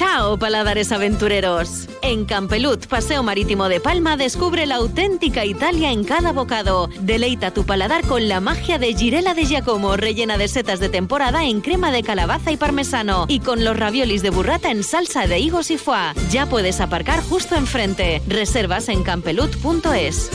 Chao, 0.00 0.38
paladares 0.38 0.92
aventureros. 0.92 1.86
En 2.00 2.24
Campelut, 2.24 2.86
Paseo 2.86 3.22
Marítimo 3.22 3.68
de 3.68 3.80
Palma, 3.80 4.16
descubre 4.16 4.64
la 4.64 4.76
auténtica 4.76 5.44
Italia 5.44 5.92
en 5.92 6.04
cada 6.04 6.32
bocado. 6.32 6.88
Deleita 7.00 7.50
tu 7.50 7.66
paladar 7.66 8.06
con 8.06 8.26
la 8.26 8.40
magia 8.40 8.78
de 8.78 8.94
Girela 8.94 9.34
de 9.34 9.44
Giacomo, 9.44 9.98
rellena 9.98 10.38
de 10.38 10.48
setas 10.48 10.80
de 10.80 10.88
temporada 10.88 11.44
en 11.44 11.60
crema 11.60 11.92
de 11.92 12.02
calabaza 12.02 12.50
y 12.50 12.56
parmesano. 12.56 13.26
Y 13.28 13.40
con 13.40 13.62
los 13.62 13.78
raviolis 13.78 14.22
de 14.22 14.30
burrata 14.30 14.70
en 14.70 14.84
salsa 14.84 15.26
de 15.26 15.38
higos 15.38 15.70
y 15.70 15.76
foie. 15.76 16.14
Ya 16.30 16.46
puedes 16.46 16.80
aparcar 16.80 17.22
justo 17.22 17.56
enfrente. 17.56 18.22
Reservas 18.26 18.88
en 18.88 19.02
campelut.es. 19.02 20.30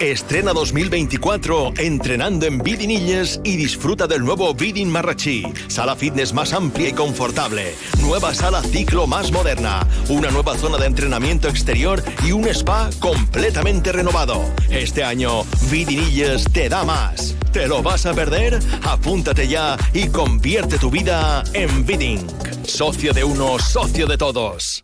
Estrena 0.00 0.52
2024 0.52 1.74
entrenando 1.78 2.46
en 2.46 2.58
Vidinilles 2.58 3.40
y 3.44 3.56
disfruta 3.56 4.08
del 4.08 4.24
nuevo 4.24 4.52
Vidin 4.52 4.90
Marrachí. 4.90 5.44
Sala 5.68 5.94
fitness 5.94 6.32
más 6.32 6.52
amplia 6.52 6.88
y 6.88 6.92
confortable. 6.92 7.74
Nueva 8.00 8.34
sala 8.34 8.60
ciclo 8.62 9.06
más 9.06 9.30
moderna. 9.30 9.86
Una 10.08 10.30
nueva 10.30 10.58
zona 10.58 10.78
de 10.78 10.86
entrenamiento 10.86 11.48
exterior 11.48 12.02
y 12.26 12.32
un 12.32 12.48
spa 12.48 12.90
completamente 12.98 13.92
renovado. 13.92 14.44
Este 14.68 15.04
año 15.04 15.44
Vidinilles 15.70 16.44
te 16.52 16.68
da 16.68 16.82
más. 16.84 17.36
¿Te 17.52 17.68
lo 17.68 17.80
vas 17.80 18.04
a 18.04 18.14
perder? 18.14 18.58
Apúntate 18.82 19.46
ya 19.46 19.76
y 19.92 20.08
convierte 20.08 20.76
tu 20.76 20.90
vida 20.90 21.44
en 21.52 21.86
Vidin. 21.86 22.26
Socio 22.64 23.12
de 23.12 23.22
uno, 23.22 23.60
socio 23.60 24.06
de 24.06 24.18
todos. 24.18 24.83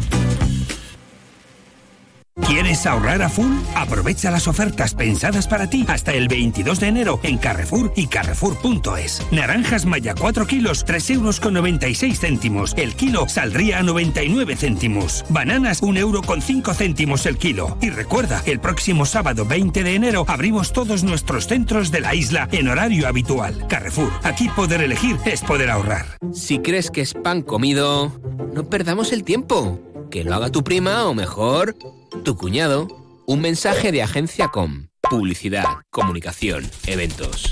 ¿Quieres 2.47 2.85
ahorrar 2.85 3.21
a 3.21 3.29
full? 3.29 3.51
Aprovecha 3.75 4.31
las 4.31 4.47
ofertas 4.47 4.93
pensadas 4.93 5.47
para 5.47 5.69
ti 5.69 5.85
hasta 5.89 6.13
el 6.13 6.29
22 6.29 6.79
de 6.79 6.87
enero 6.87 7.19
en 7.23 7.37
Carrefour 7.37 7.91
y 7.95 8.07
Carrefour.es. 8.07 9.21
Naranjas 9.31 9.85
Maya 9.85 10.15
4 10.17 10.47
kilos, 10.47 10.85
3 10.85 11.09
euros 11.09 11.41
con 11.41 11.53
96 11.55 12.19
céntimos. 12.19 12.73
El 12.77 12.95
kilo 12.95 13.27
saldría 13.27 13.79
a 13.79 13.83
99 13.83 14.55
céntimos. 14.55 15.25
Bananas, 15.27 15.81
1 15.81 15.99
euro 15.99 16.21
con 16.21 16.41
5 16.41 16.73
céntimos 16.73 17.25
el 17.25 17.37
kilo. 17.37 17.77
Y 17.81 17.89
recuerda, 17.89 18.41
el 18.45 18.61
próximo 18.61 19.05
sábado 19.05 19.45
20 19.45 19.83
de 19.83 19.95
enero 19.95 20.23
abrimos 20.27 20.71
todos 20.71 21.03
nuestros 21.03 21.47
centros 21.47 21.91
de 21.91 21.99
la 21.99 22.15
isla 22.15 22.47
en 22.53 22.69
horario 22.69 23.09
habitual. 23.09 23.67
Carrefour, 23.67 24.11
aquí 24.23 24.47
poder 24.49 24.81
elegir 24.81 25.17
es 25.25 25.41
poder 25.41 25.69
ahorrar. 25.69 26.05
Si 26.33 26.59
crees 26.59 26.91
que 26.91 27.01
es 27.01 27.13
pan 27.13 27.41
comido, 27.41 28.13
no 28.53 28.69
perdamos 28.69 29.11
el 29.11 29.25
tiempo. 29.25 29.79
Que 30.09 30.23
lo 30.23 30.33
haga 30.35 30.49
tu 30.49 30.63
prima 30.63 31.05
o 31.05 31.13
mejor, 31.13 31.75
tu 32.23 32.35
cuñado. 32.35 32.87
Un 33.25 33.41
mensaje 33.41 33.91
de 33.91 34.03
Agencia 34.03 34.49
Com. 34.49 34.87
Publicidad, 35.09 35.65
comunicación, 35.89 36.69
eventos. 36.85 37.51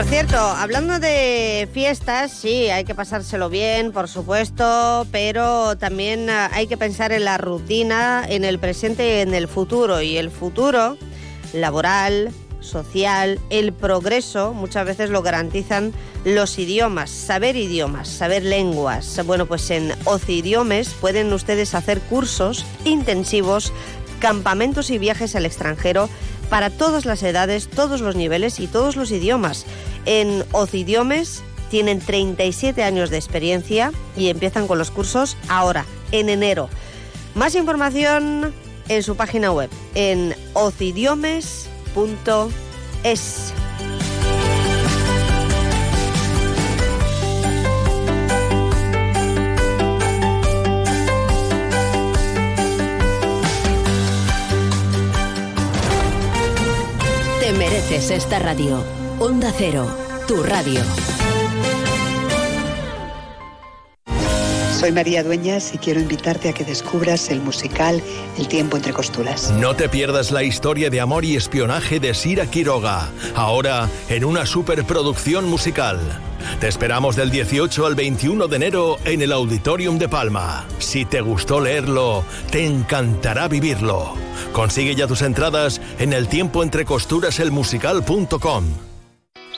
Por 0.00 0.08
cierto, 0.08 0.38
hablando 0.38 0.98
de 0.98 1.68
fiestas, 1.74 2.32
sí, 2.32 2.70
hay 2.70 2.84
que 2.84 2.94
pasárselo 2.94 3.50
bien, 3.50 3.92
por 3.92 4.08
supuesto, 4.08 5.06
pero 5.12 5.76
también 5.76 6.30
ah, 6.30 6.48
hay 6.54 6.66
que 6.68 6.78
pensar 6.78 7.12
en 7.12 7.26
la 7.26 7.36
rutina, 7.36 8.24
en 8.26 8.46
el 8.46 8.58
presente 8.58 9.18
y 9.18 9.20
en 9.20 9.34
el 9.34 9.46
futuro. 9.46 10.00
Y 10.00 10.16
el 10.16 10.30
futuro 10.30 10.96
laboral, 11.52 12.32
social, 12.60 13.38
el 13.50 13.74
progreso, 13.74 14.54
muchas 14.54 14.86
veces 14.86 15.10
lo 15.10 15.20
garantizan 15.20 15.92
los 16.24 16.58
idiomas, 16.58 17.10
saber 17.10 17.56
idiomas, 17.56 18.08
saber 18.08 18.42
lenguas. 18.42 19.20
Bueno, 19.26 19.44
pues 19.44 19.70
en 19.70 19.92
Ocidiomes 20.06 20.94
pueden 20.94 21.30
ustedes 21.30 21.74
hacer 21.74 22.00
cursos 22.00 22.64
intensivos, 22.86 23.70
campamentos 24.18 24.88
y 24.88 24.96
viajes 24.96 25.36
al 25.36 25.44
extranjero 25.44 26.08
para 26.50 26.68
todas 26.68 27.06
las 27.06 27.22
edades, 27.22 27.68
todos 27.68 28.02
los 28.02 28.16
niveles 28.16 28.60
y 28.60 28.66
todos 28.66 28.96
los 28.96 29.10
idiomas. 29.12 29.64
En 30.04 30.44
Ocidiomes 30.52 31.42
tienen 31.70 32.00
37 32.00 32.82
años 32.82 33.08
de 33.08 33.16
experiencia 33.16 33.92
y 34.16 34.28
empiezan 34.28 34.66
con 34.66 34.76
los 34.76 34.90
cursos 34.90 35.36
ahora, 35.48 35.86
en 36.10 36.28
enero. 36.28 36.68
Más 37.34 37.54
información 37.54 38.52
en 38.88 39.02
su 39.04 39.16
página 39.16 39.52
web, 39.52 39.70
en 39.94 40.34
ocidiomes.es. 40.52 41.70
mereces 57.90 58.18
esta 58.18 58.38
radio. 58.38 58.84
Onda 59.18 59.52
Cero, 59.56 59.84
tu 60.28 60.44
radio. 60.44 60.80
Soy 64.78 64.92
María 64.92 65.24
Dueñas 65.24 65.74
y 65.74 65.78
quiero 65.78 65.98
invitarte 65.98 66.48
a 66.48 66.52
que 66.52 66.64
descubras 66.64 67.30
el 67.30 67.40
musical 67.40 68.00
El 68.38 68.46
tiempo 68.46 68.76
entre 68.76 68.92
costuras. 68.92 69.50
No 69.50 69.74
te 69.74 69.88
pierdas 69.88 70.30
la 70.30 70.44
historia 70.44 70.88
de 70.88 71.00
amor 71.00 71.24
y 71.24 71.34
espionaje 71.34 71.98
de 71.98 72.14
Sira 72.14 72.46
Quiroga, 72.46 73.10
ahora 73.34 73.88
en 74.08 74.24
una 74.24 74.46
superproducción 74.46 75.46
musical. 75.46 75.98
Te 76.60 76.68
esperamos 76.68 77.16
del 77.16 77.30
18 77.30 77.86
al 77.86 77.94
21 77.94 78.48
de 78.48 78.56
enero 78.56 78.98
en 79.04 79.22
el 79.22 79.32
Auditorium 79.32 79.98
de 79.98 80.08
Palma. 80.08 80.66
Si 80.78 81.04
te 81.04 81.20
gustó 81.20 81.60
leerlo, 81.60 82.24
te 82.50 82.66
encantará 82.66 83.48
vivirlo. 83.48 84.14
Consigue 84.52 84.94
ya 84.94 85.06
tus 85.06 85.22
entradas 85.22 85.80
en 85.98 86.12
el 86.12 86.28
tiempo 86.28 86.62
entre. 86.62 86.80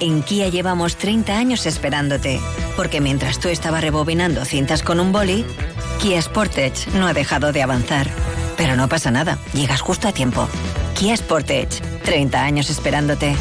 En 0.00 0.22
Kia 0.22 0.48
llevamos 0.48 0.96
30 0.96 1.36
años 1.36 1.66
esperándote, 1.66 2.40
porque 2.74 3.02
mientras 3.02 3.38
tú 3.38 3.48
estabas 3.48 3.82
rebobinando 3.82 4.44
cintas 4.46 4.82
con 4.82 4.98
un 4.98 5.12
boli, 5.12 5.44
Kia 6.00 6.20
Sportage 6.22 6.90
no 6.94 7.06
ha 7.06 7.12
dejado 7.12 7.52
de 7.52 7.62
avanzar. 7.62 8.08
Pero 8.56 8.76
no 8.76 8.88
pasa 8.88 9.10
nada, 9.10 9.38
llegas 9.52 9.82
justo 9.82 10.08
a 10.08 10.12
tiempo. 10.12 10.48
Kia 10.98 11.14
Sportage, 11.16 11.82
30 12.04 12.42
años 12.42 12.70
esperándote. 12.70 13.36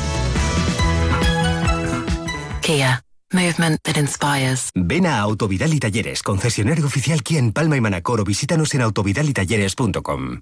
Kia. 2.62 3.04
Movement 3.32 3.80
that 3.84 3.96
inspires. 3.98 4.72
Ven 4.74 5.06
a 5.06 5.20
Autovidal 5.20 5.72
y 5.74 5.80
Talleres, 5.80 6.24
concesionario 6.24 6.88
oficial 6.88 7.22
Kia 7.22 7.38
en 7.38 7.54
Palma 7.54 7.78
y 7.78 7.82
Manacor 7.82 8.22
o 8.22 8.24
visítanos 8.24 8.74
en 8.74 8.82
autovidalitalleres.com. 8.82 10.42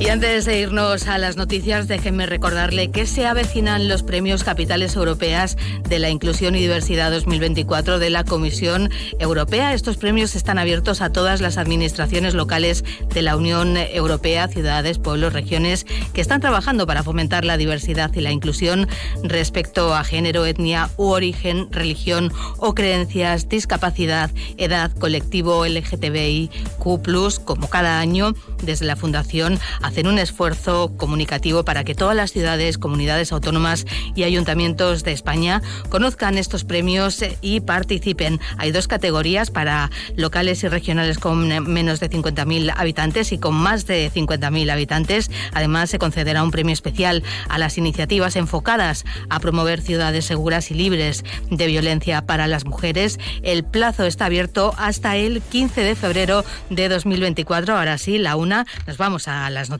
Y 0.00 0.08
antes 0.08 0.46
de 0.46 0.58
irnos 0.58 1.06
a 1.08 1.18
las 1.18 1.36
noticias, 1.36 1.86
déjenme 1.86 2.24
recordarle 2.24 2.90
que 2.90 3.04
se 3.04 3.26
avecinan 3.26 3.86
los 3.86 4.02
premios 4.02 4.44
Capitales 4.44 4.96
Europeas 4.96 5.58
de 5.86 5.98
la 5.98 6.08
Inclusión 6.08 6.54
y 6.54 6.60
Diversidad 6.60 7.10
2024 7.10 7.98
de 7.98 8.08
la 8.08 8.24
Comisión 8.24 8.88
Europea. 9.18 9.74
Estos 9.74 9.98
premios 9.98 10.34
están 10.36 10.58
abiertos 10.58 11.02
a 11.02 11.12
todas 11.12 11.42
las 11.42 11.58
administraciones 11.58 12.32
locales 12.32 12.82
de 13.12 13.20
la 13.20 13.36
Unión 13.36 13.76
Europea, 13.76 14.48
ciudades, 14.48 14.98
pueblos, 14.98 15.34
regiones 15.34 15.84
que 16.14 16.22
están 16.22 16.40
trabajando 16.40 16.86
para 16.86 17.02
fomentar 17.02 17.44
la 17.44 17.58
diversidad 17.58 18.10
y 18.14 18.22
la 18.22 18.32
inclusión 18.32 18.88
respecto 19.22 19.94
a 19.94 20.02
género, 20.02 20.46
etnia 20.46 20.88
u 20.96 21.08
origen, 21.08 21.70
religión 21.70 22.32
o 22.56 22.74
creencias, 22.74 23.50
discapacidad, 23.50 24.30
edad, 24.56 24.92
colectivo 24.92 25.66
LGTBIQ, 25.66 26.54
como 27.44 27.68
cada 27.68 28.00
año 28.00 28.34
desde 28.62 28.86
la 28.86 28.96
Fundación 28.96 29.60
hacen 29.90 30.06
un 30.06 30.20
esfuerzo 30.20 30.92
comunicativo 30.96 31.64
para 31.64 31.82
que 31.82 31.96
todas 31.96 32.14
las 32.14 32.30
ciudades, 32.30 32.78
comunidades 32.78 33.32
autónomas 33.32 33.86
y 34.14 34.22
ayuntamientos 34.22 35.02
de 35.02 35.10
España 35.10 35.62
conozcan 35.88 36.38
estos 36.38 36.62
premios 36.62 37.24
y 37.40 37.58
participen. 37.58 38.38
Hay 38.56 38.70
dos 38.70 38.86
categorías 38.86 39.50
para 39.50 39.90
locales 40.14 40.62
y 40.62 40.68
regionales 40.68 41.18
con 41.18 41.48
menos 41.68 41.98
de 41.98 42.08
50.000 42.08 42.72
habitantes 42.76 43.32
y 43.32 43.38
con 43.38 43.56
más 43.56 43.88
de 43.88 44.12
50.000 44.12 44.70
habitantes. 44.70 45.28
Además, 45.54 45.90
se 45.90 45.98
concederá 45.98 46.44
un 46.44 46.52
premio 46.52 46.72
especial 46.72 47.24
a 47.48 47.58
las 47.58 47.76
iniciativas 47.76 48.36
enfocadas 48.36 49.04
a 49.28 49.40
promover 49.40 49.80
ciudades 49.80 50.24
seguras 50.24 50.70
y 50.70 50.74
libres 50.74 51.24
de 51.50 51.66
violencia 51.66 52.26
para 52.26 52.46
las 52.46 52.64
mujeres. 52.64 53.18
El 53.42 53.64
plazo 53.64 54.04
está 54.04 54.26
abierto 54.26 54.72
hasta 54.78 55.16
el 55.16 55.42
15 55.42 55.80
de 55.80 55.96
febrero 55.96 56.44
de 56.68 56.88
2024. 56.88 57.76
Ahora 57.76 57.98
sí, 57.98 58.18
la 58.18 58.36
una, 58.36 58.66
nos 58.86 58.96
vamos 58.96 59.26
a 59.26 59.50
las 59.50 59.68
noticias. 59.68 59.79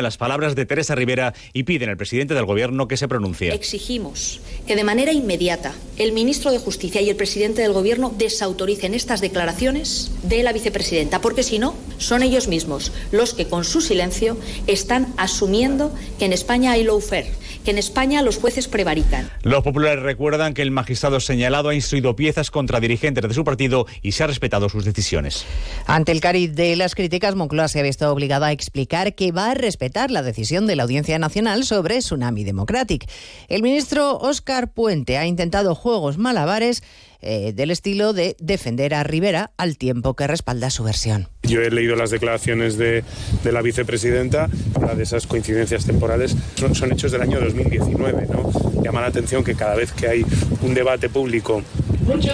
denuncia 0.00 0.10
las 0.10 0.16
palabras 0.16 0.54
de 0.54 0.66
Teresa 0.66 0.94
Rivera 0.94 1.34
y 1.52 1.64
piden 1.64 1.90
al 1.90 1.96
presidente 1.96 2.34
del 2.34 2.44
Gobierno 2.44 2.88
que 2.88 2.96
se 2.96 3.08
pronuncie. 3.08 3.52
Exigimos 3.52 4.40
que 4.66 4.76
de 4.76 4.84
manera 4.84 5.12
inmediata 5.12 5.74
el 5.98 6.12
ministro 6.12 6.50
de 6.50 6.58
Justicia 6.58 7.00
y 7.00 7.10
el 7.10 7.16
presidente 7.16 7.62
del 7.62 7.72
Gobierno 7.72 8.12
desautoricen 8.16 8.94
estas 8.94 9.20
declaraciones 9.20 10.10
de 10.22 10.42
la 10.42 10.52
vicepresidenta, 10.52 11.20
porque 11.20 11.42
si 11.42 11.58
no, 11.58 11.74
son 11.98 12.22
ellos 12.22 12.48
mismos 12.48 12.92
los 13.12 13.34
que 13.34 13.46
con 13.46 13.64
su 13.64 13.80
silencio 13.80 14.36
están 14.66 15.12
asumiendo 15.16 15.92
que 16.18 16.24
en 16.24 16.32
España 16.32 16.72
hay 16.72 16.84
lawfare, 16.84 17.30
que 17.70 17.72
en 17.72 17.78
España 17.78 18.22
los 18.22 18.36
jueces 18.36 18.66
prevarican. 18.66 19.30
Los 19.42 19.62
populares 19.62 20.02
recuerdan 20.02 20.54
que 20.54 20.62
el 20.62 20.72
magistrado 20.72 21.20
señalado 21.20 21.68
ha 21.68 21.74
instruido 21.74 22.16
piezas 22.16 22.50
contra 22.50 22.80
dirigentes 22.80 23.28
de 23.28 23.32
su 23.32 23.44
partido 23.44 23.86
y 24.02 24.12
se 24.12 24.24
ha 24.24 24.26
respetado 24.26 24.68
sus 24.68 24.84
decisiones. 24.84 25.44
Ante 25.86 26.10
el 26.10 26.20
cariz 26.20 26.52
de 26.54 26.74
las 26.74 26.96
críticas, 26.96 27.36
Moncloa 27.36 27.68
se 27.68 27.78
ha 27.78 27.82
visto 27.84 28.10
obligada 28.10 28.48
a 28.48 28.52
explicar 28.52 29.14
que 29.14 29.30
va 29.30 29.52
a 29.52 29.54
respetar 29.54 30.10
la 30.10 30.22
decisión 30.22 30.66
de 30.66 30.74
la 30.74 30.82
Audiencia 30.82 31.18
Nacional 31.20 31.64
sobre 31.64 31.98
Tsunami 31.98 32.42
Democratic. 32.42 33.08
El 33.48 33.62
ministro 33.62 34.18
Óscar 34.18 34.72
Puente 34.72 35.16
ha 35.16 35.26
intentado 35.26 35.76
juegos 35.76 36.18
malabares 36.18 36.82
eh, 37.22 37.52
del 37.54 37.70
estilo 37.70 38.12
de 38.12 38.36
defender 38.38 38.94
a 38.94 39.02
Rivera 39.02 39.52
al 39.56 39.76
tiempo 39.76 40.14
que 40.14 40.26
respalda 40.26 40.70
su 40.70 40.84
versión. 40.84 41.28
Yo 41.42 41.62
he 41.62 41.70
leído 41.70 41.96
las 41.96 42.10
declaraciones 42.10 42.76
de, 42.76 43.04
de 43.42 43.52
la 43.52 43.62
vicepresidenta, 43.62 44.48
una 44.76 44.94
de 44.94 45.02
esas 45.02 45.26
coincidencias 45.26 45.86
temporales 45.86 46.36
son, 46.56 46.74
son 46.74 46.92
hechos 46.92 47.12
del 47.12 47.22
año 47.22 47.40
2019. 47.40 48.26
¿no? 48.30 48.82
Llama 48.82 49.00
la 49.00 49.08
atención 49.08 49.44
que 49.44 49.54
cada 49.54 49.74
vez 49.74 49.92
que 49.92 50.08
hay 50.08 50.26
un 50.62 50.74
debate 50.74 51.08
público 51.08 51.62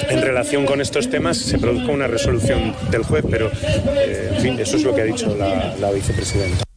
en 0.09 0.23
relación 0.23 0.65
con 0.67 0.81
estos 0.81 1.11
temas 1.11 1.37
se 1.37 1.59
produzca 1.59 1.93
una 1.93 2.07
resolución 2.07 2.75
del 2.91 3.03
juez, 3.03 3.25
pero 3.29 3.51
eh, 3.95 4.31
en 4.35 4.43
fin, 4.43 4.59
eso 4.59 4.77
es 4.77 4.85
lo 4.85 4.95
que 4.95 5.03
ha 5.03 5.05
dicho 5.05 5.35
la, 5.37 5.77
la 5.77 5.91
vicepresidenta. 5.91 6.66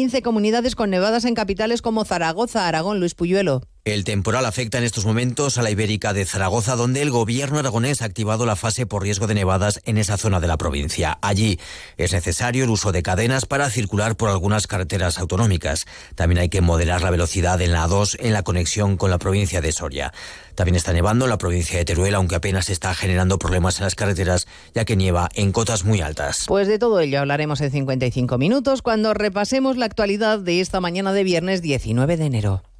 15 0.00 0.22
comunidades 0.22 0.76
con 0.76 0.88
nevadas 0.88 1.26
en 1.26 1.34
capitales 1.34 1.82
como 1.82 2.06
Zaragoza, 2.06 2.66
Aragón, 2.66 3.00
Luis 3.00 3.14
Puyuelo. 3.14 3.60
El 3.90 4.04
temporal 4.04 4.46
afecta 4.46 4.78
en 4.78 4.84
estos 4.84 5.04
momentos 5.04 5.58
a 5.58 5.62
la 5.62 5.70
Ibérica 5.72 6.12
de 6.12 6.24
Zaragoza, 6.24 6.76
donde 6.76 7.02
el 7.02 7.10
gobierno 7.10 7.58
aragonés 7.58 8.02
ha 8.02 8.04
activado 8.04 8.46
la 8.46 8.54
fase 8.54 8.86
por 8.86 9.02
riesgo 9.02 9.26
de 9.26 9.34
nevadas 9.34 9.80
en 9.84 9.98
esa 9.98 10.16
zona 10.16 10.38
de 10.38 10.46
la 10.46 10.56
provincia. 10.58 11.18
Allí 11.22 11.58
es 11.96 12.12
necesario 12.12 12.62
el 12.62 12.70
uso 12.70 12.92
de 12.92 13.02
cadenas 13.02 13.46
para 13.46 13.68
circular 13.68 14.16
por 14.16 14.28
algunas 14.28 14.68
carreteras 14.68 15.18
autonómicas. 15.18 15.86
También 16.14 16.38
hay 16.38 16.48
que 16.48 16.60
moderar 16.60 17.02
la 17.02 17.10
velocidad 17.10 17.60
en 17.60 17.72
la 17.72 17.84
A2 17.84 18.16
en 18.20 18.32
la 18.32 18.44
conexión 18.44 18.96
con 18.96 19.10
la 19.10 19.18
provincia 19.18 19.60
de 19.60 19.72
Soria. 19.72 20.12
También 20.54 20.76
está 20.76 20.92
nevando 20.92 21.26
la 21.26 21.38
provincia 21.38 21.76
de 21.76 21.84
Teruel, 21.84 22.14
aunque 22.14 22.36
apenas 22.36 22.70
está 22.70 22.94
generando 22.94 23.40
problemas 23.40 23.78
en 23.78 23.84
las 23.86 23.96
carreteras, 23.96 24.46
ya 24.72 24.84
que 24.84 24.94
nieva 24.94 25.28
en 25.34 25.50
cotas 25.50 25.84
muy 25.84 26.00
altas. 26.00 26.44
Pues 26.46 26.68
de 26.68 26.78
todo 26.78 27.00
ello 27.00 27.18
hablaremos 27.18 27.60
en 27.60 27.72
55 27.72 28.38
minutos 28.38 28.82
cuando 28.82 29.14
repasemos 29.14 29.76
la 29.76 29.86
actualidad 29.86 30.38
de 30.38 30.60
esta 30.60 30.80
mañana 30.80 31.12
de 31.12 31.24
viernes 31.24 31.60
19 31.60 32.16
de 32.16 32.24
enero. 32.24 32.62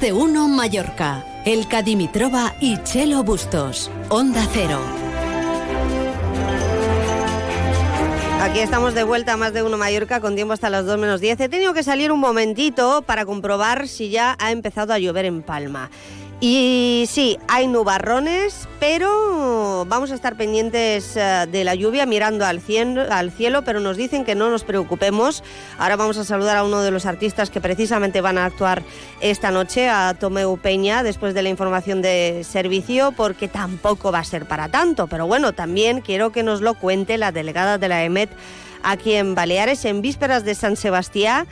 De 0.00 0.12
uno 0.12 0.46
Mallorca. 0.46 1.24
El 1.44 1.66
Cadimitrova 1.66 2.54
y 2.60 2.80
Chelo 2.84 3.24
Bustos. 3.24 3.90
Onda 4.10 4.46
Cero. 4.52 4.78
Aquí 8.40 8.60
estamos 8.60 8.94
de 8.94 9.02
vuelta 9.02 9.32
a 9.32 9.36
más 9.36 9.52
de 9.52 9.64
uno 9.64 9.76
Mallorca 9.76 10.20
con 10.20 10.36
tiempo 10.36 10.52
hasta 10.52 10.70
las 10.70 10.86
2 10.86 10.98
menos 10.98 11.20
10. 11.20 11.40
He 11.40 11.48
tenido 11.48 11.74
que 11.74 11.82
salir 11.82 12.12
un 12.12 12.20
momentito 12.20 13.02
para 13.02 13.26
comprobar 13.26 13.88
si 13.88 14.08
ya 14.10 14.36
ha 14.38 14.52
empezado 14.52 14.92
a 14.92 15.00
llover 15.00 15.24
en 15.24 15.42
Palma. 15.42 15.90
Y 16.40 17.06
sí, 17.08 17.36
hay 17.48 17.66
nubarrones, 17.66 18.68
pero 18.78 19.84
vamos 19.88 20.12
a 20.12 20.14
estar 20.14 20.36
pendientes 20.36 21.16
eh, 21.16 21.46
de 21.50 21.64
la 21.64 21.74
lluvia 21.74 22.06
mirando 22.06 22.46
al 22.46 22.60
cielo, 22.60 23.06
al 23.10 23.32
cielo, 23.32 23.62
pero 23.62 23.80
nos 23.80 23.96
dicen 23.96 24.24
que 24.24 24.36
no 24.36 24.48
nos 24.48 24.62
preocupemos. 24.62 25.42
Ahora 25.78 25.96
vamos 25.96 26.16
a 26.16 26.22
saludar 26.22 26.56
a 26.56 26.62
uno 26.62 26.82
de 26.82 26.92
los 26.92 27.06
artistas 27.06 27.50
que 27.50 27.60
precisamente 27.60 28.20
van 28.20 28.38
a 28.38 28.44
actuar 28.44 28.84
esta 29.20 29.50
noche, 29.50 29.88
a 29.88 30.14
Tomeu 30.14 30.56
Peña, 30.58 31.02
después 31.02 31.34
de 31.34 31.42
la 31.42 31.48
información 31.48 32.02
de 32.02 32.44
servicio, 32.48 33.10
porque 33.16 33.48
tampoco 33.48 34.12
va 34.12 34.20
a 34.20 34.24
ser 34.24 34.46
para 34.46 34.68
tanto. 34.68 35.08
Pero 35.08 35.26
bueno, 35.26 35.54
también 35.54 36.02
quiero 36.02 36.30
que 36.30 36.44
nos 36.44 36.60
lo 36.60 36.74
cuente 36.74 37.18
la 37.18 37.32
delegada 37.32 37.78
de 37.78 37.88
la 37.88 38.04
EMET 38.04 38.30
aquí 38.84 39.14
en 39.14 39.34
Baleares, 39.34 39.84
en 39.84 40.02
vísperas 40.02 40.44
de 40.44 40.54
San 40.54 40.76
Sebastián 40.76 41.48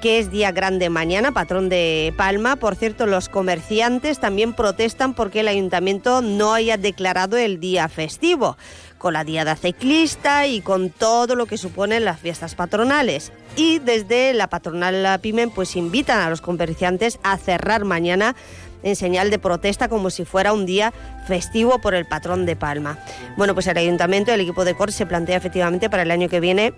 que 0.00 0.18
es 0.18 0.30
día 0.30 0.52
grande 0.52 0.90
mañana, 0.90 1.32
patrón 1.32 1.68
de 1.68 2.14
Palma. 2.16 2.56
Por 2.56 2.76
cierto, 2.76 3.06
los 3.06 3.28
comerciantes 3.28 4.20
también 4.20 4.52
protestan 4.52 5.14
porque 5.14 5.40
el 5.40 5.48
ayuntamiento 5.48 6.22
no 6.22 6.54
haya 6.54 6.76
declarado 6.76 7.36
el 7.36 7.58
día 7.60 7.88
festivo, 7.88 8.56
con 8.98 9.12
la 9.12 9.24
diada 9.24 9.56
ciclista 9.56 10.46
y 10.46 10.60
con 10.60 10.90
todo 10.90 11.34
lo 11.34 11.46
que 11.46 11.58
suponen 11.58 12.04
las 12.04 12.20
fiestas 12.20 12.54
patronales. 12.54 13.32
Y 13.56 13.78
desde 13.80 14.34
la 14.34 14.48
patronal 14.48 15.18
Pimen 15.20 15.50
pues 15.50 15.74
invitan 15.76 16.20
a 16.20 16.30
los 16.30 16.40
comerciantes 16.40 17.18
a 17.22 17.36
cerrar 17.36 17.84
mañana 17.84 18.36
en 18.82 18.94
señal 18.94 19.30
de 19.30 19.38
protesta 19.38 19.88
como 19.88 20.10
si 20.10 20.24
fuera 20.24 20.52
un 20.52 20.66
día 20.66 20.92
festivo 21.26 21.80
por 21.80 21.94
el 21.94 22.06
patrón 22.06 22.46
de 22.46 22.56
Palma. 22.56 22.98
Bueno, 23.36 23.54
pues 23.54 23.66
el 23.66 23.76
ayuntamiento, 23.76 24.32
el 24.32 24.40
equipo 24.40 24.64
de 24.64 24.74
COR 24.74 24.92
se 24.92 25.06
plantea 25.06 25.36
efectivamente 25.36 25.90
para 25.90 26.02
el 26.02 26.10
año 26.10 26.28
que 26.28 26.40
viene 26.40 26.72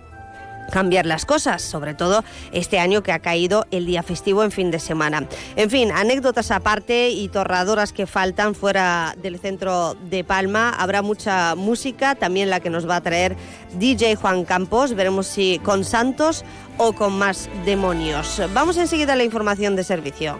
cambiar 0.71 1.05
las 1.05 1.25
cosas, 1.25 1.61
sobre 1.61 1.93
todo 1.93 2.23
este 2.51 2.79
año 2.79 3.03
que 3.03 3.11
ha 3.11 3.19
caído 3.19 3.65
el 3.71 3.85
día 3.85 4.03
festivo 4.03 4.43
en 4.43 4.51
fin 4.51 4.71
de 4.71 4.79
semana. 4.79 5.27
En 5.55 5.69
fin, 5.69 5.91
anécdotas 5.91 6.51
aparte 6.51 7.09
y 7.09 7.27
torradoras 7.29 7.93
que 7.93 8.07
faltan 8.07 8.55
fuera 8.55 9.15
del 9.21 9.39
centro 9.39 9.95
de 10.09 10.23
Palma. 10.23 10.69
Habrá 10.69 11.01
mucha 11.01 11.55
música, 11.55 12.15
también 12.15 12.49
la 12.49 12.59
que 12.59 12.69
nos 12.69 12.89
va 12.89 12.97
a 12.97 13.01
traer 13.01 13.35
DJ 13.73 14.15
Juan 14.15 14.45
Campos. 14.45 14.93
Veremos 14.93 15.27
si 15.27 15.59
con 15.63 15.83
santos 15.83 16.43
o 16.77 16.93
con 16.93 17.17
más 17.17 17.49
demonios. 17.65 18.41
Vamos 18.53 18.77
enseguida 18.77 19.13
a 19.13 19.15
la 19.15 19.23
información 19.23 19.75
de 19.75 19.83
servicio. 19.83 20.37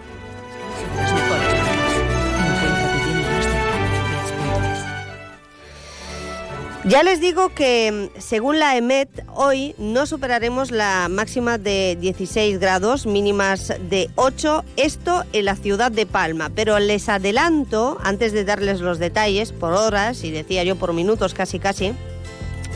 Ya 6.84 7.04
les 7.04 7.20
digo 7.20 7.50
que 7.50 8.10
según 8.18 8.58
la 8.58 8.76
EMET, 8.76 9.08
hoy 9.34 9.76
no 9.78 10.04
superaremos 10.04 10.72
la 10.72 11.06
máxima 11.08 11.56
de 11.56 11.96
16 12.00 12.58
grados, 12.58 13.06
mínimas 13.06 13.72
de 13.88 14.10
8, 14.16 14.64
esto 14.76 15.22
en 15.32 15.44
la 15.44 15.54
ciudad 15.54 15.92
de 15.92 16.06
Palma. 16.06 16.50
Pero 16.52 16.80
les 16.80 17.08
adelanto, 17.08 17.98
antes 18.02 18.32
de 18.32 18.44
darles 18.44 18.80
los 18.80 18.98
detalles, 18.98 19.52
por 19.52 19.74
horas, 19.74 20.24
y 20.24 20.32
decía 20.32 20.64
yo 20.64 20.74
por 20.74 20.92
minutos 20.92 21.34
casi 21.34 21.60
casi, 21.60 21.92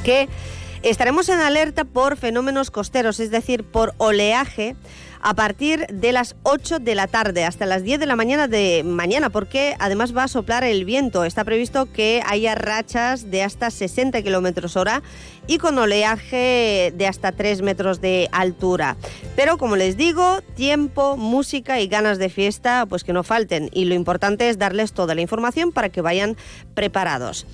que 0.04 0.28
estaremos 0.90 1.28
en 1.28 1.40
alerta 1.40 1.84
por 1.84 2.16
fenómenos 2.16 2.70
costeros, 2.70 3.20
es 3.20 3.30
decir, 3.30 3.64
por 3.64 3.94
oleaje 3.98 4.76
a 5.20 5.34
partir 5.34 5.86
de 5.88 6.12
las 6.12 6.36
8 6.44 6.78
de 6.78 6.94
la 6.94 7.08
tarde 7.08 7.44
hasta 7.44 7.66
las 7.66 7.82
10 7.82 7.98
de 7.98 8.06
la 8.06 8.14
mañana 8.14 8.46
de 8.46 8.82
mañana, 8.84 9.30
porque 9.30 9.74
además 9.80 10.16
va 10.16 10.24
a 10.24 10.28
soplar 10.28 10.62
el 10.62 10.84
viento. 10.84 11.24
Está 11.24 11.42
previsto 11.44 11.90
que 11.92 12.22
haya 12.24 12.54
rachas 12.54 13.30
de 13.30 13.42
hasta 13.42 13.72
60 13.72 14.22
kilómetros 14.22 14.76
hora 14.76 15.02
y 15.48 15.58
con 15.58 15.76
oleaje 15.78 16.92
de 16.94 17.06
hasta 17.08 17.32
3 17.32 17.62
metros 17.62 18.00
de 18.00 18.28
altura. 18.30 18.96
Pero 19.34 19.58
como 19.58 19.74
les 19.74 19.96
digo, 19.96 20.42
tiempo, 20.54 21.16
música 21.16 21.80
y 21.80 21.88
ganas 21.88 22.18
de 22.18 22.28
fiesta, 22.28 22.86
pues 22.86 23.02
que 23.02 23.12
no 23.12 23.24
falten. 23.24 23.70
Y 23.72 23.86
lo 23.86 23.94
importante 23.94 24.48
es 24.48 24.58
darles 24.58 24.92
toda 24.92 25.16
la 25.16 25.22
información 25.22 25.72
para 25.72 25.88
que 25.88 26.02
vayan 26.02 26.36
preparados. 26.74 27.46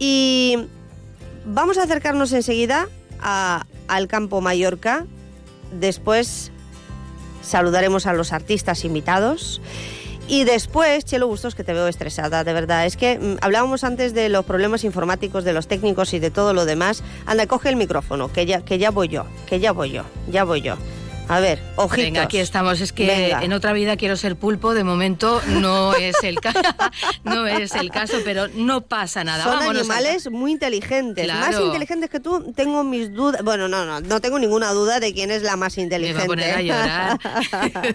Y 0.00 0.66
vamos 1.46 1.78
a 1.78 1.84
acercarnos 1.84 2.32
enseguida 2.32 2.88
al 3.20 4.08
campo 4.08 4.40
Mallorca. 4.40 5.06
Después 5.72 6.52
saludaremos 7.42 8.06
a 8.06 8.12
los 8.12 8.32
artistas 8.32 8.84
invitados. 8.84 9.60
Y 10.26 10.44
después, 10.44 11.04
Chelo 11.04 11.26
Bustos, 11.26 11.54
que 11.54 11.64
te 11.64 11.74
veo 11.74 11.86
estresada, 11.86 12.44
de 12.44 12.52
verdad. 12.54 12.86
Es 12.86 12.96
que 12.96 13.18
mm, 13.18 13.36
hablábamos 13.42 13.84
antes 13.84 14.14
de 14.14 14.30
los 14.30 14.44
problemas 14.46 14.84
informáticos, 14.84 15.44
de 15.44 15.52
los 15.52 15.68
técnicos 15.68 16.14
y 16.14 16.18
de 16.18 16.30
todo 16.30 16.54
lo 16.54 16.64
demás. 16.64 17.02
Anda, 17.26 17.46
coge 17.46 17.68
el 17.68 17.76
micrófono, 17.76 18.32
que 18.32 18.46
ya, 18.46 18.62
que 18.62 18.78
ya 18.78 18.90
voy 18.90 19.08
yo, 19.08 19.26
que 19.46 19.60
ya 19.60 19.72
voy 19.72 19.90
yo, 19.90 20.04
ya 20.30 20.44
voy 20.44 20.62
yo. 20.62 20.76
A 21.26 21.40
ver, 21.40 21.58
ojitos. 21.76 22.04
Venga, 22.04 22.22
aquí 22.22 22.38
estamos. 22.38 22.80
Es 22.82 22.92
que 22.92 23.06
Venga. 23.06 23.42
en 23.42 23.52
otra 23.54 23.72
vida 23.72 23.96
quiero 23.96 24.16
ser 24.16 24.36
pulpo. 24.36 24.74
De 24.74 24.84
momento 24.84 25.40
no 25.46 25.94
es 25.94 26.16
el 26.22 26.38
caso, 26.40 26.60
no 27.24 27.46
es 27.46 27.74
el 27.74 27.90
caso, 27.90 28.18
pero 28.24 28.48
no 28.48 28.82
pasa 28.82 29.24
nada. 29.24 29.42
Son 29.44 29.58
Vámonos 29.58 29.80
animales 29.80 30.30
muy 30.30 30.52
inteligentes, 30.52 31.24
Claro. 31.24 31.40
más 31.40 31.60
inteligentes 31.60 32.10
que 32.10 32.20
tú. 32.20 32.52
Tengo 32.54 32.84
mis 32.84 33.12
dudas. 33.14 33.42
Bueno, 33.42 33.68
no, 33.68 33.86
no, 33.86 34.00
no 34.00 34.20
tengo 34.20 34.38
ninguna 34.38 34.72
duda 34.72 35.00
de 35.00 35.14
quién 35.14 35.30
es 35.30 35.42
la 35.42 35.56
más 35.56 35.78
inteligente. 35.78 36.26
poner 36.26 36.54
a 36.56 36.60
llorar. 36.62 37.18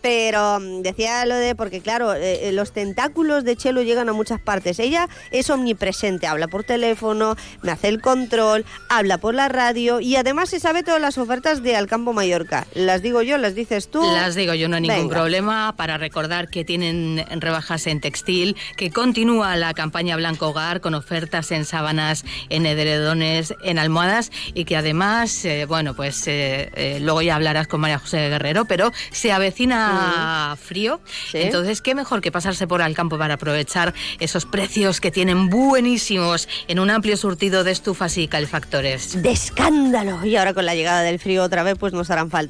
Pero 0.00 0.60
mm, 0.60 0.82
decía 0.82 1.26
lo 1.26 1.34
de 1.36 1.54
porque 1.54 1.80
claro, 1.80 2.14
eh, 2.14 2.48
eh, 2.48 2.52
los 2.52 2.72
tentáculos 2.72 3.44
de 3.44 3.56
Chelo 3.56 3.82
llegan 3.82 4.08
a 4.08 4.12
muchas 4.12 4.40
partes. 4.40 4.78
Ella 4.78 5.08
es 5.30 5.50
omnipresente, 5.50 6.26
habla 6.26 6.48
por 6.48 6.64
teléfono, 6.64 7.36
me 7.62 7.72
hace 7.72 7.88
el 7.88 8.00
control, 8.00 8.64
habla 8.88 9.18
por 9.18 9.34
la 9.34 9.48
radio 9.48 10.00
y 10.00 10.16
además 10.16 10.50
se 10.50 10.60
sabe 10.60 10.82
todas 10.82 11.00
las 11.00 11.18
ofertas 11.18 11.62
de 11.62 11.74
Alcampo 11.76 12.12
Mallorca. 12.12 12.51
Las 12.74 13.02
digo 13.02 13.22
yo, 13.22 13.38
las 13.38 13.54
dices 13.54 13.88
tú. 13.90 14.02
Las 14.02 14.34
digo 14.34 14.54
yo, 14.54 14.68
no 14.68 14.76
hay 14.76 14.82
ningún 14.82 15.08
Venga. 15.08 15.14
problema. 15.14 15.74
Para 15.76 15.98
recordar 15.98 16.48
que 16.48 16.64
tienen 16.64 17.24
rebajas 17.40 17.86
en 17.86 18.00
textil, 18.00 18.56
que 18.76 18.90
continúa 18.90 19.56
la 19.56 19.74
campaña 19.74 20.16
Blanco 20.16 20.48
Hogar 20.48 20.80
con 20.80 20.94
ofertas 20.94 21.50
en 21.50 21.64
sábanas, 21.64 22.24
en 22.48 22.66
edredones, 22.66 23.54
en 23.62 23.78
almohadas 23.78 24.30
y 24.54 24.64
que 24.64 24.76
además, 24.76 25.44
eh, 25.44 25.64
bueno, 25.66 25.94
pues 25.94 26.26
eh, 26.26 26.70
eh, 26.74 26.98
luego 27.00 27.22
ya 27.22 27.36
hablarás 27.36 27.68
con 27.68 27.80
María 27.80 27.98
José 27.98 28.28
Guerrero, 28.28 28.64
pero 28.64 28.92
se 29.10 29.32
avecina 29.32 30.56
frío. 30.60 31.00
Entonces, 31.32 31.80
qué 31.80 31.94
mejor 31.94 32.20
que 32.20 32.30
pasarse 32.30 32.66
por 32.66 32.82
al 32.82 32.94
campo 32.94 33.18
para 33.18 33.34
aprovechar 33.34 33.94
esos 34.20 34.46
precios 34.46 35.00
que 35.00 35.10
tienen 35.10 35.48
buenísimos 35.48 36.48
en 36.68 36.78
un 36.78 36.90
amplio 36.90 37.16
surtido 37.16 37.64
de 37.64 37.72
estufas 37.72 38.18
y 38.18 38.28
calefactores. 38.28 39.22
de 39.22 39.30
escándalo. 39.30 40.24
Y 40.24 40.36
ahora 40.36 40.54
con 40.54 40.66
la 40.66 40.74
llegada 40.74 41.02
del 41.02 41.18
frío 41.18 41.42
otra 41.42 41.62
vez, 41.62 41.76
pues 41.78 41.92
nos 41.92 42.10
harán 42.10 42.30
falta. 42.30 42.41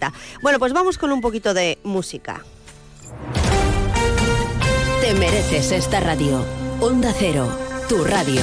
Bueno, 0.42 0.58
pues 0.58 0.72
vamos 0.72 0.98
con 0.98 1.12
un 1.12 1.20
poquito 1.20 1.54
de 1.54 1.78
música. 1.84 2.44
Te 5.00 5.14
mereces 5.14 5.72
esta 5.72 6.00
radio. 6.00 6.44
Onda 6.80 7.12
Cero, 7.18 7.48
tu 7.88 8.04
radio. 8.04 8.42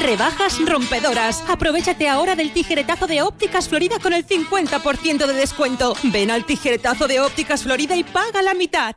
Rebajas 0.00 0.58
rompedoras. 0.66 1.42
Aprovechate 1.48 2.08
ahora 2.08 2.36
del 2.36 2.52
tijeretazo 2.52 3.06
de 3.06 3.22
Ópticas 3.22 3.68
Florida 3.68 3.98
con 3.98 4.12
el 4.12 4.26
50% 4.26 5.26
de 5.26 5.32
descuento. 5.32 5.94
Ven 6.04 6.30
al 6.30 6.44
tijeretazo 6.44 7.08
de 7.08 7.20
Ópticas 7.20 7.62
Florida 7.62 7.96
y 7.96 8.04
paga 8.04 8.42
la 8.42 8.54
mitad. 8.54 8.96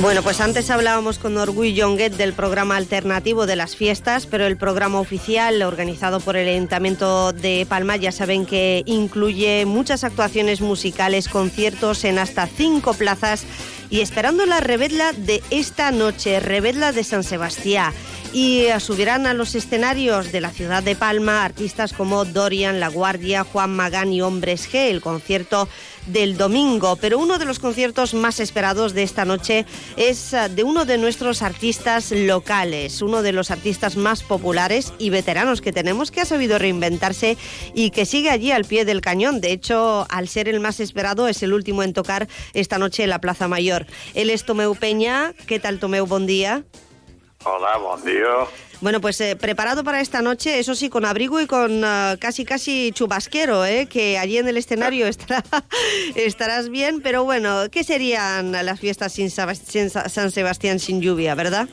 Bueno, 0.00 0.22
pues 0.22 0.40
antes 0.40 0.70
hablábamos 0.70 1.18
con 1.18 1.36
Orgullo 1.38 1.84
Jonguet 1.84 2.12
del 2.12 2.32
programa 2.32 2.76
alternativo 2.76 3.46
de 3.46 3.56
las 3.56 3.74
fiestas, 3.74 4.26
pero 4.26 4.46
el 4.46 4.56
programa 4.56 5.00
oficial 5.00 5.60
organizado 5.62 6.20
por 6.20 6.36
el 6.36 6.48
Ayuntamiento 6.48 7.32
de 7.32 7.66
Palma 7.68 7.96
ya 7.96 8.12
saben 8.12 8.46
que 8.46 8.84
incluye 8.86 9.66
muchas 9.66 10.04
actuaciones 10.04 10.60
musicales, 10.60 11.28
conciertos 11.28 12.04
en 12.04 12.20
hasta 12.20 12.46
cinco 12.46 12.94
plazas 12.94 13.44
y 13.90 14.00
esperando 14.00 14.46
la 14.46 14.60
revedla 14.60 15.12
de 15.12 15.42
esta 15.50 15.90
noche, 15.90 16.38
revedla 16.38 16.92
de 16.92 17.02
San 17.02 17.24
Sebastián. 17.24 17.92
Y 18.32 18.66
subirán 18.78 19.26
a 19.26 19.32
los 19.32 19.54
escenarios 19.54 20.30
de 20.32 20.42
la 20.42 20.50
ciudad 20.50 20.82
de 20.82 20.94
Palma 20.94 21.44
artistas 21.44 21.94
como 21.94 22.26
Dorian, 22.26 22.78
La 22.78 22.88
Guardia, 22.88 23.42
Juan 23.42 23.74
Magán 23.74 24.12
y 24.12 24.20
Hombres 24.20 24.70
G, 24.70 24.90
el 24.90 25.00
concierto 25.00 25.66
del 26.08 26.36
domingo. 26.36 26.96
Pero 26.96 27.18
uno 27.18 27.38
de 27.38 27.44
los 27.44 27.58
conciertos 27.58 28.14
más 28.14 28.40
esperados 28.40 28.94
de 28.94 29.02
esta 29.02 29.24
noche 29.24 29.66
es 29.96 30.32
eh, 30.32 30.48
de 30.48 30.64
uno 30.64 30.84
de 30.84 30.98
nuestros 30.98 31.42
artistas 31.42 32.10
locales, 32.10 33.02
uno 33.02 33.22
de 33.22 33.32
los 33.32 33.50
artistas 33.50 33.96
más 33.96 34.22
populares 34.22 34.92
y 34.98 35.10
veteranos 35.10 35.60
que 35.60 35.72
tenemos, 35.72 36.10
que 36.10 36.20
ha 36.20 36.24
sabido 36.24 36.58
reinventarse 36.58 37.36
y 37.74 37.90
que 37.90 38.06
sigue 38.06 38.30
allí 38.30 38.50
al 38.50 38.64
pie 38.64 38.84
del 38.84 39.00
cañón. 39.00 39.40
De 39.40 39.52
hecho, 39.52 40.06
al 40.10 40.28
ser 40.28 40.48
el 40.48 40.60
más 40.60 40.80
esperado, 40.80 41.28
es 41.28 41.42
el 41.42 41.52
último 41.52 41.82
en 41.82 41.92
tocar 41.92 42.28
esta 42.54 42.78
noche 42.78 43.04
en 43.04 43.10
la 43.10 43.20
Plaza 43.20 43.48
Mayor. 43.48 43.86
Él 44.14 44.30
es 44.30 44.44
Tomeu 44.44 44.74
Peña. 44.74 45.34
¿Qué 45.46 45.58
tal, 45.58 45.78
Tomeu? 45.78 46.06
Buen 46.06 46.26
día. 46.26 46.64
Hola, 47.44 47.78
buen 47.78 48.04
día. 48.04 48.46
Bueno, 48.80 49.00
pues 49.00 49.20
eh, 49.20 49.34
preparado 49.34 49.82
para 49.82 50.00
esta 50.00 50.22
noche, 50.22 50.60
eso 50.60 50.76
sí, 50.76 50.88
con 50.88 51.04
abrigo 51.04 51.40
y 51.40 51.48
con 51.48 51.82
eh, 51.84 52.16
casi 52.20 52.44
casi 52.44 52.92
chubasquero, 52.92 53.64
¿eh? 53.66 53.86
que 53.90 54.18
allí 54.18 54.38
en 54.38 54.46
el 54.46 54.56
escenario 54.56 55.06
estará, 55.08 55.42
estarás 56.14 56.68
bien, 56.68 57.00
pero 57.02 57.24
bueno, 57.24 57.64
¿qué 57.72 57.82
serían 57.82 58.52
las 58.52 58.78
fiestas 58.78 59.12
sin, 59.12 59.30
sin 59.30 59.90
Sa- 59.90 60.08
San 60.08 60.30
Sebastián 60.30 60.78
sin 60.78 61.00
lluvia, 61.00 61.34
verdad? 61.34 61.68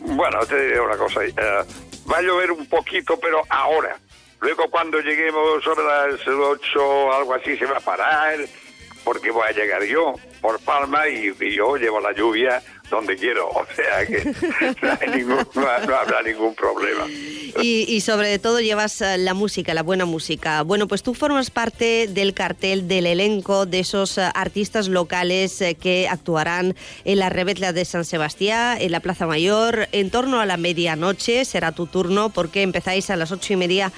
Bueno, 0.00 0.40
te 0.46 0.60
diré 0.60 0.80
una 0.80 0.96
cosa. 0.96 1.24
eh, 1.24 1.32
va 2.12 2.18
a 2.18 2.22
llover 2.22 2.50
un 2.50 2.66
poquito, 2.66 3.16
pero 3.20 3.42
ahora. 3.48 3.96
Luego 4.40 4.68
cuando 4.70 4.98
lleguemos 5.00 5.62
sobre 5.62 5.84
las 5.84 6.20
8 6.26 7.12
algo 7.12 7.32
así 7.34 7.56
se 7.56 7.64
va 7.64 7.76
a 7.78 7.80
parar, 7.80 8.38
porque 9.04 9.30
voy 9.30 9.44
a 9.48 9.52
llegar 9.52 9.84
yo 9.84 10.14
por 10.42 10.58
Palma 10.60 11.08
y, 11.08 11.32
y 11.40 11.54
yo 11.54 11.76
llevo 11.76 12.00
la 12.00 12.12
lluvia 12.12 12.60
donde 12.90 13.16
quiero. 13.16 13.48
O 13.48 13.66
sea 13.74 14.06
que 14.06 14.24
no, 14.82 14.90
hay 15.00 15.08
ningún- 15.18 15.46
habrá 15.94 16.22
ningún 16.22 16.54
problema. 16.54 17.06
Y, 17.62 18.00
sobre 18.00 18.38
todo 18.40 18.60
llevas 18.60 19.00
eh, 19.00 19.16
la 19.16 19.32
música, 19.32 19.74
la 19.74 19.82
buena 19.84 20.04
música. 20.04 20.62
Bueno, 20.62 20.88
pues 20.88 21.02
tú 21.04 21.14
formas 21.14 21.50
parte 21.50 22.08
del 22.08 22.34
cartel, 22.34 22.88
del 22.88 23.06
elenco 23.06 23.64
de 23.64 23.78
esos 23.80 24.18
eh, 24.18 24.28
artistas 24.34 24.88
locales 24.88 25.60
eh, 25.60 25.76
que 25.76 26.08
actuarán 26.08 26.74
en 27.04 27.18
la 27.20 27.28
Rebetla 27.30 27.72
de 27.72 27.84
San 27.84 28.04
Sebastián, 28.04 28.78
en 28.80 28.90
la 28.90 29.00
Plaza 29.00 29.26
Mayor, 29.26 29.88
en 29.92 30.10
torno 30.10 30.40
a 30.40 30.46
la 30.46 30.56
medianoche. 30.56 31.44
Será 31.44 31.70
tu 31.72 31.86
turno 31.86 32.30
porque 32.30 32.62
empezáis 32.62 33.08
a 33.10 33.16
las 33.16 33.30
ocho 33.30 33.52
y 33.52 33.56
media 33.56 33.92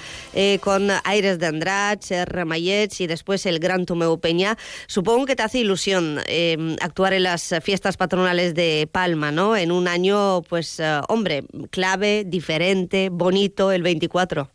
con 0.61 0.89
Aires 1.03 1.39
de 1.39 1.47
Andrach, 1.47 2.11
Ramallets 2.25 3.01
y 3.01 3.07
después 3.07 3.45
el 3.47 3.57
Gran 3.59 3.85
Tomeu 3.87 4.19
Peña. 4.19 4.55
Supongo 4.85 5.25
que 5.25 5.35
te 5.35 5.41
hace 5.43 5.59
ilusión 5.59 6.21
eh, 6.27 6.75
actuar 6.81 7.13
en 7.13 7.23
las 7.23 7.55
fiestas 7.63 7.97
patronales 7.97 8.53
de 8.53 8.76
Palma, 8.85 9.31
¿no? 9.31 9.57
En 9.57 9.71
un 9.71 9.87
año, 9.87 10.43
pues, 10.47 10.79
eh, 10.79 10.99
hombre, 11.09 11.41
clave, 11.71 12.23
diferente, 12.25 13.09
bonito, 13.11 13.71
el 13.71 13.81
24. 13.81 14.49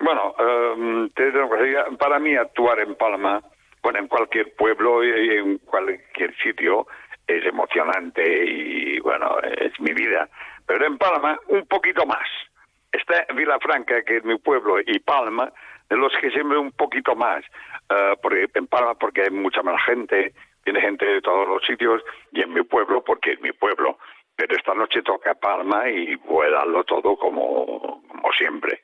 Bueno, 0.00 0.34
cosa, 1.48 1.96
para 1.98 2.18
mí 2.18 2.34
actuar 2.34 2.80
en 2.80 2.96
Palma, 2.96 3.42
bueno, 3.82 3.98
en 4.00 4.08
cualquier 4.08 4.54
pueblo 4.56 5.04
y 5.04 5.36
en 5.36 5.58
cualquier 5.58 6.34
sitio 6.42 6.86
es 7.26 7.44
emocionante 7.46 8.22
y 8.44 8.98
bueno, 9.00 9.36
es 9.58 9.78
mi 9.80 9.92
vida. 9.92 10.28
Pero 10.66 10.86
en 10.86 10.98
Palma 10.98 11.38
un 11.48 11.66
poquito 11.66 12.06
más. 12.06 12.26
está 12.92 13.26
Vilafranca, 13.34 14.02
que 14.02 14.18
es 14.18 14.24
mi 14.24 14.38
pueblo, 14.38 14.80
y 14.80 14.98
Palma, 15.00 15.52
de 15.90 15.96
los 15.96 16.12
que 16.20 16.30
siempre 16.30 16.58
un 16.58 16.72
poquito 16.72 17.14
más, 17.16 17.44
eh, 17.90 18.14
porque 18.22 18.46
en 18.54 18.66
Palma 18.66 18.94
porque 18.94 19.22
hay 19.22 19.30
mucha 19.30 19.62
más 19.62 19.82
gente, 19.84 20.32
viene 20.64 20.80
gente 20.80 21.06
de 21.06 21.20
todos 21.20 21.46
los 21.48 21.64
sitios, 21.64 22.02
y 22.32 22.42
en 22.42 22.52
mi 22.52 22.62
pueblo 22.62 23.02
porque 23.04 23.32
es 23.32 23.40
mi 23.40 23.52
pueblo. 23.52 23.98
Pero 24.36 24.56
esta 24.56 24.74
noche 24.74 25.02
toca 25.02 25.34
Palma 25.34 25.88
y 25.88 26.16
voy 26.16 26.48
a 26.48 26.50
darlo 26.50 26.82
todo 26.84 27.16
como, 27.16 28.02
como 28.08 28.32
siempre. 28.36 28.82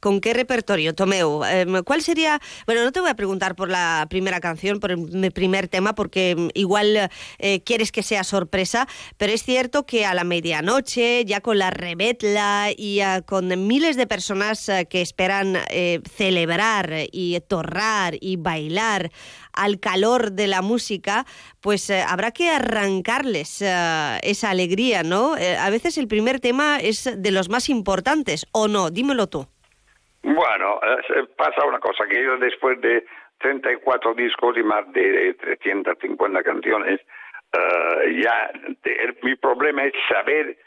¿Con 0.00 0.20
qué 0.20 0.34
repertorio, 0.34 0.94
Tomeu? 0.94 1.42
Em, 1.44 1.82
¿Cuál 1.82 2.02
sería? 2.02 2.38
Bueno, 2.66 2.84
no 2.84 2.92
te 2.92 3.00
voy 3.00 3.08
a 3.08 3.14
preguntar 3.14 3.56
por 3.56 3.70
la 3.70 4.06
primera 4.10 4.38
canción, 4.38 4.80
por 4.80 4.90
el 4.90 5.32
primer 5.32 5.66
tema, 5.66 5.94
porque 5.94 6.36
mm, 6.36 6.48
igual 6.52 7.08
eh, 7.38 7.62
quieres 7.62 7.90
que 7.90 8.02
sea 8.02 8.22
sorpresa, 8.22 8.86
pero 9.16 9.32
es 9.32 9.42
cierto 9.42 9.86
que 9.86 10.04
a 10.04 10.12
la 10.12 10.24
medianoche, 10.24 11.24
ya 11.24 11.40
con 11.40 11.58
la 11.58 11.70
rebetla 11.70 12.68
y 12.76 13.00
ah, 13.00 13.22
con 13.22 13.66
miles 13.66 13.96
de 13.96 14.06
personas 14.06 14.68
eh, 14.68 14.86
que 14.90 15.00
esperan 15.00 15.56
eh, 15.70 16.00
celebrar 16.14 16.92
y 17.10 17.40
torrar 17.40 18.16
y 18.20 18.36
bailar 18.36 19.10
al 19.60 19.78
calor 19.78 20.32
de 20.32 20.46
la 20.46 20.62
música, 20.62 21.24
pues 21.60 21.90
eh, 21.90 22.02
habrá 22.06 22.30
que 22.30 22.50
arrancarles 22.50 23.62
eh, 23.62 24.18
esa 24.22 24.50
alegría, 24.50 25.02
¿no? 25.02 25.36
Eh, 25.36 25.56
a 25.56 25.68
veces 25.70 25.98
el 25.98 26.08
primer 26.08 26.40
tema 26.40 26.78
es 26.78 27.04
de 27.16 27.30
los 27.30 27.48
más 27.48 27.68
importantes, 27.68 28.46
¿o 28.52 28.68
no? 28.68 28.90
Dímelo 28.90 29.26
tú. 29.28 29.46
Bueno, 30.22 30.80
pasa 31.36 31.64
una 31.66 31.78
cosa, 31.78 32.04
que 32.08 32.22
yo 32.22 32.36
después 32.38 32.80
de 32.80 33.04
34 33.38 34.14
discos 34.14 34.56
y 34.58 34.62
más 34.62 34.84
de 34.92 35.34
350 35.40 36.42
canciones, 36.42 37.00
ya 38.22 38.50
el- 38.84 39.16
mi 39.22 39.34
problema 39.36 39.84
es 39.84 39.92
saber 40.08 40.58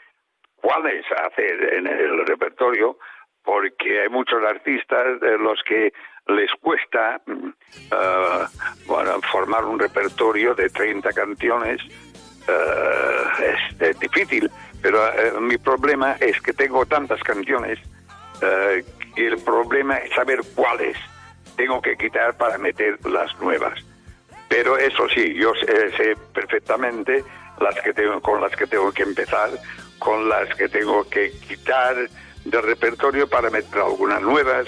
cuáles 0.56 1.04
hacer 1.26 1.74
en 1.74 1.86
el 1.86 2.26
repertorio, 2.26 2.98
porque 3.44 4.02
hay 4.02 4.08
muchos 4.08 4.42
artistas 4.42 5.20
de 5.20 5.38
los 5.38 5.62
que 5.64 5.92
les 6.28 6.50
cuesta 6.60 7.20
bueno, 8.86 9.20
formar 9.30 9.64
un 9.64 9.78
repertorio 9.78 10.54
de 10.54 10.70
30 10.70 11.12
canciones. 11.12 11.80
eh, 12.48 13.54
es, 13.80 13.98
difícil, 14.00 14.50
pero 14.82 15.06
eh, 15.08 15.32
mi 15.40 15.58
problema 15.58 16.16
es 16.20 16.40
que 16.40 16.52
tengo 16.52 16.84
tantas 16.86 17.22
canciones 17.22 17.78
y 19.16 19.24
el 19.24 19.38
problema 19.38 19.96
es 19.96 20.12
saber 20.14 20.40
cuáles 20.54 20.96
tengo 21.56 21.80
que 21.80 21.96
quitar 21.96 22.36
para 22.36 22.58
meter 22.58 22.98
las 23.06 23.34
nuevas. 23.40 23.78
Pero 24.48 24.76
eso 24.76 25.08
sí, 25.08 25.34
yo 25.34 25.54
sé, 25.54 25.90
sé 25.96 26.16
perfectamente 26.34 27.24
las 27.60 27.80
que 27.80 27.92
tengo, 27.92 28.20
con 28.20 28.40
las 28.40 28.54
que 28.54 28.66
tengo 28.66 28.92
que 28.92 29.04
empezar, 29.04 29.50
con 29.98 30.28
las 30.28 30.54
que 30.56 30.68
tengo 30.68 31.08
que 31.08 31.32
quitar 31.48 31.96
del 32.44 32.62
repertorio 32.62 33.28
para 33.28 33.50
meter 33.50 33.80
algunas 33.80 34.20
nuevas. 34.22 34.66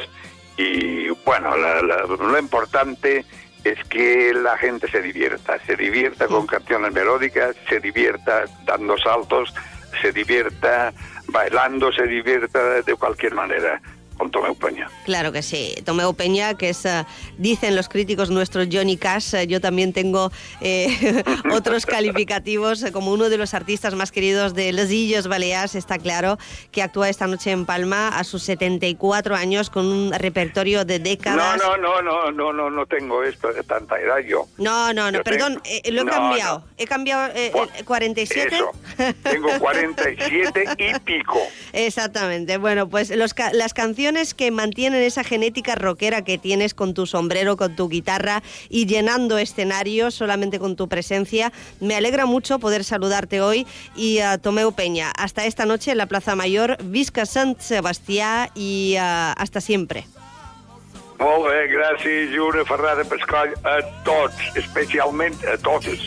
Y 0.57 1.09
bueno, 1.25 1.57
la- 1.57 1.83
la- 1.83 2.05
lo 2.07 2.39
importante 2.39 3.25
es 3.65 3.79
que 3.89 4.33
la 4.35 4.57
gente 4.59 4.89
se 4.91 5.03
divierta, 5.03 5.59
se 5.67 5.77
divierta 5.77 6.27
con 6.27 6.47
canciones 6.47 6.93
melódicas, 6.93 7.57
se 7.69 7.81
divierta 7.81 8.45
dando 8.65 8.97
saltos, 8.97 9.53
se 10.01 10.13
divierta 10.13 10.93
bailando, 11.29 11.93
se 11.93 12.07
divierta 12.07 12.83
de 12.83 12.95
cualquier 12.95 13.35
manera 13.35 13.81
con 14.17 14.31
Tomeu 14.31 14.55
Peña. 14.55 14.91
Claro 15.05 15.33
que 15.33 15.43
sí. 15.43 15.75
Tomeu 15.85 16.15
Peña, 16.15 16.55
que 16.55 16.71
es, 16.71 16.85
eh, 16.85 17.05
dicen 17.39 17.77
los 17.77 17.89
críticos 17.89 18.31
nuestros 18.31 18.69
Johnny 18.73 18.97
Cash, 18.97 19.35
eh, 19.35 19.47
yo 19.47 19.61
también 19.61 19.93
tengo 19.93 20.33
eh, 20.61 21.23
otros 21.53 21.87
calificativos, 21.87 22.85
como 22.93 23.13
uno 23.13 23.29
de 23.29 23.37
los 23.39 23.55
artistas 23.55 23.95
más 23.95 24.11
queridos 24.13 24.55
de 24.55 24.73
Los 24.73 24.91
Illos 24.91 25.29
Baleares, 25.29 25.75
está 25.75 25.99
claro, 25.99 26.39
que 26.73 26.83
actúa 26.83 27.09
esta 27.09 27.27
noche 27.27 27.51
en 27.51 27.67
Palma 27.67 28.09
a 28.09 28.25
sus 28.25 28.43
74 28.45 29.35
años 29.37 29.71
con 29.71 29.87
un 29.87 30.13
repertorio 30.13 30.85
de 30.85 30.99
décadas. 30.99 31.59
no, 31.59 31.77
no, 31.77 32.01
no, 32.03 32.31
no, 32.33 32.53
no, 32.53 32.71
no 32.71 32.87
tengo 32.87 33.23
esto 33.23 33.53
de 33.53 33.63
tanta 33.63 33.99
edad 34.01 34.19
yo. 34.27 34.47
No, 34.59 34.93
no, 34.93 35.11
no, 35.11 35.19
Yo 35.19 35.25
perdón, 35.25 35.61
tengo- 35.63 35.81
eh, 35.85 35.93
lo 35.93 36.01
he 36.03 36.05
No, 36.05 36.11
cambiado. 36.13 36.65
He 36.79 36.87
cambiado 36.87 37.33
eh, 37.35 37.53
el 37.79 37.85
47. 37.85 38.55
Eso, 38.57 38.71
tengo 39.23 39.49
47 39.59 40.65
y 40.79 40.99
pico. 41.05 41.39
Exactamente. 41.73 42.57
Bueno, 42.59 42.89
pues 42.89 43.11
los 43.11 43.35
ca- 43.35 43.53
las 43.53 43.75
canciones 43.75 44.06
que 44.37 44.53
mantienen 44.53 45.03
esa 45.03 45.25
genética 45.25 45.75
rockera 45.75 46.23
que 46.23 46.39
tienes 46.39 46.75
con 46.75 46.95
tu 46.95 47.07
sombrero, 47.07 47.57
con 47.57 47.75
tu 47.75 47.89
guitarra 47.89 48.41
y 48.69 48.87
llenando 48.87 49.37
escenarios 49.37 50.15
solamente 50.15 50.61
con 50.61 50.77
tu 50.77 50.89
presencia. 50.89 51.53
Me 51.81 51.97
alegra 51.97 52.25
mucho 52.25 52.61
poder 52.61 52.85
saludarte 52.85 53.41
hoy 53.41 53.67
y 53.97 54.21
a 54.21 54.39
Tomeu 54.39 54.73
Peña. 54.73 55.11
Hasta 55.19 55.45
esta 55.45 55.67
noche 55.67 55.91
en 55.91 55.99
la 55.99 56.07
Plaza 56.07 56.37
Mayor. 56.37 56.77
Visca 56.85 57.27
Sant 57.27 57.59
Sebastià 57.59 58.51
y 58.55 58.95
ah, 58.97 59.33
hasta 59.33 59.61
siempre. 59.61 60.07
Molt 61.19 61.49
bé, 61.49 61.67
gràcies 61.73 62.31
i 62.31 62.39
una 62.39 62.63
ferrada 62.69 63.03
pescoll 63.09 63.57
a 63.65 63.81
tots, 64.05 64.37
especialment 64.55 65.35
a 65.51 65.57
totes. 65.59 66.07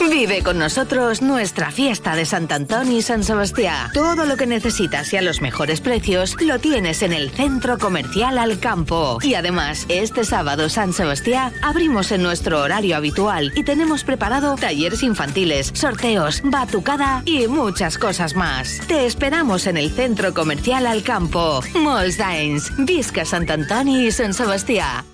Vive 0.00 0.42
con 0.42 0.58
nosotros 0.58 1.22
nuestra 1.22 1.70
fiesta 1.70 2.14
de 2.14 2.24
Sant 2.24 2.50
Antoni 2.52 2.98
y 2.98 3.02
San 3.02 3.24
Sebastián. 3.24 3.90
Todo 3.94 4.26
lo 4.26 4.36
que 4.36 4.46
necesitas 4.46 5.12
y 5.12 5.16
a 5.16 5.22
los 5.22 5.40
mejores 5.40 5.80
precios 5.80 6.36
lo 6.40 6.58
tienes 6.58 7.02
en 7.02 7.12
el 7.12 7.30
Centro 7.30 7.78
Comercial 7.78 8.38
Al 8.38 8.58
Campo. 8.58 9.18
Y 9.22 9.34
además, 9.34 9.86
este 9.88 10.24
sábado 10.24 10.68
San 10.68 10.92
Sebastián 10.92 11.52
abrimos 11.62 12.12
en 12.12 12.22
nuestro 12.22 12.60
horario 12.60 12.96
habitual 12.96 13.52
y 13.54 13.64
tenemos 13.64 14.04
preparado 14.04 14.56
talleres 14.56 15.02
infantiles, 15.02 15.70
sorteos, 15.74 16.42
batucada 16.44 17.22
y 17.24 17.46
muchas 17.46 17.96
cosas 17.96 18.34
más. 18.34 18.80
Te 18.86 19.06
esperamos 19.06 19.66
en 19.66 19.76
el 19.76 19.90
Centro 19.90 20.34
Comercial 20.34 20.86
Al 20.86 21.02
Campo. 21.02 21.62
Molts 21.74 22.18
d'anys. 22.18 22.70
Visca 22.78 23.24
Sant 23.24 23.50
Antoni 23.50 24.06
y 24.06 24.12
San 24.12 24.34
Sebastián. 24.34 25.13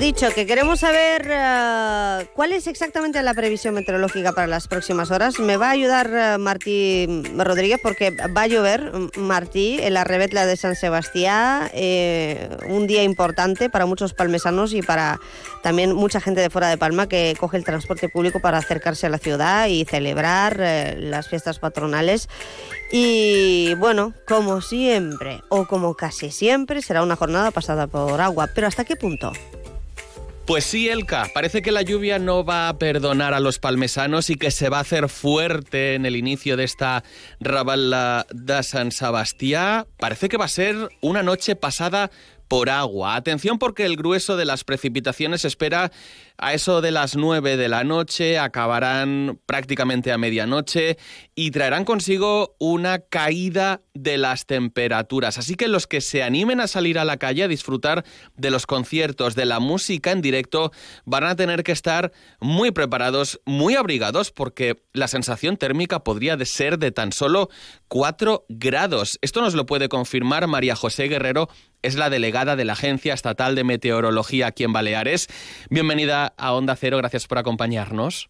Dicho, 0.00 0.28
que 0.34 0.44
queremos 0.44 0.80
saber 0.80 1.28
eh, 1.30 2.26
cuál 2.34 2.52
es 2.52 2.66
exactamente 2.66 3.22
la 3.22 3.32
previsión 3.32 3.74
meteorológica 3.74 4.32
para 4.32 4.48
las 4.48 4.66
próximas 4.66 5.10
horas. 5.12 5.38
Me 5.38 5.56
va 5.56 5.68
a 5.68 5.70
ayudar 5.70 6.10
eh, 6.12 6.36
Martí 6.38 7.22
Rodríguez 7.36 7.78
porque 7.80 8.10
va 8.10 8.42
a 8.42 8.46
llover, 8.48 8.92
mm, 8.92 9.20
Martí, 9.20 9.78
en 9.80 9.94
la 9.94 10.02
rebetla 10.02 10.46
de 10.46 10.56
San 10.56 10.74
Sebastián. 10.74 11.70
eh, 11.74 12.48
un 12.68 12.86
día 12.86 13.04
importante 13.04 13.70
para 13.70 13.86
muchos 13.86 14.14
palmesanos 14.14 14.74
y 14.74 14.82
para 14.82 15.20
también 15.62 15.94
mucha 15.94 16.20
gente 16.20 16.40
de 16.40 16.50
fuera 16.50 16.68
de 16.68 16.76
Palma 16.76 17.08
que 17.08 17.36
coge 17.38 17.56
el 17.56 17.64
transporte 17.64 18.08
público 18.08 18.40
para 18.40 18.58
acercarse 18.58 19.06
a 19.06 19.10
la 19.10 19.18
ciudad 19.18 19.68
y 19.68 19.84
celebrar 19.84 20.58
las 20.98 21.28
fiestas 21.28 21.60
patronales. 21.60 22.28
Y 22.90 23.74
bueno, 23.76 24.12
como 24.26 24.60
siempre, 24.60 25.40
o 25.48 25.66
como 25.66 25.94
casi 25.94 26.30
siempre, 26.30 26.82
será 26.82 27.02
una 27.02 27.16
jornada 27.16 27.52
pasada 27.52 27.86
por 27.86 28.20
agua. 28.20 28.48
Pero 28.54 28.66
¿hasta 28.66 28.84
qué 28.84 28.96
punto? 28.96 29.32
Pues 30.46 30.64
sí, 30.64 30.90
Elka, 30.90 31.30
parece 31.32 31.62
que 31.62 31.72
la 31.72 31.80
lluvia 31.80 32.18
no 32.18 32.44
va 32.44 32.68
a 32.68 32.76
perdonar 32.76 33.32
a 33.32 33.40
los 33.40 33.58
palmesanos 33.58 34.28
y 34.28 34.34
que 34.34 34.50
se 34.50 34.68
va 34.68 34.76
a 34.76 34.80
hacer 34.82 35.08
fuerte 35.08 35.94
en 35.94 36.04
el 36.04 36.16
inicio 36.16 36.58
de 36.58 36.64
esta 36.64 37.02
Ravala 37.40 38.26
de 38.30 38.62
San 38.62 38.92
Sebastián. 38.92 39.86
Parece 39.96 40.28
que 40.28 40.36
va 40.36 40.44
a 40.44 40.48
ser 40.48 40.90
una 41.00 41.22
noche 41.22 41.56
pasada 41.56 42.10
por 42.48 42.70
agua. 42.70 43.16
Atención 43.16 43.58
porque 43.58 43.84
el 43.84 43.96
grueso 43.96 44.36
de 44.36 44.44
las 44.44 44.64
precipitaciones 44.64 45.44
espera 45.44 45.90
a 46.36 46.52
eso 46.52 46.80
de 46.80 46.90
las 46.90 47.14
9 47.14 47.56
de 47.56 47.68
la 47.68 47.84
noche, 47.84 48.38
acabarán 48.38 49.38
prácticamente 49.46 50.10
a 50.10 50.18
medianoche 50.18 50.98
y 51.34 51.52
traerán 51.52 51.84
consigo 51.84 52.56
una 52.58 52.98
caída 52.98 53.82
de 53.94 54.18
las 54.18 54.46
temperaturas. 54.46 55.38
Así 55.38 55.54
que 55.54 55.68
los 55.68 55.86
que 55.86 56.00
se 56.00 56.24
animen 56.24 56.60
a 56.60 56.66
salir 56.66 56.98
a 56.98 57.04
la 57.04 57.18
calle 57.18 57.44
a 57.44 57.48
disfrutar 57.48 58.04
de 58.36 58.50
los 58.50 58.66
conciertos, 58.66 59.36
de 59.36 59.44
la 59.44 59.60
música 59.60 60.10
en 60.10 60.22
directo, 60.22 60.72
van 61.04 61.24
a 61.24 61.36
tener 61.36 61.62
que 61.62 61.72
estar 61.72 62.12
muy 62.40 62.72
preparados, 62.72 63.40
muy 63.44 63.76
abrigados, 63.76 64.32
porque 64.32 64.82
la 64.92 65.06
sensación 65.06 65.56
térmica 65.56 66.02
podría 66.02 66.36
ser 66.44 66.78
de 66.78 66.90
tan 66.90 67.12
solo 67.12 67.48
4 67.88 68.46
grados. 68.48 69.18
Esto 69.22 69.40
nos 69.40 69.54
lo 69.54 69.66
puede 69.66 69.88
confirmar 69.88 70.46
María 70.48 70.74
José 70.74 71.04
Guerrero, 71.04 71.48
es 71.84 71.96
la 71.96 72.08
delegada 72.08 72.56
de 72.56 72.64
la 72.64 72.72
Agencia 72.72 73.12
Estatal 73.12 73.54
de 73.54 73.62
Meteorología 73.62 74.46
aquí 74.46 74.64
en 74.64 74.72
Baleares. 74.72 75.28
Bienvenida 75.68 76.32
a 76.38 76.54
Onda 76.54 76.76
Cero, 76.76 76.96
gracias 76.96 77.26
por 77.26 77.36
acompañarnos. 77.36 78.28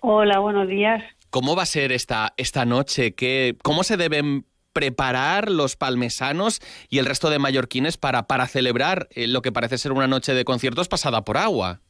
Hola, 0.00 0.38
buenos 0.38 0.66
días. 0.66 1.04
¿Cómo 1.28 1.54
va 1.54 1.64
a 1.64 1.66
ser 1.66 1.92
esta, 1.92 2.32
esta 2.38 2.64
noche? 2.64 3.14
¿Qué, 3.14 3.56
¿Cómo 3.62 3.84
se 3.84 3.98
deben 3.98 4.46
preparar 4.72 5.50
los 5.50 5.76
palmesanos 5.76 6.60
y 6.88 6.98
el 6.98 7.06
resto 7.06 7.28
de 7.28 7.38
mallorquines 7.38 7.98
para, 7.98 8.22
para 8.26 8.46
celebrar 8.46 9.08
eh, 9.10 9.26
lo 9.26 9.42
que 9.42 9.52
parece 9.52 9.76
ser 9.76 9.92
una 9.92 10.06
noche 10.06 10.32
de 10.32 10.44
conciertos 10.44 10.88
pasada 10.88 11.22
por 11.22 11.36
agua? 11.36 11.80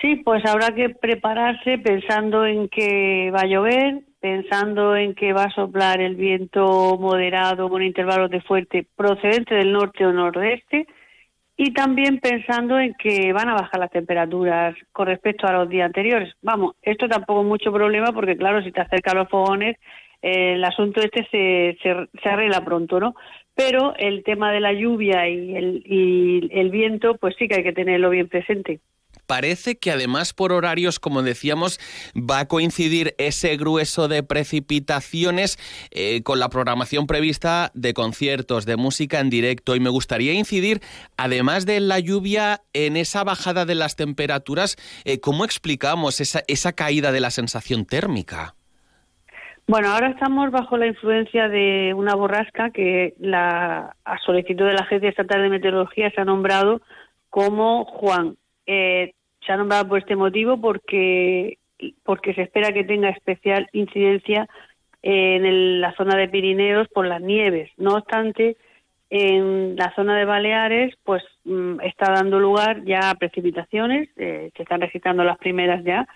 Sí, 0.00 0.16
pues 0.16 0.44
habrá 0.46 0.74
que 0.74 0.88
prepararse 0.88 1.78
pensando 1.78 2.44
en 2.44 2.68
que 2.68 3.30
va 3.32 3.42
a 3.42 3.46
llover, 3.46 4.02
pensando 4.22 4.94
en 4.94 5.14
que 5.16 5.32
va 5.32 5.44
a 5.44 5.50
soplar 5.50 6.00
el 6.00 6.14
viento 6.14 6.96
moderado 6.96 7.68
con 7.68 7.82
intervalos 7.82 8.30
de 8.30 8.40
fuerte 8.40 8.86
procedente 8.94 9.56
del 9.56 9.72
norte 9.72 10.06
o 10.06 10.12
nordeste 10.12 10.86
y 11.56 11.72
también 11.72 12.20
pensando 12.20 12.78
en 12.78 12.94
que 12.94 13.32
van 13.32 13.48
a 13.48 13.54
bajar 13.54 13.80
las 13.80 13.90
temperaturas 13.90 14.76
con 14.92 15.08
respecto 15.08 15.48
a 15.48 15.52
los 15.52 15.68
días 15.68 15.86
anteriores. 15.86 16.32
Vamos, 16.40 16.76
esto 16.82 17.08
tampoco 17.08 17.40
es 17.40 17.48
mucho 17.48 17.72
problema 17.72 18.12
porque 18.12 18.36
claro, 18.36 18.62
si 18.62 18.70
te 18.70 18.80
acercan 18.80 19.18
los 19.18 19.28
fogones, 19.28 19.76
eh, 20.22 20.52
el 20.54 20.64
asunto 20.64 21.00
este 21.00 21.26
se, 21.32 21.76
se, 21.82 22.28
arregla 22.28 22.64
pronto, 22.64 23.00
¿no? 23.00 23.16
Pero 23.56 23.92
el 23.96 24.22
tema 24.22 24.52
de 24.52 24.60
la 24.60 24.72
lluvia 24.72 25.28
y 25.28 25.56
el, 25.56 25.82
y 25.84 26.48
el 26.52 26.70
viento, 26.70 27.16
pues 27.16 27.34
sí 27.36 27.48
que 27.48 27.56
hay 27.56 27.64
que 27.64 27.72
tenerlo 27.72 28.08
bien 28.08 28.28
presente 28.28 28.78
parece 29.26 29.78
que 29.78 29.90
además 29.90 30.32
por 30.32 30.52
horarios, 30.52 30.98
como 30.98 31.22
decíamos, 31.22 31.78
va 32.16 32.40
a 32.40 32.48
coincidir 32.48 33.14
ese 33.18 33.56
grueso 33.56 34.08
de 34.08 34.22
precipitaciones 34.22 35.58
eh, 35.90 36.22
con 36.22 36.40
la 36.40 36.48
programación 36.48 37.06
prevista 37.06 37.70
de 37.74 37.94
conciertos, 37.94 38.66
de 38.66 38.76
música 38.76 39.20
en 39.20 39.30
directo. 39.30 39.76
Y 39.76 39.80
me 39.80 39.90
gustaría 39.90 40.32
incidir, 40.32 40.80
además 41.16 41.66
de 41.66 41.80
la 41.80 41.98
lluvia, 41.98 42.60
en 42.72 42.96
esa 42.96 43.24
bajada 43.24 43.64
de 43.64 43.74
las 43.74 43.96
temperaturas, 43.96 44.76
eh, 45.04 45.20
¿cómo 45.20 45.44
explicamos 45.44 46.20
esa, 46.20 46.42
esa 46.46 46.72
caída 46.72 47.12
de 47.12 47.20
la 47.20 47.30
sensación 47.30 47.84
térmica? 47.84 48.54
Bueno, 49.68 49.88
ahora 49.88 50.08
estamos 50.08 50.50
bajo 50.50 50.76
la 50.76 50.86
influencia 50.86 51.48
de 51.48 51.94
una 51.94 52.14
borrasca 52.14 52.70
que 52.70 53.14
la, 53.18 53.94
a 54.04 54.18
solicitud 54.18 54.66
de 54.66 54.74
la 54.74 54.80
Agencia 54.80 55.08
Estatal 55.08 55.40
de 55.40 55.48
Meteorología 55.48 56.10
se 56.10 56.20
ha 56.20 56.24
nombrado 56.24 56.82
como 57.30 57.84
Juan. 57.84 58.36
Eh, 58.66 59.14
se 59.44 59.52
ha 59.52 59.56
nombrado 59.56 59.88
por 59.88 59.98
este 59.98 60.16
motivo 60.16 60.60
porque, 60.60 61.58
porque 62.04 62.34
se 62.34 62.42
espera 62.42 62.72
que 62.72 62.84
tenga 62.84 63.10
especial 63.10 63.68
incidencia 63.72 64.48
en 65.02 65.80
la 65.80 65.94
zona 65.94 66.16
de 66.16 66.28
Pirineos 66.28 66.88
por 66.88 67.06
las 67.06 67.20
nieves. 67.20 67.70
No 67.76 67.94
obstante, 67.94 68.56
en 69.10 69.76
la 69.76 69.92
zona 69.94 70.16
de 70.16 70.24
Baleares, 70.24 70.94
pues 71.04 71.22
mm, 71.44 71.80
está 71.82 72.12
dando 72.12 72.40
lugar 72.40 72.82
ya 72.84 73.10
a 73.10 73.14
precipitaciones, 73.14 74.08
eh, 74.16 74.50
se 74.56 74.62
están 74.62 74.80
registrando 74.80 75.22
las 75.22 75.36
primeras 75.38 75.84
ya, 75.84 76.06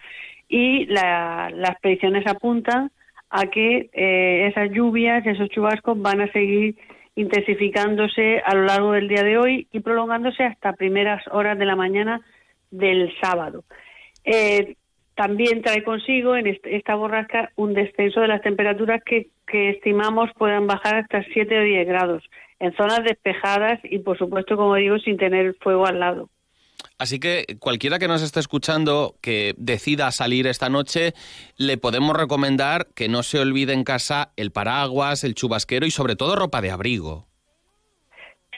y 0.48 0.86
las 0.86 1.78
predicciones 1.82 2.26
apuntan 2.26 2.90
a 3.28 3.46
que 3.48 3.90
eh, 3.92 4.46
esas 4.46 4.70
lluvias, 4.70 5.26
esos 5.26 5.50
chubascos 5.50 6.00
van 6.00 6.22
a 6.22 6.32
seguir 6.32 6.76
intensificándose 7.16 8.40
a 8.44 8.54
lo 8.54 8.64
largo 8.64 8.92
del 8.92 9.08
día 9.08 9.22
de 9.22 9.36
hoy 9.36 9.66
y 9.72 9.80
prolongándose 9.80 10.44
hasta 10.44 10.72
primeras 10.72 11.22
horas 11.32 11.58
de 11.58 11.66
la 11.66 11.76
mañana 11.76 12.22
del 12.70 13.12
sábado. 13.20 13.64
Eh, 14.24 14.76
también 15.14 15.62
trae 15.62 15.82
consigo 15.82 16.36
en 16.36 16.58
esta 16.64 16.94
borrasca 16.94 17.50
un 17.56 17.72
descenso 17.72 18.20
de 18.20 18.28
las 18.28 18.42
temperaturas 18.42 19.02
que, 19.04 19.28
que 19.46 19.70
estimamos 19.70 20.30
puedan 20.36 20.66
bajar 20.66 20.96
hasta 20.96 21.24
7 21.32 21.58
o 21.58 21.62
10 21.62 21.88
grados 21.88 22.22
en 22.58 22.74
zonas 22.76 23.02
despejadas 23.04 23.80
y, 23.84 23.98
por 23.98 24.18
supuesto, 24.18 24.56
como 24.56 24.74
digo, 24.74 24.98
sin 24.98 25.16
tener 25.16 25.54
fuego 25.60 25.86
al 25.86 26.00
lado. 26.00 26.28
Así 26.98 27.18
que 27.18 27.44
cualquiera 27.58 27.98
que 27.98 28.08
nos 28.08 28.22
esté 28.22 28.40
escuchando 28.40 29.16
que 29.20 29.54
decida 29.58 30.10
salir 30.12 30.46
esta 30.46 30.70
noche, 30.70 31.12
le 31.56 31.76
podemos 31.76 32.16
recomendar 32.16 32.88
que 32.94 33.08
no 33.08 33.22
se 33.22 33.38
olvide 33.38 33.74
en 33.74 33.84
casa 33.84 34.32
el 34.36 34.50
paraguas, 34.50 35.22
el 35.22 35.34
chubasquero 35.34 35.86
y 35.86 35.90
sobre 35.90 36.16
todo 36.16 36.36
ropa 36.36 36.62
de 36.62 36.70
abrigo. 36.70 37.25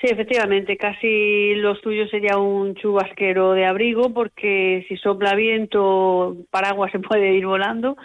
Sí, 0.00 0.06
efectivamente, 0.08 0.76
casi 0.76 1.54
lo 1.56 1.74
suyo 1.74 2.06
sería 2.06 2.38
un 2.38 2.76
chubasquero 2.76 3.52
de 3.52 3.66
abrigo 3.66 4.14
porque 4.14 4.84
si 4.88 4.96
sopla 4.96 5.34
viento, 5.34 6.36
paraguas 6.50 6.92
se 6.92 7.00
puede 7.00 7.34
ir 7.34 7.46
volando. 7.46 7.96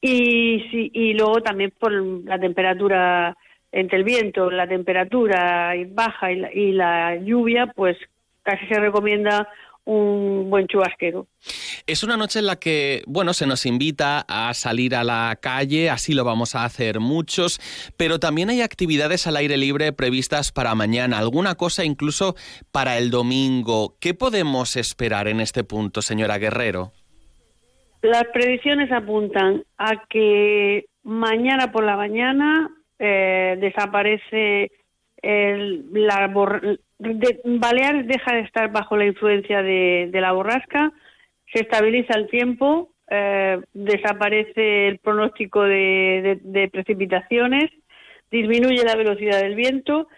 Y, 0.00 0.90
y 0.92 1.14
luego 1.14 1.40
también 1.42 1.72
por 1.78 1.92
la 1.92 2.38
temperatura 2.38 3.36
entre 3.72 3.98
el 3.98 4.04
viento, 4.04 4.50
la 4.50 4.68
temperatura 4.68 5.74
baja 5.88 6.30
y 6.30 6.36
la, 6.36 6.52
y 6.52 6.72
la 6.72 7.16
lluvia, 7.16 7.66
pues 7.74 7.96
casi 8.42 8.66
se 8.66 8.78
recomienda 8.78 9.48
un 9.84 10.48
buen 10.50 10.66
chubasquero. 10.66 11.26
Es 11.86 12.02
una 12.02 12.16
noche 12.16 12.38
en 12.38 12.46
la 12.46 12.56
que, 12.56 13.02
bueno, 13.06 13.34
se 13.34 13.46
nos 13.46 13.66
invita 13.66 14.24
a 14.28 14.54
salir 14.54 14.94
a 14.94 15.04
la 15.04 15.38
calle, 15.40 15.90
así 15.90 16.14
lo 16.14 16.24
vamos 16.24 16.54
a 16.54 16.64
hacer 16.64 17.00
muchos, 17.00 17.60
pero 17.96 18.18
también 18.18 18.50
hay 18.50 18.62
actividades 18.62 19.26
al 19.26 19.36
aire 19.36 19.56
libre 19.56 19.92
previstas 19.92 20.52
para 20.52 20.74
mañana, 20.74 21.18
alguna 21.18 21.54
cosa 21.54 21.84
incluso 21.84 22.34
para 22.72 22.98
el 22.98 23.10
domingo. 23.10 23.96
¿Qué 24.00 24.14
podemos 24.14 24.76
esperar 24.76 25.28
en 25.28 25.40
este 25.40 25.64
punto, 25.64 26.02
señora 26.02 26.38
Guerrero? 26.38 26.92
Las 28.02 28.24
previsiones 28.32 28.92
apuntan 28.92 29.64
a 29.78 30.06
que 30.08 30.86
mañana 31.02 31.72
por 31.72 31.84
la 31.84 31.96
mañana 31.96 32.70
eh, 32.98 33.56
desaparece 33.60 34.70
el, 35.24 35.86
la, 35.92 36.28
de, 36.98 37.40
Baleares 37.44 38.06
deja 38.06 38.34
de 38.34 38.40
estar 38.40 38.70
bajo 38.70 38.96
la 38.96 39.06
influencia 39.06 39.62
de, 39.62 40.10
la 40.12 40.32
borrasca, 40.32 40.92
se 41.52 41.62
estabiliza 41.62 42.14
el 42.18 42.28
tiempo, 42.28 42.90
eh, 43.10 43.60
desaparece 43.72 44.88
el 44.88 44.98
pronóstico 44.98 45.62
de, 45.62 46.68
precipitaciones, 46.72 47.70
disminuye 48.30 48.84
la 48.84 48.96
velocidad 48.96 49.40
del 49.40 49.54
viento 49.54 50.08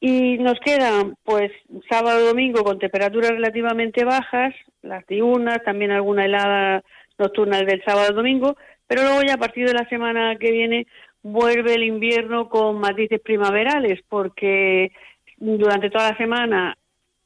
y 0.00 0.38
nos 0.38 0.60
quedan 0.60 1.14
pues 1.24 1.50
sábado 1.90 2.26
domingo 2.26 2.62
con 2.62 2.78
temperaturas 2.78 3.30
relativamente 3.30 4.04
bajas, 4.04 4.54
las 4.82 5.04
diurnas, 5.06 5.62
también 5.64 5.90
alguna 5.90 6.24
helada 6.24 6.82
nocturna 7.18 7.58
del 7.62 7.82
sábado 7.84 8.14
domingo, 8.14 8.56
pero 8.86 9.02
luego 9.02 9.22
ya 9.22 9.34
a 9.34 9.38
partir 9.38 9.66
de 9.66 9.74
la 9.74 9.88
semana 9.88 10.36
que 10.36 10.52
viene 10.52 10.86
vuelve 11.32 11.74
el 11.74 11.84
invierno 11.84 12.48
con 12.48 12.78
matices 12.80 13.20
primaverales 13.20 14.00
porque 14.08 14.92
durante 15.36 15.90
toda 15.90 16.10
la 16.10 16.16
semana 16.16 16.78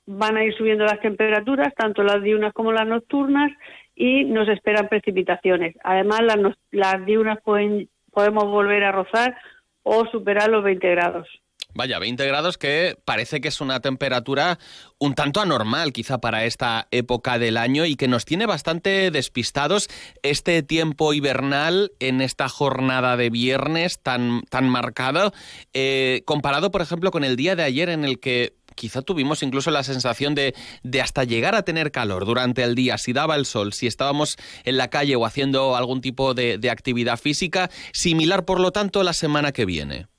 van 0.07 0.37
a 0.37 0.45
ir 0.45 0.55
subiendo 0.55 0.85
las 0.85 1.01
temperaturas, 1.01 1.75
tanto 1.75 2.03
las 2.03 2.23
diurnas 2.23 2.53
como 2.53 2.73
las 2.73 2.87
nocturnas, 2.87 3.53
y 3.95 4.25
nos 4.25 4.49
esperan 4.49 4.89
precipitaciones. 4.89 5.77
Además, 5.85 6.21
las, 6.23 6.39
las 6.71 7.07
diurnas 7.07 7.39
pueden, 7.43 7.89
podemos 8.11 8.45
volver 8.45 8.85
a 8.85 8.93
rozar 8.93 9.37
o 9.83 10.07
superar 10.07 10.49
los 10.49 10.65
20 10.65 10.91
grados. 10.91 11.29
Vaya, 11.75 11.99
20 11.99 12.27
grados 12.27 12.59
que 12.59 12.99
parece 13.05 13.41
que 13.41 13.49
es 13.49 13.61
una 13.62 13.81
temperatura 13.81 14.59
un 14.99 15.14
tanto 15.14 15.41
anormal 15.41 15.93
quizá 15.93 16.18
para 16.18 16.45
esta 16.45 16.87
época 16.91 17.39
del 17.39 17.57
año 17.57 17.87
y 17.87 17.97
que 17.97 18.09
nos 18.09 18.27
tiene 18.27 18.45
bastante 18.45 19.11
despistados 19.11 19.89
este 20.23 20.62
tiempo 20.62 21.14
hibernal 21.14 21.93
en 21.99 22.20
esta 22.20 22.51
jornada 22.51 23.16
de 23.16 23.31
viernes 23.31 24.01
tan, 24.01 24.43
tan 24.51 24.68
marcado, 24.68 25.33
eh, 25.73 26.23
comparado 26.27 26.70
por 26.70 26.83
ejemplo 26.83 27.11
con 27.11 27.25
el 27.25 27.37
día 27.37 27.57
de 27.57 27.62
ayer 27.62 27.89
en 27.89 28.05
el 28.05 28.20
que 28.20 28.55
quizá 28.75 29.01
tuvimos 29.01 29.43
incluso 29.43 29.70
la 29.70 29.83
sensación 29.83 30.35
de, 30.35 30.55
de, 30.83 31.01
hasta 31.01 31.25
llegar 31.25 31.55
a 31.55 31.62
tener 31.62 31.91
calor 31.91 32.27
durante 32.27 32.62
el 32.62 32.75
día, 32.75 32.99
si 32.99 33.14
daba 33.14 33.37
el 33.37 33.47
sol, 33.47 33.73
si 33.73 33.87
estábamos 33.87 34.37
en 34.64 34.77
la 34.77 34.89
calle 34.89 35.16
o 35.16 35.25
haciendo 35.25 35.75
algún 35.75 36.01
tipo 36.03 36.35
de, 36.35 36.59
de 36.59 36.70
actividad 36.70 37.18
física, 37.18 37.70
similar 37.93 38.45
por 38.45 38.61
lo 38.61 38.73
tanto 38.73 39.03
la 39.03 39.14
semana 39.14 39.53
que 39.53 39.64
viene. 39.64 40.12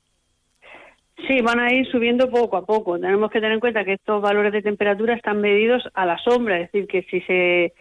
Sí, 1.28 1.42
van 1.42 1.60
a 1.60 1.74
ir 1.74 1.88
subiendo 1.90 2.30
poco 2.30 2.58
a 2.58 2.66
poco. 2.66 3.00
Tenemos 3.00 3.32
que 3.32 3.40
tener 3.40 3.54
en 3.54 3.60
cuenta 3.60 3.86
que 3.86 3.94
estos 3.94 4.22
valores 4.22 4.52
de 4.52 4.62
temperatura 4.62 5.14
están 5.14 5.40
medidos 5.40 5.88
a 5.94 6.06
la 6.06 6.18
sombra, 6.18 6.60
es 6.60 6.72
decir, 6.72 6.88
que 6.88 7.04
si 7.04 7.22
se 7.22 7.74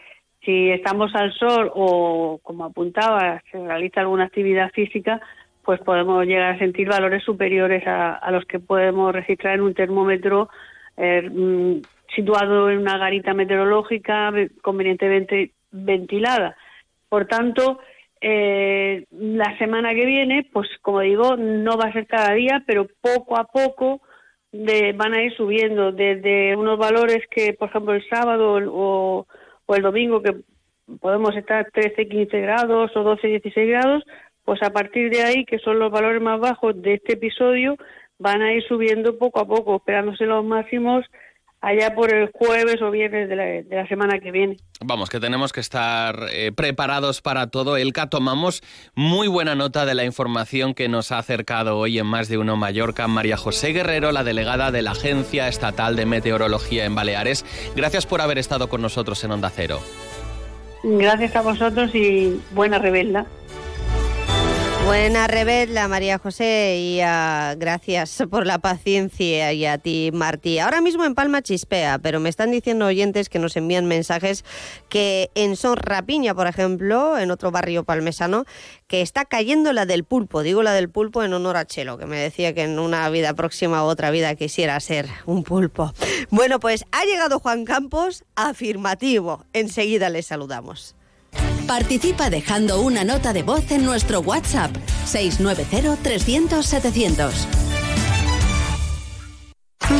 si 0.44 0.70
estamos 0.70 1.14
al 1.14 1.32
sol 1.34 1.70
o, 1.72 2.40
como 2.42 2.64
apuntaba, 2.64 3.40
se 3.52 3.64
realiza 3.64 4.00
alguna 4.00 4.24
actividad 4.24 4.72
física, 4.72 5.20
pues 5.64 5.80
podemos 5.80 6.26
llegar 6.26 6.54
a 6.54 6.58
sentir 6.58 6.88
valores 6.88 7.22
superiores 7.22 7.86
a, 7.86 8.14
a 8.14 8.30
los 8.32 8.44
que 8.46 8.58
podemos 8.58 9.12
registrar 9.12 9.54
en 9.54 9.60
un 9.60 9.74
termómetro 9.74 10.48
eh, 10.96 11.30
mm, 11.30 11.82
situado 12.16 12.70
en 12.70 12.78
una 12.78 12.98
garita 12.98 13.34
meteorológica 13.34 14.32
ve- 14.32 14.50
convenientemente 14.62 15.52
ventilada. 15.70 16.56
Por 17.08 17.26
tanto, 17.26 17.78
eh, 18.22 19.04
la 19.10 19.56
semana 19.58 19.90
que 19.94 20.06
viene, 20.06 20.48
pues 20.52 20.68
como 20.80 21.00
digo, 21.00 21.36
no 21.36 21.76
va 21.76 21.86
a 21.88 21.92
ser 21.92 22.06
cada 22.06 22.32
día, 22.34 22.62
pero 22.66 22.86
poco 23.00 23.36
a 23.38 23.44
poco 23.44 24.00
de- 24.52 24.92
van 24.92 25.14
a 25.14 25.22
ir 25.22 25.34
subiendo. 25.36 25.92
Desde 25.92 26.56
unos 26.56 26.78
valores 26.78 27.22
que, 27.30 27.52
por 27.54 27.68
ejemplo, 27.68 27.94
el 27.94 28.08
sábado 28.08 28.54
o, 28.72 29.26
o 29.66 29.74
el 29.74 29.82
domingo, 29.82 30.22
que 30.22 30.36
podemos 31.00 31.34
estar 31.36 31.68
13, 31.72 32.08
15 32.08 32.40
grados 32.40 32.96
o 32.96 33.02
12, 33.02 33.26
16 33.28 33.68
grados, 33.68 34.04
pues 34.44 34.62
a 34.62 34.70
partir 34.70 35.10
de 35.10 35.22
ahí, 35.22 35.44
que 35.44 35.58
son 35.58 35.78
los 35.78 35.90
valores 35.90 36.20
más 36.22 36.40
bajos 36.40 36.80
de 36.80 36.94
este 36.94 37.14
episodio, 37.14 37.76
van 38.18 38.42
a 38.42 38.52
ir 38.52 38.62
subiendo 38.64 39.18
poco 39.18 39.40
a 39.40 39.46
poco, 39.46 39.76
esperándose 39.76 40.26
los 40.26 40.44
máximos 40.44 41.04
allá 41.62 41.94
por 41.94 42.12
el 42.12 42.30
jueves 42.32 42.82
o 42.82 42.90
viernes 42.90 43.28
de 43.28 43.36
la, 43.36 43.44
de 43.44 43.66
la 43.70 43.86
semana 43.86 44.18
que 44.18 44.32
viene. 44.32 44.56
Vamos, 44.84 45.08
que 45.08 45.20
tenemos 45.20 45.52
que 45.52 45.60
estar 45.60 46.26
eh, 46.32 46.50
preparados 46.52 47.22
para 47.22 47.46
todo. 47.46 47.76
Elka, 47.76 48.10
tomamos 48.10 48.62
muy 48.94 49.28
buena 49.28 49.54
nota 49.54 49.86
de 49.86 49.94
la 49.94 50.04
información 50.04 50.74
que 50.74 50.88
nos 50.88 51.12
ha 51.12 51.18
acercado 51.18 51.78
hoy 51.78 52.00
en 52.00 52.06
Más 52.06 52.28
de 52.28 52.36
Uno 52.36 52.56
Mallorca 52.56 53.06
María 53.06 53.36
José 53.36 53.72
Guerrero, 53.72 54.10
la 54.10 54.24
delegada 54.24 54.72
de 54.72 54.82
la 54.82 54.90
Agencia 54.90 55.46
Estatal 55.46 55.94
de 55.94 56.04
Meteorología 56.04 56.84
en 56.84 56.96
Baleares. 56.96 57.46
Gracias 57.76 58.06
por 58.06 58.20
haber 58.20 58.38
estado 58.38 58.68
con 58.68 58.82
nosotros 58.82 59.22
en 59.22 59.30
Onda 59.30 59.50
Cero. 59.50 59.78
Gracias 60.82 61.36
a 61.36 61.42
vosotros 61.42 61.94
y 61.94 62.40
buena 62.50 62.80
rebelda. 62.80 63.24
Buena 64.84 65.28
rebella, 65.28 65.86
María 65.86 66.18
José, 66.18 66.76
y 66.80 67.00
ah, 67.00 67.54
gracias 67.56 68.24
por 68.28 68.46
la 68.46 68.58
paciencia 68.58 69.52
y 69.52 69.64
a 69.64 69.78
ti, 69.78 70.10
Martí. 70.12 70.58
Ahora 70.58 70.80
mismo 70.80 71.04
en 71.04 71.14
Palma 71.14 71.40
chispea, 71.40 71.98
pero 71.98 72.18
me 72.18 72.28
están 72.28 72.50
diciendo 72.50 72.86
oyentes 72.86 73.28
que 73.28 73.38
nos 73.38 73.56
envían 73.56 73.86
mensajes 73.86 74.44
que 74.88 75.30
en 75.36 75.54
Son 75.56 75.76
Rapiña, 75.76 76.34
por 76.34 76.48
ejemplo, 76.48 77.16
en 77.16 77.30
otro 77.30 77.52
barrio 77.52 77.84
palmesano, 77.84 78.44
que 78.88 79.02
está 79.02 79.24
cayendo 79.24 79.72
la 79.72 79.86
del 79.86 80.02
pulpo. 80.02 80.42
Digo 80.42 80.64
la 80.64 80.72
del 80.72 80.90
pulpo 80.90 81.22
en 81.22 81.32
honor 81.32 81.56
a 81.56 81.64
Chelo, 81.64 81.96
que 81.96 82.06
me 82.06 82.18
decía 82.18 82.52
que 82.52 82.64
en 82.64 82.80
una 82.80 83.08
vida 83.08 83.34
próxima 83.34 83.84
u 83.84 83.86
otra 83.86 84.10
vida 84.10 84.34
quisiera 84.34 84.78
ser 84.80 85.08
un 85.26 85.44
pulpo. 85.44 85.94
Bueno, 86.30 86.58
pues 86.58 86.84
ha 86.90 87.04
llegado 87.04 87.38
Juan 87.38 87.64
Campos, 87.64 88.24
afirmativo. 88.34 89.44
Enseguida 89.52 90.10
le 90.10 90.22
saludamos. 90.22 90.96
Participa 91.72 92.28
dejando 92.28 92.82
una 92.82 93.02
nota 93.02 93.32
de 93.32 93.42
voz 93.42 93.70
en 93.70 93.86
nuestro 93.86 94.20
WhatsApp 94.20 94.76
690-300-700. 95.10 97.32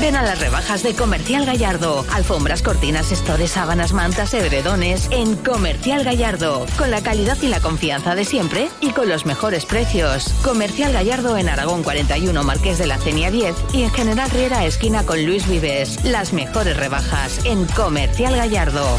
Ven 0.03 0.17
a 0.17 0.23
las 0.23 0.39
rebajas 0.39 0.83
de 0.83 0.93
Comercial 0.93 1.47
Gallardo. 1.47 2.05
Alfombras, 2.13 2.61
cortinas, 2.61 3.11
estores, 3.11 3.53
sábanas, 3.53 3.95
mantas, 3.95 4.35
edredones. 4.35 5.09
En 5.13 5.35
Comercial 5.35 6.05
Gallardo. 6.05 6.67
Con 6.77 6.91
la 6.91 7.03
calidad 7.03 7.39
y 7.41 7.49
la 7.49 7.61
confianza 7.61 8.15
de 8.15 8.27
siempre 8.27 8.69
y 8.83 8.91
con 8.91 9.09
los 9.09 9.25
mejores 9.25 9.65
precios. 9.65 10.35
Comercial 10.45 10.93
Gallardo 10.93 11.39
en 11.39 11.49
Aragón 11.49 11.83
41, 11.83 12.45
Marqués 12.45 12.77
de 12.77 12.87
la 12.87 12.99
Cenia 12.99 13.31
10 13.31 13.57
y 13.73 13.85
en 13.85 13.91
General 13.93 14.31
Riera, 14.31 14.67
esquina 14.67 15.07
con 15.07 15.25
Luis 15.25 15.49
Vives. 15.49 16.05
Las 16.05 16.35
mejores 16.35 16.77
rebajas 16.77 17.43
en 17.47 17.65
Comercial 17.65 18.37
Gallardo. 18.37 18.99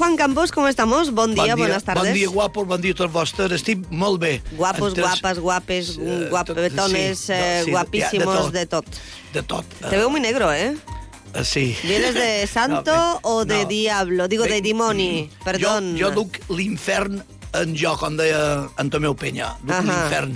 Juan 0.00 0.16
Campos, 0.16 0.50
¿cómo 0.50 0.66
estamos? 0.68 1.10
Bon 1.12 1.34
dia, 1.34 1.54
buenas 1.56 1.84
tardes. 1.84 2.04
Bon 2.04 2.14
dia, 2.14 2.26
guapos, 2.26 2.66
bon 2.66 2.80
dia 2.80 2.92
a 2.92 2.96
tots 2.96 3.12
vostres. 3.12 3.52
Estic 3.52 3.82
molt 3.92 4.16
bé. 4.18 4.40
Guapos, 4.56 4.94
Entres- 4.94 5.04
guapas, 5.04 5.38
guapes, 5.38 5.90
guapetones, 6.30 7.18
sí, 7.18 7.32
eh, 7.36 7.62
sí, 7.66 7.70
guapísimos, 7.70 8.50
de 8.50 8.60
de 8.60 8.66
tot. 8.66 8.86
De 9.34 9.42
tot. 9.42 9.66
Te 9.90 9.98
veo 9.98 10.08
muy 10.08 10.20
negro, 10.24 10.50
¿eh? 10.54 10.74
Eh, 11.34 11.44
Sí. 11.44 11.76
¿Vienes 11.82 12.14
de 12.14 12.46
santo 12.50 12.96
No, 12.96 13.18
o 13.24 13.44
de 13.44 13.64
no. 13.64 13.68
diablo? 13.68 14.26
Digo, 14.26 14.44
de 14.44 14.48
Ve- 14.56 14.62
dimoni, 14.62 15.28
perdón. 15.44 15.98
Jo, 16.00 16.08
jo 16.08 16.14
duc 16.24 16.38
l'infern 16.48 17.20
en 17.52 17.76
jo, 17.76 17.92
com 18.00 18.16
deia 18.16 18.70
Antomeu 18.80 19.12
Peña. 19.14 19.52
Duc 19.62 19.76
Ajá. 19.76 19.82
l'infern. 19.84 20.32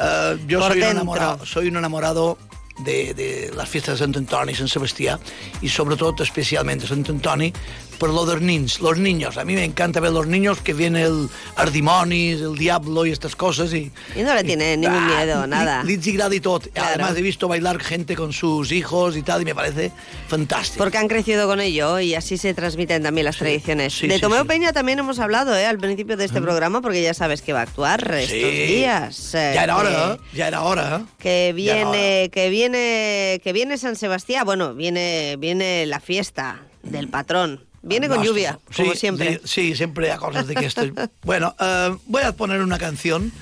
Eh, 0.00 0.36
jo 0.50 0.58
Por 0.58 0.72
soy 0.72 0.82
un, 0.82 0.88
enamorado, 0.88 1.46
soy 1.46 1.68
un 1.68 1.76
enamorado 1.76 2.38
de, 2.84 3.14
de 3.14 3.50
las 3.56 3.68
fiestas 3.70 3.94
de 3.94 4.04
Sant 4.04 4.16
Antoni 4.18 4.52
y 4.52 4.54
Sant 4.54 4.68
Sebastià 4.68 5.18
y 5.62 5.68
sobre 5.70 5.96
todo 5.96 6.22
especialmente 6.22 6.86
Sant 6.86 7.08
Antoni 7.08 7.50
por 7.98 8.10
lo 8.12 8.24
de 8.26 8.34
los 8.34 8.42
niños, 8.42 8.80
los 8.80 8.98
niños. 8.98 9.36
A 9.38 9.44
mí 9.44 9.54
me 9.54 9.64
encanta 9.64 10.00
ver 10.00 10.12
los 10.12 10.26
niños 10.26 10.60
que 10.60 10.72
viene 10.74 11.02
el 11.02 11.28
Ardimonis, 11.56 12.40
el 12.40 12.54
Diablo 12.56 13.06
y 13.06 13.10
estas 13.10 13.34
cosas 13.36 13.72
y... 13.72 13.90
Y 14.14 14.22
no 14.22 14.34
le 14.34 14.44
tiene 14.44 14.76
ningún 14.76 14.96
Ah, 14.98 15.14
miedo, 15.16 15.46
nada. 15.46 15.82
li- 15.82 15.96
li 15.96 16.10
agrada 16.12 16.34
y 16.34 16.40
todo. 16.40 16.60
Claro. 16.60 16.88
Además 16.90 17.16
he 17.16 17.22
visto 17.22 17.48
bailar 17.48 17.80
gente 17.80 18.14
con 18.16 18.32
sus 18.32 18.72
hijos 18.72 19.16
y 19.16 19.22
tal 19.22 19.42
y 19.42 19.44
me 19.44 19.54
parece 19.54 19.90
fantástico. 20.28 20.78
Porque 20.82 20.98
han 20.98 21.08
crecido 21.08 21.46
con 21.46 21.60
ello 21.60 21.98
y 22.00 22.14
así 22.14 22.36
se 22.38 22.54
transmiten 22.54 23.02
también 23.02 23.24
las 23.24 23.36
tradiciones. 23.36 23.92
sí, 23.94 24.06
de 24.06 24.18
Tomeo 24.18 24.42
sí. 24.42 24.48
Peña 24.48 24.72
también 24.72 24.98
hemos 24.98 25.18
hablado 25.18 25.56
¿eh? 25.56 25.66
al 25.66 25.78
principio 25.78 26.16
de 26.16 26.24
este 26.24 26.40
programa, 26.40 26.80
porque 26.82 27.02
ya 27.02 27.14
sabes 27.14 27.42
que 27.42 27.52
va 27.52 27.60
a 27.60 27.62
actuar 27.62 28.00
estos 28.14 28.28
días. 28.40 29.34
eh, 29.34 29.52
Ya 29.54 29.64
era 29.64 29.76
hora, 29.76 30.14
¿eh? 30.14 30.20
ya 30.34 30.48
era 30.48 30.62
hora. 30.62 31.00
¿eh? 31.02 31.04
que 31.18 31.54
Ya 31.56 31.76
era 31.78 31.90
viene 31.90 32.30
que 32.32 32.48
viene 32.50 33.40
que 33.42 33.52
viene 33.52 33.78
San 33.78 33.96
Sebastián 33.96 34.44
bueno 34.44 34.74
viene 34.74 35.36
viene 35.38 35.86
la 35.86 36.00
fiesta 36.00 36.60
del 36.82 37.08
patrón 37.08 37.64
viene 37.86 38.08
con 38.08 38.22
lluvia 38.22 38.58
como 38.76 38.94
siempre 38.94 39.40
Sí, 39.44 39.70
sí, 39.70 39.76
siempre 39.76 40.10
hay 40.12 40.18
cosas 40.18 40.46
de 40.46 40.54
que 40.54 40.66
esto. 40.66 40.82
bueno, 41.22 41.54
eh, 41.58 41.96
voy 42.06 42.22
a 42.22 42.32
poner 42.32 42.60
una 42.62 42.78
canción 42.78 43.32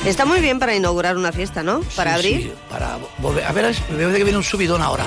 Está 0.04 0.24
muy 0.24 0.40
bien 0.40 0.58
para 0.58 0.74
inaugurar 0.74 1.16
una 1.16 1.30
fiesta, 1.32 1.62
¿no? 1.62 1.80
Para 1.96 2.12
Sí, 2.12 2.16
abrir. 2.16 2.42
sí, 2.42 2.52
para 2.70 2.98
volver. 3.18 3.44
A 3.44 3.52
ver, 3.52 3.64
me 3.90 3.96
parece 4.02 4.18
que 4.18 4.24
viene 4.24 4.38
un 4.38 4.44
subidón 4.44 4.82
ahora. 4.82 5.04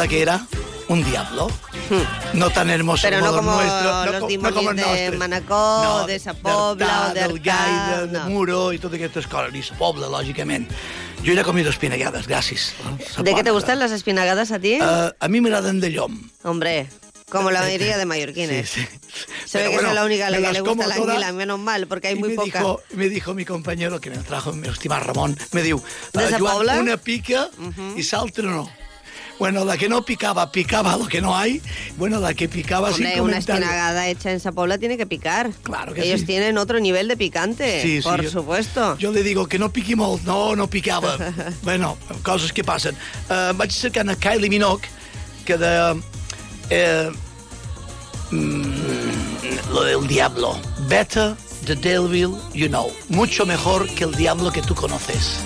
Portada 0.00 0.08
que 0.08 0.22
era 0.22 0.46
un 0.88 1.04
diablo. 1.04 1.48
No 2.34 2.50
tan 2.50 2.70
hermoso 2.70 3.06
Hmm. 3.06 3.10
Pero 3.10 3.20
no 3.20 3.32
como, 3.32 3.50
como 3.50 3.60
el 3.60 3.66
nuestro. 3.66 4.04
los 4.12 4.20
co- 4.20 4.26
demonios 4.28 4.98
el 4.98 5.10
de. 5.12 5.18
Manacor, 5.18 5.84
No, 5.84 6.06
de 6.06 6.18
Sa 6.18 6.34
Pobla 6.34 7.12
del 7.14 7.30
Arcà, 7.32 7.42
Gai, 7.42 8.00
del 8.00 8.12
no. 8.12 8.28
Muro 8.30 8.72
i 8.72 8.78
totes 8.78 8.98
aquestes 9.00 9.26
coses. 9.26 9.54
I 9.54 9.62
Sa 9.62 9.74
Pobla, 9.76 10.06
lògicament. 10.08 10.68
Jo 11.24 11.34
ja 11.34 11.40
he 11.42 11.44
comido 11.44 11.68
espinagades, 11.70 12.26
gràcies. 12.26 12.72
¿De 13.22 13.34
qué 13.34 13.42
te 13.44 13.50
gustan 13.50 13.78
las 13.78 13.92
espinagadas 13.92 14.52
a 14.52 14.58
ti? 14.58 14.78
Eh, 14.80 15.12
a 15.20 15.28
mi 15.28 15.40
m'agraden 15.40 15.80
de 15.80 15.90
llom. 15.92 16.30
Hombre, 16.44 16.88
como 17.28 17.50
la 17.50 17.60
mayoría 17.60 17.98
de 17.98 18.06
mallorquines. 18.06 18.70
Se 19.44 19.58
ve 19.58 19.64
que 19.68 19.74
bueno, 19.74 19.88
soy 19.88 19.94
la 19.94 20.04
única 20.04 20.26
a 20.28 20.30
la 20.30 20.38
que 20.38 20.52
le 20.52 20.60
gusta 20.60 20.70
como 20.70 20.88
la 20.88 20.94
anguila, 20.94 21.32
menos 21.32 21.58
mal, 21.58 21.86
porque 21.88 22.08
hay 22.08 22.14
muy 22.16 22.30
me 22.30 22.34
poca. 22.36 22.58
Dijo, 22.60 22.80
me 22.94 23.08
dijo 23.10 23.34
mi 23.34 23.44
compañero 23.44 24.00
que 24.00 24.08
me 24.10 24.16
trajo, 24.18 24.52
mi 24.52 24.66
estimado 24.68 25.02
Ramón, 25.04 25.36
me 25.52 25.62
diu, 25.62 25.82
¿De 26.14 26.24
"Eh, 26.24 26.30
Sa 26.30 26.38
Joan, 26.38 26.78
una 26.80 26.96
pica 26.96 27.50
y 27.96 28.02
l'altra 28.02 28.44
no. 28.50 28.70
Bueno, 29.40 29.64
la 29.64 29.78
que 29.78 29.88
no 29.88 30.04
picaba, 30.04 30.52
picaba 30.52 30.98
lo 30.98 31.08
que 31.08 31.22
no 31.22 31.34
hay. 31.34 31.62
Bueno, 31.96 32.20
la 32.20 32.34
que 32.34 32.46
picaba 32.46 32.92
sin 32.92 33.06
Hombre, 33.06 33.22
una 33.22 33.32
comentario. 33.32 33.64
espinagada 33.64 34.06
hecha 34.08 34.32
en 34.32 34.38
Sa 34.38 34.52
Pobla 34.52 34.76
tiene 34.76 34.98
que 34.98 35.06
picar. 35.06 35.50
Claro 35.62 35.94
que 35.94 36.02
Ellos 36.02 36.20
sí. 36.20 36.26
tienen 36.26 36.58
otro 36.58 36.78
nivel 36.78 37.08
de 37.08 37.16
picante, 37.16 37.80
Sí, 37.80 38.02
sí, 38.02 38.08
por 38.08 38.28
supuesto. 38.28 38.98
Jo 39.00 39.10
li 39.10 39.22
digo 39.22 39.46
que 39.48 39.58
no 39.58 39.72
piqui 39.72 39.96
molt. 39.96 40.24
No, 40.24 40.54
no 40.54 40.68
picava. 40.68 41.16
bueno, 41.62 41.96
coses 42.22 42.52
que 42.52 42.62
passen. 42.62 42.94
Uh, 43.30 43.56
vaig 43.56 43.72
cercant 43.72 44.10
a 44.10 44.14
Kylie 44.14 44.50
Minogue, 44.50 44.84
que 45.46 45.56
de... 45.56 46.02
Eh, 46.68 47.10
mm, 48.30 49.72
lo 49.72 49.84
del 49.84 50.06
diablo. 50.06 50.60
Better 50.86 51.34
the 51.64 51.74
devil 51.76 52.36
you 52.52 52.68
know. 52.68 52.92
Mucho 53.08 53.46
mejor 53.46 53.88
que 53.94 54.04
el 54.04 54.14
diablo 54.14 54.52
que 54.52 54.60
tú 54.60 54.74
conoces. 54.74 55.40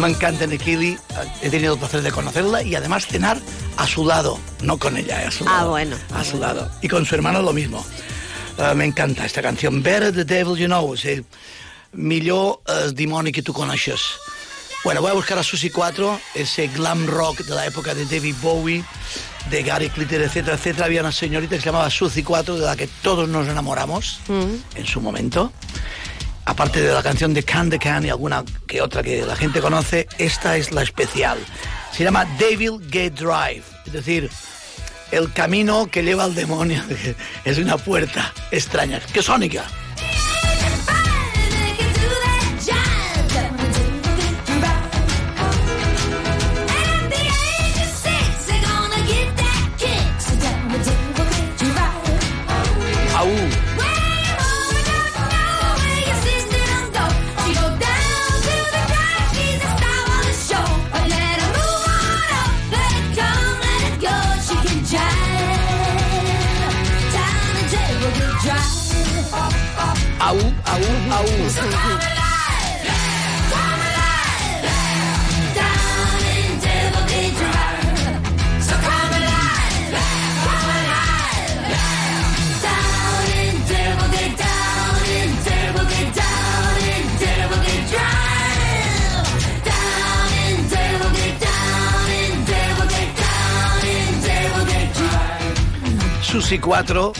Me 0.00 0.08
encanta 0.08 0.46
Nikili. 0.46 0.96
He 1.42 1.50
tenido 1.50 1.74
el 1.74 1.78
placer 1.78 2.02
de 2.02 2.12
conocerla 2.12 2.62
y 2.62 2.74
además 2.74 3.06
cenar 3.06 3.38
a 3.76 3.86
su 3.86 4.06
lado. 4.06 4.38
No 4.62 4.78
con 4.78 4.96
ella, 4.96 5.22
eh, 5.22 5.26
a 5.26 5.30
su 5.30 5.44
Ah, 5.48 5.58
lado. 5.58 5.70
bueno. 5.70 5.96
A 6.14 6.22
su 6.24 6.38
lado. 6.38 6.70
Y 6.82 6.88
con 6.88 7.04
su 7.04 7.14
hermano 7.16 7.42
lo 7.42 7.52
mismo. 7.52 7.84
Eh, 8.58 8.74
me 8.74 8.84
encanta 8.84 9.24
esta 9.26 9.42
canción. 9.42 9.82
Better 9.82 10.12
the 10.12 10.24
devil 10.24 10.56
you 10.56 10.66
know. 10.66 10.92
O 10.92 10.96
sigui, 10.96 11.24
millor 11.92 12.60
el 12.66 12.94
dimoni 12.94 13.32
que 13.32 13.42
tu 13.42 13.52
coneixes. 13.52 14.00
Bueno, 14.84 15.00
voy 15.02 15.10
a 15.10 15.14
buscar 15.14 15.36
a 15.38 15.42
Susi 15.42 15.70
4, 15.70 16.20
ese 16.34 16.68
glam 16.68 17.06
rock 17.08 17.40
de 17.40 17.54
la 17.54 17.66
época 17.66 17.94
de 17.94 18.04
David 18.04 18.36
Bowie, 18.40 18.84
de 19.50 19.62
Gary 19.64 19.88
Glitter, 19.94 20.22
etcétera, 20.22 20.56
etcétera. 20.56 20.86
Había 20.86 21.00
una 21.00 21.10
señorita 21.10 21.56
que 21.56 21.60
se 21.60 21.66
llamaba 21.66 21.90
Susi 21.90 22.22
4, 22.22 22.56
de 22.56 22.64
la 22.64 22.76
que 22.76 22.86
todos 23.02 23.28
nos 23.28 23.48
enamoramos 23.48 24.20
en 24.28 24.86
su 24.86 25.00
momento. 25.00 25.52
Aparte 26.48 26.80
de 26.80 26.92
la 26.94 27.02
canción 27.02 27.34
de 27.34 27.42
Can 27.42 27.68
the 27.68 27.78
Can 27.78 28.06
y 28.06 28.08
alguna 28.08 28.42
que 28.66 28.80
otra 28.80 29.02
que 29.02 29.20
la 29.24 29.36
gente 29.36 29.60
conoce, 29.60 30.08
esta 30.16 30.56
es 30.56 30.72
la 30.72 30.82
especial. 30.82 31.38
Se 31.92 32.04
llama 32.04 32.24
Devil 32.38 32.78
Gate 32.84 33.10
Drive, 33.10 33.62
es 33.84 33.92
decir, 33.92 34.30
el 35.10 35.30
camino 35.34 35.88
que 35.88 36.02
lleva 36.02 36.24
al 36.24 36.34
demonio. 36.34 36.82
Es 37.44 37.58
una 37.58 37.76
puerta 37.76 38.32
extraña. 38.50 38.98
¡Qué 39.12 39.22
sónica! 39.22 39.64
Au! 71.10 72.38
Susi 96.22 96.60
4, 96.60 97.12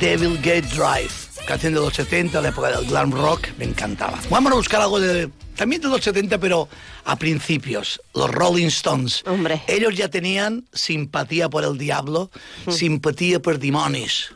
Devil 0.00 0.38
Gate 0.42 0.68
Drive. 0.68 1.17
Canción 1.48 1.72
de 1.72 1.80
los 1.80 1.94
70, 1.94 2.42
la 2.42 2.50
época 2.50 2.68
del 2.70 2.84
glam 2.84 3.10
rock, 3.10 3.48
me 3.56 3.64
encantaba. 3.64 4.18
Vamos 4.28 4.52
a 4.52 4.54
buscar 4.56 4.82
algo 4.82 5.00
de, 5.00 5.30
también 5.56 5.80
de 5.80 5.88
los 5.88 6.02
70, 6.02 6.36
pero 6.36 6.68
a 7.06 7.16
principios. 7.16 8.02
Los 8.14 8.30
Rolling 8.30 8.66
Stones. 8.66 9.22
Hombre. 9.26 9.62
Ellos 9.66 9.94
ya 9.96 10.10
tenían 10.10 10.66
simpatía 10.74 11.48
por 11.48 11.64
el 11.64 11.78
diablo, 11.78 12.30
simpatía 12.68 13.40
por 13.40 13.58
demonios. 13.58 14.34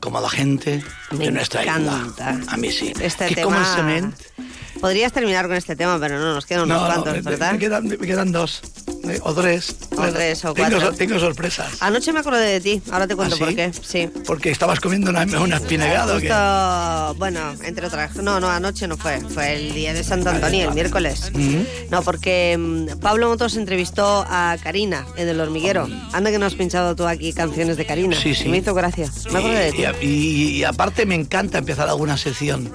Como 0.00 0.22
la 0.22 0.30
gente 0.30 0.82
Me 1.10 1.26
de 1.26 1.32
nuestra 1.32 1.64
encanta. 1.64 2.32
isla. 2.38 2.40
A 2.50 2.56
mí 2.56 2.72
sí. 2.72 2.94
Este 2.98 3.26
Qué 3.26 3.34
tema... 3.34 3.62
Podrías 4.80 5.12
terminar 5.12 5.46
con 5.48 5.56
este 5.56 5.74
tema, 5.76 5.98
pero 5.98 6.18
no, 6.18 6.34
nos 6.34 6.46
quedan 6.46 6.62
unos 6.64 6.78
No, 6.80 6.88
no, 6.88 6.94
cuantos, 7.02 7.14
me, 7.24 7.30
¿verdad? 7.30 7.52
me 7.52 7.58
quedan, 7.58 7.88
me 7.88 7.96
quedan 7.98 8.30
dos. 8.32 8.62
eh, 9.08 9.18
O 9.22 9.34
tres. 9.34 9.74
O 9.96 10.02
tres, 10.12 10.44
o 10.44 10.54
cuatro. 10.54 10.92
tengo 10.92 11.18
sorpresas. 11.18 11.72
Anoche 11.80 12.12
me 12.12 12.20
acordé 12.20 12.44
de 12.46 12.60
ti, 12.60 12.82
ahora 12.92 13.06
te 13.08 13.16
cuento 13.16 13.34
¿Ah, 13.34 13.38
por 13.38 13.54
qué. 13.54 13.72
Sí. 13.82 14.08
Porque 14.26 14.50
estabas 14.50 14.78
comiendo 14.80 15.10
una, 15.10 15.22
una 15.40 15.56
espinagada 15.56 16.14
o 16.16 16.20
qué? 16.20 16.28
Justo, 16.28 17.14
bueno, 17.18 17.54
entre 17.64 17.86
otras. 17.86 18.14
No, 18.16 18.38
no, 18.38 18.48
anoche 18.48 18.86
no 18.86 18.96
fue. 18.96 19.20
Fue 19.20 19.54
el 19.56 19.72
día 19.74 19.92
de 19.94 20.04
Santo 20.04 20.30
Antonio, 20.30 20.68
el 20.68 20.74
miércoles. 20.74 21.32
No, 21.90 22.02
porque 22.02 22.56
mm, 22.58 22.98
Pablo 23.00 23.28
Motos 23.28 23.56
entrevistó 23.56 24.24
a 24.28 24.56
Karina 24.62 25.06
en 25.16 25.28
El 25.28 25.40
Hormiguero. 25.40 25.88
Anda 26.12 26.30
que 26.30 26.38
no 26.38 26.46
has 26.46 26.54
pinchado 26.54 26.94
tú 26.94 27.06
aquí 27.06 27.32
canciones 27.32 27.76
de 27.76 27.84
Karina. 27.86 28.16
Sí, 28.16 28.34
sí. 28.34 28.48
Me 28.48 28.58
hizo 28.58 28.74
gracia. 28.74 29.10
Me 29.32 29.38
acordé 29.40 29.72
de 29.72 29.72
ti. 29.72 29.82
Y, 30.02 30.06
y- 30.06 30.48
y 30.58 30.64
aparte 30.64 31.04
me 31.06 31.14
encanta 31.16 31.58
empezar 31.58 31.88
alguna 31.88 32.16
sección 32.16 32.72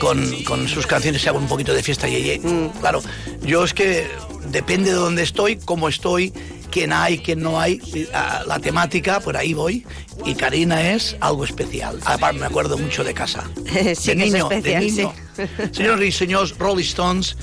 con, 0.00 0.42
con 0.44 0.68
sus 0.68 0.86
canciones, 0.86 1.22
se 1.22 1.28
hago 1.28 1.38
un 1.38 1.48
poquito 1.48 1.72
de 1.74 1.82
fiesta 1.82 2.08
yeye. 2.08 2.40
Mm. 2.40 2.80
Claro, 2.80 3.02
yo 3.42 3.64
es 3.64 3.74
que 3.74 4.08
depende 4.50 4.90
de 4.90 4.96
dónde 4.96 5.22
estoy, 5.22 5.56
cómo 5.56 5.88
estoy, 5.88 6.32
quién 6.70 6.92
hay, 6.92 7.18
quién 7.18 7.40
no 7.40 7.60
hay, 7.60 7.80
y, 7.84 8.06
la 8.46 8.58
temática, 8.60 9.20
por 9.20 9.36
ahí 9.36 9.54
voy. 9.54 9.86
Y 10.24 10.34
Karina 10.34 10.92
es 10.92 11.16
algo 11.20 11.44
especial. 11.44 11.98
Aparte 12.04 12.38
me 12.38 12.46
acuerdo 12.46 12.78
mucho 12.78 13.04
de 13.04 13.14
casa. 13.14 13.44
Sí, 13.64 14.14
de 14.14 14.24
es 14.24 14.32
niño, 14.32 14.50
especial, 14.50 14.62
de 14.62 14.90
niño. 14.90 15.12
sí. 15.12 15.42
Señores 15.72 16.08
y 16.08 16.12
señores, 16.12 16.58
Rolling 16.58 16.84
Stones, 16.84 17.36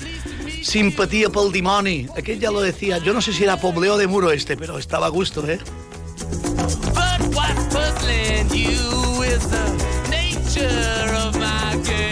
Simpatía 0.62 1.28
pel 1.28 1.50
dimoni. 1.50 2.06
Aquel 2.16 2.38
ya 2.38 2.50
lo 2.50 2.60
decía. 2.60 2.98
Yo 2.98 3.12
no 3.12 3.20
sé 3.20 3.32
si 3.32 3.42
era 3.42 3.56
Pobleo 3.56 3.98
de 3.98 4.06
Muro 4.06 4.30
este, 4.30 4.56
pero 4.56 4.78
estaba 4.78 5.06
a 5.06 5.10
gusto, 5.10 5.46
¿eh? 5.48 5.58
But 6.94 7.34
what's 7.34 7.74
puzzling 7.74 8.48
you 8.50 9.22
is 9.24 9.42
the 9.50 9.64
nature 10.08 11.14
of 11.16 11.34
my 11.36 11.76
game. 11.82 12.11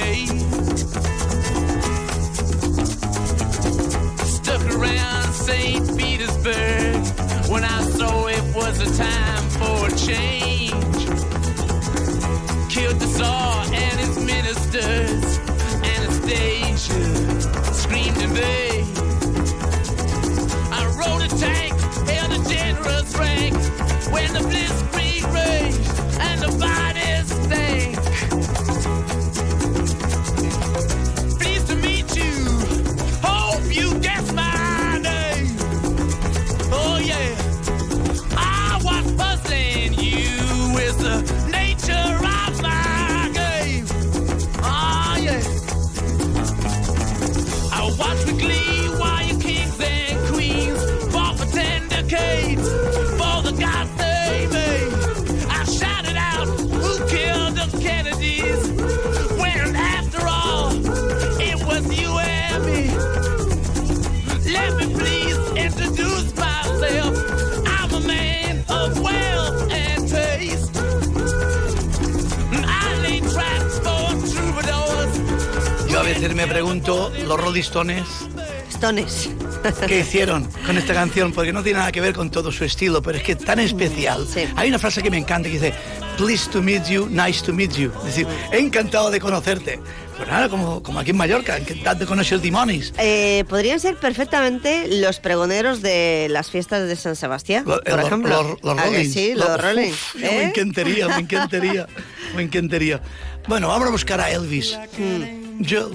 St. 5.40 5.96
Petersburg 5.96 6.96
when 7.48 7.64
I 7.64 7.80
saw 7.82 8.26
it 8.26 8.42
was 8.54 8.78
a 8.80 8.96
time 8.96 9.48
for 9.58 9.86
a 9.86 9.96
change. 9.96 11.00
Killed 12.68 12.98
the 13.00 13.06
Tsar 13.06 13.64
and 13.72 14.00
his 14.00 14.18
ministers. 14.18 15.38
Anastasia 15.82 17.02
screamed 17.72 18.18
in 18.18 18.30
vain. 18.30 18.84
I 20.70 20.84
rode 21.00 21.22
a 21.22 21.28
tank, 21.28 21.72
held 22.06 22.32
a 22.32 22.48
generous 22.48 23.16
rank 23.16 23.54
when 24.12 24.32
the 24.34 24.40
blitzkrieg 24.40 24.99
me 76.40 76.46
pregunto, 76.46 77.12
los 77.26 77.38
Rolling 77.38 77.60
Stones, 77.60 78.04
Stones. 78.70 79.28
¿qué 79.86 80.00
hicieron 80.00 80.48
con 80.64 80.78
esta 80.78 80.94
canción? 80.94 81.32
Porque 81.32 81.52
no 81.52 81.62
tiene 81.62 81.80
nada 81.80 81.92
que 81.92 82.00
ver 82.00 82.14
con 82.14 82.30
todo 82.30 82.50
su 82.50 82.64
estilo, 82.64 83.02
pero 83.02 83.18
es 83.18 83.24
que 83.24 83.36
tan 83.36 83.58
especial. 83.58 84.26
Hay 84.56 84.70
una 84.70 84.78
frase 84.78 85.02
que 85.02 85.10
me 85.10 85.18
encanta 85.18 85.48
que 85.50 85.54
dice, 85.56 85.74
pleased 86.16 86.50
to 86.50 86.62
meet 86.62 86.84
you, 86.86 87.06
nice 87.10 87.44
to 87.44 87.52
meet 87.52 87.72
you. 87.72 87.90
Es 87.98 88.04
decir, 88.04 88.26
encantado 88.52 89.10
de 89.10 89.20
conocerte. 89.20 89.80
Pues 90.16 90.28
nada, 90.30 90.48
como, 90.48 90.82
como 90.82 90.98
aquí 91.00 91.10
en 91.10 91.16
Mallorca, 91.18 91.58
encantado 91.58 91.98
de 92.00 92.06
conocer 92.06 92.40
Dimonis. 92.40 92.92
Eh, 92.98 93.44
podrían 93.48 93.78
ser 93.80 93.96
perfectamente 93.96 94.86
los 95.00 95.18
pregoneros 95.20 95.82
de 95.82 96.28
las 96.30 96.50
fiestas 96.50 96.88
de 96.88 96.96
San 96.96 97.16
Sebastián, 97.16 97.64
Lo- 97.66 97.82
por 97.82 97.96
los- 97.98 98.06
ejemplo. 98.06 98.42
Los, 98.42 98.62
los 98.62 98.78
¿A 98.78 98.82
que 98.84 98.90
Rollins. 98.90 99.12
Sí, 99.12 99.34
los 99.34 99.46
¿eh? 99.76 99.92
Me 100.22 100.42
encantaría, 100.44 101.08
me 101.08 101.16
encantaría, 101.16 101.86
me 102.34 102.42
encantaría. 102.42 103.00
Bueno, 103.48 103.68
vamos 103.68 103.88
a 103.88 103.90
buscar 103.90 104.20
a 104.20 104.30
Elvis. 104.30 104.78
Hmm. 104.96 105.39
Yo, 105.60 105.90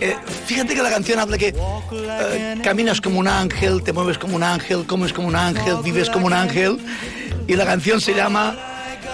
eh, 0.00 0.16
fíjate 0.46 0.74
que 0.74 0.82
la 0.82 0.88
canción 0.88 1.18
habla 1.18 1.36
que 1.36 1.54
eh, 1.92 2.60
caminas 2.64 3.00
como 3.00 3.20
un 3.20 3.28
ángel, 3.28 3.82
te 3.82 3.92
mueves 3.92 4.16
como 4.16 4.36
un 4.36 4.42
ángel, 4.42 4.86
comes 4.86 5.12
como 5.12 5.28
un 5.28 5.36
ángel, 5.36 5.76
vives 5.84 6.08
como 6.08 6.26
un 6.26 6.32
ángel. 6.32 6.78
Y 7.46 7.54
la 7.54 7.66
canción 7.66 8.00
se 8.00 8.14
llama 8.14 8.56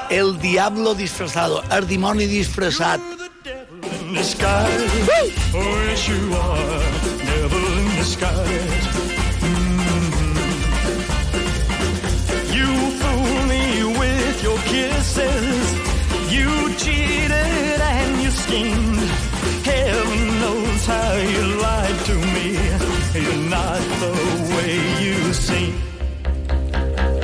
El 0.08 0.38
Diablo 0.40 0.94
disfrazado, 0.94 1.62
el 1.70 1.86
demonio 1.86 2.28
disfrazado. 2.28 3.02
You 16.32 16.74
cheated 16.76 17.80
and 17.80 18.22
you 18.22 18.30
schemed. 18.30 19.01
How 20.86 21.14
you 21.14 21.42
lied 21.62 21.98
to 22.06 22.14
me. 22.34 22.58
You're 23.14 23.48
not 23.48 23.80
the 24.02 24.12
way 24.54 24.72
you 25.04 25.32
seem. 25.32 25.74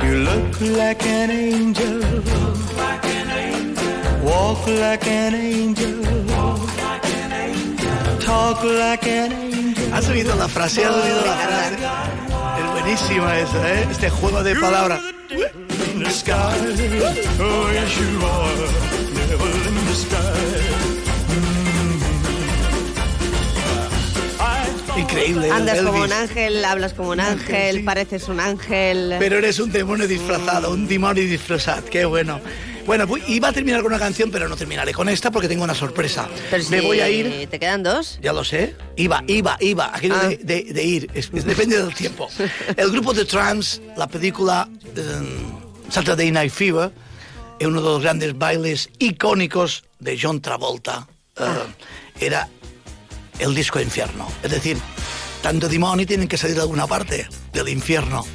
You 0.03 0.13
look 0.29 0.61
like 0.61 1.05
an 1.05 1.29
angel. 1.29 1.99
Walk 4.23 4.65
like 4.67 5.07
an 5.07 5.35
angel. 5.35 6.03
Talk 8.19 8.63
like 8.63 9.07
an 9.07 9.31
angel. 9.33 9.93
¿Has 9.93 10.07
oído 10.07 10.35
la 10.35 10.47
frase? 10.47 10.85
¿Has 10.85 10.95
oído 10.95 11.21
la 11.25 11.35
frase? 11.35 11.75
Es 12.59 12.71
buenísima 12.71 13.39
esa, 13.39 13.73
¿eh? 13.73 13.87
Este 13.91 14.09
juego 14.09 14.41
de 14.43 14.55
palabras. 14.55 15.01
In 15.93 16.03
the 16.03 16.09
sky. 16.09 16.33
Oh, 17.39 17.69
yes, 17.73 17.97
you 17.97 18.25
are. 18.25 18.67
Devil 19.27 19.67
in 19.67 19.85
the 19.85 19.95
sky. 19.95 20.78
Increíble. 24.97 25.47
¿eh? 25.47 25.51
Andas 25.51 25.77
como 25.81 25.97
un 25.99 26.11
Elvis. 26.11 26.15
ángel, 26.17 26.65
hablas 26.65 26.93
como 26.93 27.09
un 27.11 27.19
ángel, 27.19 27.83
pareces 27.83 28.27
un 28.27 28.39
ángel. 28.39 29.15
Pero 29.19 29.37
eres 29.37 29.59
un 29.59 29.71
demonio 29.71 30.07
disfrazado, 30.07 30.71
un 30.71 30.87
demonio 30.87 31.23
disfrazado. 31.23 31.85
Qué 31.85 32.05
bueno. 32.05 32.39
Bueno, 32.85 33.05
iba 33.27 33.49
a 33.49 33.53
terminar 33.53 33.81
con 33.83 33.91
una 33.91 33.99
canción, 33.99 34.31
pero 34.31 34.49
no 34.49 34.55
terminaré 34.57 34.93
con 34.93 35.09
esta 35.09 35.29
porque 35.29 35.47
tengo 35.47 35.63
una 35.63 35.75
sorpresa. 35.75 36.27
Pero 36.49 36.63
Me 36.69 36.81
voy 36.81 36.99
a 37.01 37.09
ir. 37.09 37.47
¿Te 37.47 37.59
quedan 37.59 37.83
dos? 37.83 38.17
Ya 38.21 38.33
lo 38.33 38.43
sé. 38.43 38.75
Iba, 38.95 39.23
iba, 39.27 39.57
iba. 39.59 39.95
Aquello 39.95 40.15
Ah. 40.19 40.27
de, 40.27 40.37
de- 40.37 40.73
de 40.73 40.83
ir. 40.83 41.11
Es- 41.13 41.29
es- 41.33 41.45
depende 41.45 41.77
del 41.77 41.93
tiempo. 41.93 42.27
El 42.77 42.89
grupo 42.91 43.13
de 43.13 43.25
Trams, 43.25 43.79
la 43.95 44.07
película 44.07 44.67
eh, 44.95 45.01
Saturday 45.89 46.31
Night 46.31 46.51
Fever, 46.51 46.91
es 47.59 47.67
uno 47.67 47.79
de 47.81 47.89
los 47.89 48.01
grandes 48.01 48.35
bailes 48.35 48.89
icónicos 48.97 49.83
de 49.99 50.17
John 50.19 50.41
Travolta. 50.41 51.07
eh, 51.37 51.43
era 52.21 52.49
el 53.39 53.55
disco 53.55 53.79
infierno. 53.79 54.27
Es 54.43 54.51
decir, 54.51 54.77
tanto 55.41 55.67
demonio 55.67 56.05
tienen 56.05 56.27
que 56.27 56.37
salir 56.37 56.55
de 56.55 56.61
alguna 56.61 56.87
parte 56.87 57.27
del 57.53 57.69
infierno. 57.69 58.25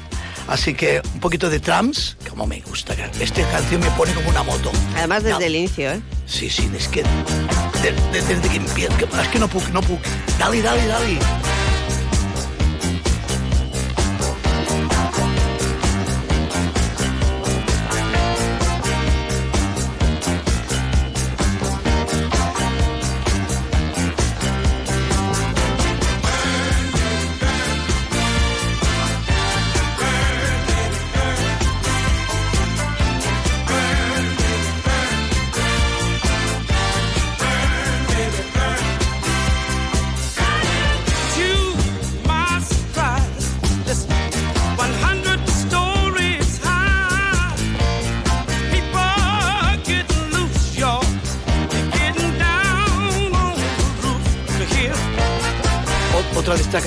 Así 0.47 0.75
que 0.75 1.01
un 1.13 1.19
poquito 1.19 1.49
de 1.49 1.59
trams, 1.59 2.17
como 2.29 2.45
me 2.45 2.59
gusta. 2.61 2.93
Esta 3.19 3.49
canción 3.49 3.81
me 3.81 3.89
pone 3.91 4.13
como 4.13 4.29
una 4.29 4.43
moto. 4.43 4.71
Además 4.95 5.23
desde 5.23 5.33
Dale. 5.33 5.45
el 5.47 5.55
inicio, 5.55 5.91
¿eh? 5.91 6.01
Sí, 6.27 6.49
sí, 6.51 6.69
es 6.77 6.87
que 6.87 7.01
de- 7.01 7.91
de- 8.11 8.21
desde 8.21 8.47
que 8.49 8.57
empieza, 8.57 8.93
es 9.21 9.27
que 9.29 9.39
no 9.39 9.47
puc, 9.47 9.67
no 9.69 9.81
puc. 9.81 9.99
Dale, 10.37 10.61
dale, 10.61 10.85
dale. 10.85 11.17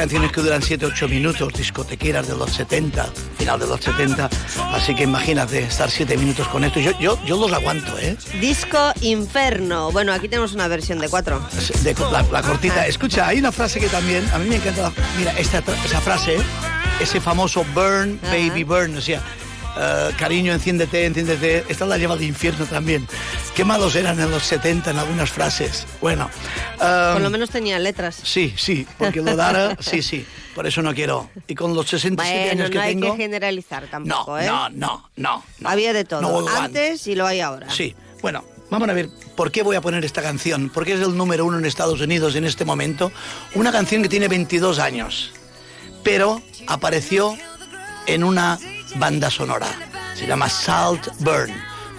Canciones 0.09 0.33
que 0.33 0.41
duran 0.41 0.63
7-8 0.63 1.07
minutos, 1.11 1.53
discotequeras 1.53 2.27
de 2.27 2.35
los 2.35 2.51
70, 2.53 3.11
final 3.37 3.61
de 3.61 3.67
los 3.67 3.79
70. 3.83 4.31
Así 4.73 4.95
que 4.95 5.03
imagínate 5.03 5.59
estar 5.59 5.91
7 5.91 6.17
minutos 6.17 6.49
con 6.49 6.65
esto. 6.65 6.81
Yo, 6.81 6.99
yo, 6.99 7.23
yo 7.27 7.37
los 7.39 7.53
aguanto, 7.53 7.99
¿eh? 7.99 8.17
Disco 8.41 8.79
Inferno. 9.03 9.93
Bueno, 9.93 10.15
aquí 10.15 10.27
tenemos 10.27 10.55
una 10.55 10.67
versión 10.67 10.99
de 10.99 11.11
cuatro. 11.11 11.47
De- 11.83 11.95
la, 12.11 12.23
la 12.33 12.41
cortita. 12.43 12.87
Escucha, 12.87 13.29
hay 13.29 13.39
una 13.41 13.53
frase 13.53 13.81
que 13.81 13.89
también, 13.89 14.27
a 14.33 14.39
mí 14.39 14.49
me 14.49 14.57
encanta. 14.57 14.81
la- 14.81 14.93
mira, 15.19 15.33
esta, 15.39 15.59
esa 15.85 16.01
frase, 16.01 16.39
ese 17.01 17.21
famoso 17.21 17.63
burn, 17.75 18.19
baby 18.23 18.65
burn, 18.65 18.97
o 18.97 19.03
sea, 19.03 19.21
eh, 19.79 20.11
cariño, 20.19 20.53
enciéndete, 20.53 21.05
enciéndete. 21.07 21.65
Esta 21.69 21.87
la 21.87 21.97
lleva 21.99 22.15
al 22.15 22.23
infierno 22.23 22.65
también. 22.67 23.07
qué 23.55 23.65
malos 23.65 23.95
eran 23.97 24.19
en 24.19 24.31
los 24.31 24.43
70 24.45 24.91
en 24.91 24.99
algunas 24.99 25.31
frases. 25.31 25.87
Bueno. 26.01 26.29
um, 26.75 27.13
Por 27.15 27.21
lo 27.23 27.31
menos 27.31 27.51
tenía 27.51 27.79
letras. 27.79 28.19
Sí, 28.23 28.55
sí, 28.57 28.87
porque 28.99 29.21
lo 29.23 29.37
Dara, 29.37 29.77
sí, 29.81 30.03
sí. 30.03 30.27
Por 30.55 30.67
eso 30.67 30.83
no 30.83 30.93
quiero. 30.95 31.31
Y 31.47 31.55
con 31.55 31.75
los 31.75 31.89
67 31.89 32.39
Bueno, 32.39 32.51
años 32.53 32.71
que 32.71 32.77
no 32.79 32.83
hay 32.83 32.95
tengo. 32.97 33.13
que 33.17 33.23
generalizar 33.23 33.87
tampoco, 33.89 34.33
no, 34.33 34.39
¿eh? 34.41 34.47
no, 34.47 34.69
no, 34.71 35.11
no, 35.17 35.45
no. 35.61 35.69
Había 35.71 35.93
de 35.93 36.05
todo. 36.05 36.21
No 36.21 36.49
Antes 36.49 37.07
y 37.07 37.15
lo 37.15 37.27
hay 37.27 37.41
ahora. 37.41 37.71
Sí, 37.71 37.95
bueno, 38.21 38.45
vamos 38.69 38.89
a 38.89 38.93
ver 38.93 39.09
por 39.37 39.53
qué 39.53 39.63
voy 39.63 39.77
a 39.77 39.81
poner 39.81 40.05
esta 40.05 40.21
canción. 40.23 40.71
Porque 40.75 40.95
es 40.95 41.01
el 41.01 41.17
número 41.17 41.45
uno 41.47 41.59
en 41.59 41.65
Estados 41.65 42.01
Unidos 42.01 42.35
en 42.35 42.45
este 42.45 42.65
momento. 42.65 43.13
Una 43.55 43.71
canción 43.71 44.03
que 44.03 44.09
tiene 44.09 44.27
22 44.27 44.81
años, 44.81 45.31
pero 46.03 46.43
apareció 46.67 47.37
en 48.07 48.25
una 48.25 48.59
banda 48.97 49.31
sonora. 49.31 49.67
Se 50.15 50.27
llama 50.27 50.49
Salt 50.49 51.09
Burn. 51.21 51.53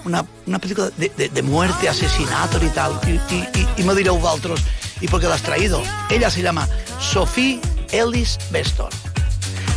Una, 0.06 0.26
una 0.45 0.60
película 0.60 0.90
de, 0.98 1.10
de- 1.18 1.30
de 1.30 1.41
muerte, 1.41 1.90
asesinato 1.90 2.64
y 2.64 2.70
tal. 2.70 2.99
Y, 3.06 3.11
y, 3.34 3.48
y, 3.56 3.68
y 3.82 3.84
me 3.84 3.94
direu 3.95 4.18
vosotros, 4.18 4.61
¿y 5.02 5.07
por 5.07 5.20
qué 5.20 5.28
la 5.28 5.36
has 5.36 5.41
traído? 5.44 5.82
Ella 6.10 6.30
se 6.30 6.41
llama 6.41 6.68
Sophie 6.99 7.60
Ellis 7.91 8.38
Bestor. 8.52 8.90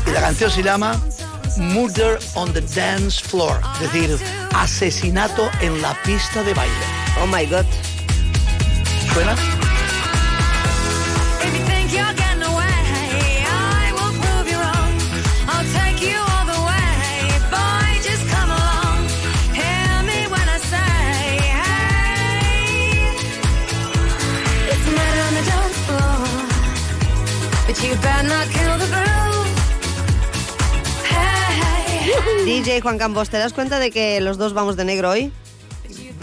Y 0.07 0.11
la 0.11 0.21
canción 0.21 0.51
se 0.51 0.63
llama 0.63 0.97
Murder 1.57 2.19
on 2.35 2.53
the 2.53 2.61
Dance 2.61 3.21
Floor, 3.23 3.61
es 3.83 3.93
decir, 3.93 4.19
asesinato 4.55 5.51
en 5.61 5.83
la 5.83 5.95
pista 6.03 6.43
de 6.43 6.55
baile. 6.55 6.75
Oh 7.23 7.27
my 7.27 7.45
God. 7.47 7.67
¿Suena? 9.13 9.35
DJ 32.61 32.81
Juan 32.83 32.99
Campos, 32.99 33.31
¿te 33.31 33.39
das 33.39 33.53
cuenta 33.53 33.79
de 33.79 33.91
que 33.91 34.21
los 34.21 34.37
dos 34.37 34.53
vamos 34.53 34.77
de 34.77 34.85
negro 34.85 35.11
hoy? 35.11 35.33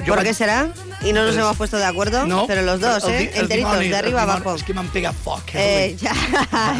Yo 0.06 0.14
¿Por 0.14 0.24
qué 0.24 0.34
será? 0.34 0.72
Y 1.02 1.12
no 1.12 1.24
nos 1.26 1.36
hemos 1.36 1.58
puesto 1.58 1.78
de 1.78 1.86
acuerdo, 1.86 2.26
No, 2.26 2.46
pero 2.48 2.62
los 2.62 2.80
dos, 2.80 3.04
el 3.06 3.10
¿eh? 3.12 3.32
el 3.34 3.42
Enteritos, 3.44 3.72
dimoni, 3.72 3.80
de 3.80 3.88
el 3.90 3.96
arriba 3.96 4.22
abajo. 4.24 4.56
Es 4.56 4.64
que 4.64 4.74
me 4.74 4.80
han 4.82 4.88
pegado 4.90 5.16
fuck. 5.24 5.42
Eh, 5.54 5.96
ya, 6.02 6.14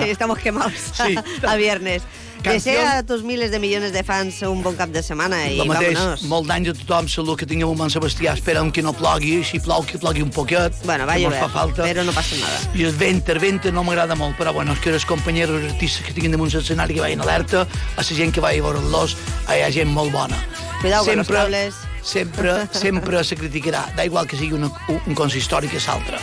estamos 0.06 0.38
quemados 0.40 0.74
Sí. 0.94 1.16
a 1.48 1.56
viernes. 1.56 2.04
Canción. 2.42 2.76
Desea 2.76 2.98
a 3.00 3.04
tus 3.04 3.24
miles 3.24 3.52
de 3.52 3.60
millones 3.60 3.92
de 3.92 4.02
fans 4.04 4.42
un 4.44 4.64
bon 4.64 4.76
cap 4.80 4.90
de 4.90 5.02
setmana 5.04 5.42
i 5.52 5.60
El 5.60 5.68
mateix, 5.68 5.94
vámonos. 5.98 6.24
molt 6.32 6.48
d'anys 6.48 6.70
a 6.70 6.74
tothom, 6.74 7.08
salut 7.12 7.38
que 7.42 7.46
tingueu 7.46 7.70
un 7.74 7.78
bon 7.78 7.90
Sebastià, 7.92 8.32
esperem 8.38 8.72
que 8.72 8.82
no 8.82 8.94
plogui, 8.94 9.44
si 9.44 9.60
plou, 9.60 9.84
que 9.84 10.00
plogui 10.00 10.22
un 10.24 10.30
poquet, 10.32 10.72
Bueno, 10.86 11.06
va 11.06 11.16
que 11.18 11.26
mos 11.28 11.34
llover, 11.34 11.42
fa 11.44 11.50
falta. 11.50 11.84
pero 11.84 12.04
no 12.08 12.14
passa 12.16 12.38
nada. 12.40 12.60
I 12.76 12.86
el 12.88 12.96
vent, 12.96 13.28
el 13.28 13.40
vent 13.40 13.66
no 13.76 13.84
m'agrada 13.84 14.16
molt, 14.16 14.38
però 14.40 14.54
bueno, 14.54 14.72
és 14.72 14.80
que 14.80 14.90
els 14.96 15.06
companys 15.06 15.50
artistes 15.50 16.06
que 16.06 16.14
tinguin 16.14 16.32
damunt 16.32 16.54
l'escenari 16.54 16.94
que 16.96 17.02
vagin 17.02 17.20
alerta, 17.22 17.68
a 17.68 18.02
la 18.02 18.04
gent 18.04 18.32
que 18.34 18.40
vagi 18.40 18.60
a 18.60 18.64
veure'ls, 18.64 19.18
hi 19.50 19.62
ha 19.62 19.70
gent 19.72 19.92
molt 19.92 20.12
bona. 20.12 20.38
Cuidado 20.80 21.06
con 21.06 21.18
los 21.18 21.28
cables. 21.28 21.76
Sempre, 22.02 22.68
sempre 22.72 23.24
se 23.24 23.36
criticarà, 23.36 23.86
da 23.96 24.06
igual 24.06 24.28
que 24.28 24.38
sigui 24.38 24.54
una, 24.56 24.72
un 24.90 25.16
consistori 25.16 25.68
que 25.68 25.78
és 25.78 25.88
altre. 25.90 26.20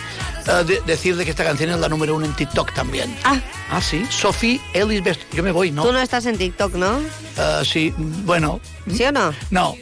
Uh, 0.47 0.63
de, 0.65 0.81
decir 0.87 1.17
de 1.17 1.25
que 1.25 1.31
esta 1.31 1.45
canción 1.45 1.71
es 1.71 1.81
la 1.81 1.89
número 1.89 2.15
uno 2.15 2.27
en 2.27 2.35
TikTok 2.35 2.73
también. 2.75 3.15
Ah. 3.25 3.41
Ah, 3.71 3.81
sí. 3.81 4.07
Sophie 4.11 4.61
Ellis 4.75 5.03
Best. 5.03 5.21
Yo 5.33 5.43
me 5.43 5.53
voy, 5.53 5.71
¿no? 5.71 5.83
Tú 5.83 5.93
no 5.93 6.01
estás 6.01 6.27
en 6.27 6.39
TikTok, 6.39 6.75
¿no? 6.75 6.99
Uh, 6.99 7.65
sí, 7.65 7.93
bueno. 7.97 8.61
¿Sí 8.93 9.05
o 9.05 9.13
no? 9.13 9.35
No. 9.51 9.75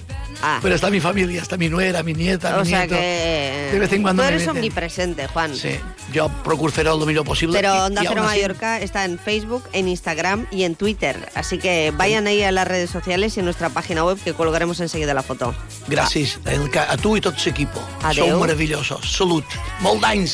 Ah. 0.46 0.58
Pero 0.60 0.74
está 0.74 0.90
mi 0.90 1.00
familia, 1.00 1.40
está 1.40 1.56
mi 1.56 1.70
nuera, 1.70 2.02
mi 2.02 2.12
nieta, 2.12 2.58
O 2.58 2.64
mi 2.64 2.68
sea 2.68 2.80
nieto. 2.80 2.96
que... 2.96 3.70
De 3.72 3.78
vez 3.78 3.90
en 3.94 4.02
cuando 4.02 4.22
Tú 4.22 4.26
me 4.26 4.28
eres 4.34 4.42
meten. 4.42 4.56
omnipresente, 4.58 5.26
Juan. 5.28 5.56
Sí, 5.56 5.70
yo 6.12 6.28
procuro 6.44 6.70
lo 6.84 7.06
mejor 7.06 7.24
posible. 7.24 7.56
Pero 7.58 7.74
y- 7.74 7.78
Onda 7.78 8.04
y 8.04 8.06
Cero 8.06 8.22
así- 8.26 8.36
Mallorca 8.40 8.78
está 8.80 9.06
en 9.06 9.18
Facebook, 9.18 9.64
en 9.72 9.88
Instagram 9.88 10.46
y 10.50 10.64
en 10.64 10.74
Twitter. 10.74 11.16
Así 11.34 11.56
que 11.58 11.92
vayan 11.96 12.26
ahí 12.26 12.42
a 12.42 12.52
las 12.52 12.68
redes 12.68 12.90
sociales 12.90 13.34
y 13.36 13.40
en 13.40 13.46
nuestra 13.46 13.70
página 13.70 14.04
web 14.04 14.18
que 14.22 14.34
colgaremos 14.34 14.78
enseguida 14.80 15.14
la 15.14 15.22
foto. 15.22 15.54
El 16.44 16.70
ca- 16.70 16.92
a 16.92 16.96
tu 16.98 17.16
i 17.16 17.20
tot 17.22 17.34
l'equip. 17.46 17.70
Adeu. 18.02 18.28
Sou 18.28 18.40
meravellosos. 18.40 19.16
Salut. 19.16 19.44
Molt 19.80 20.02
d'anys, 20.02 20.30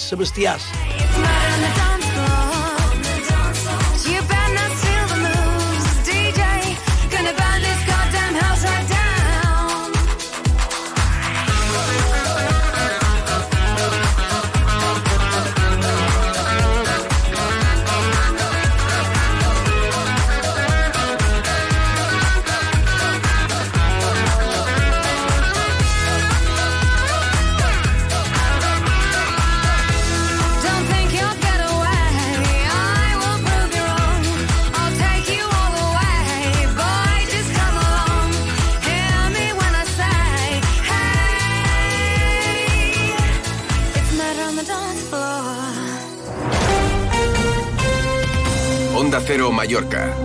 Mallorca. 49.60 50.16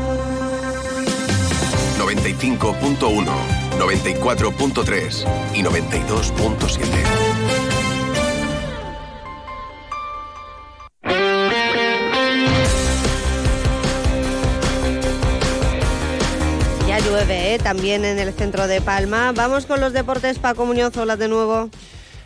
95.1, 2.00 3.26
94.3 3.78 5.26
y 5.54 5.62
92.7. 5.62 6.86
Ya 16.88 17.00
llueve, 17.00 17.56
¿eh? 17.56 17.60
También 17.62 18.06
en 18.06 18.18
el 18.20 18.34
centro 18.34 18.68
de 18.68 18.80
Palma. 18.80 19.34
Vamos 19.34 19.66
con 19.66 19.82
los 19.82 19.92
deportes. 19.92 20.40
Paco 20.40 20.66
Muñoz, 20.66 20.96
hola 20.96 21.18
de 21.18 21.28
nuevo. 21.28 21.70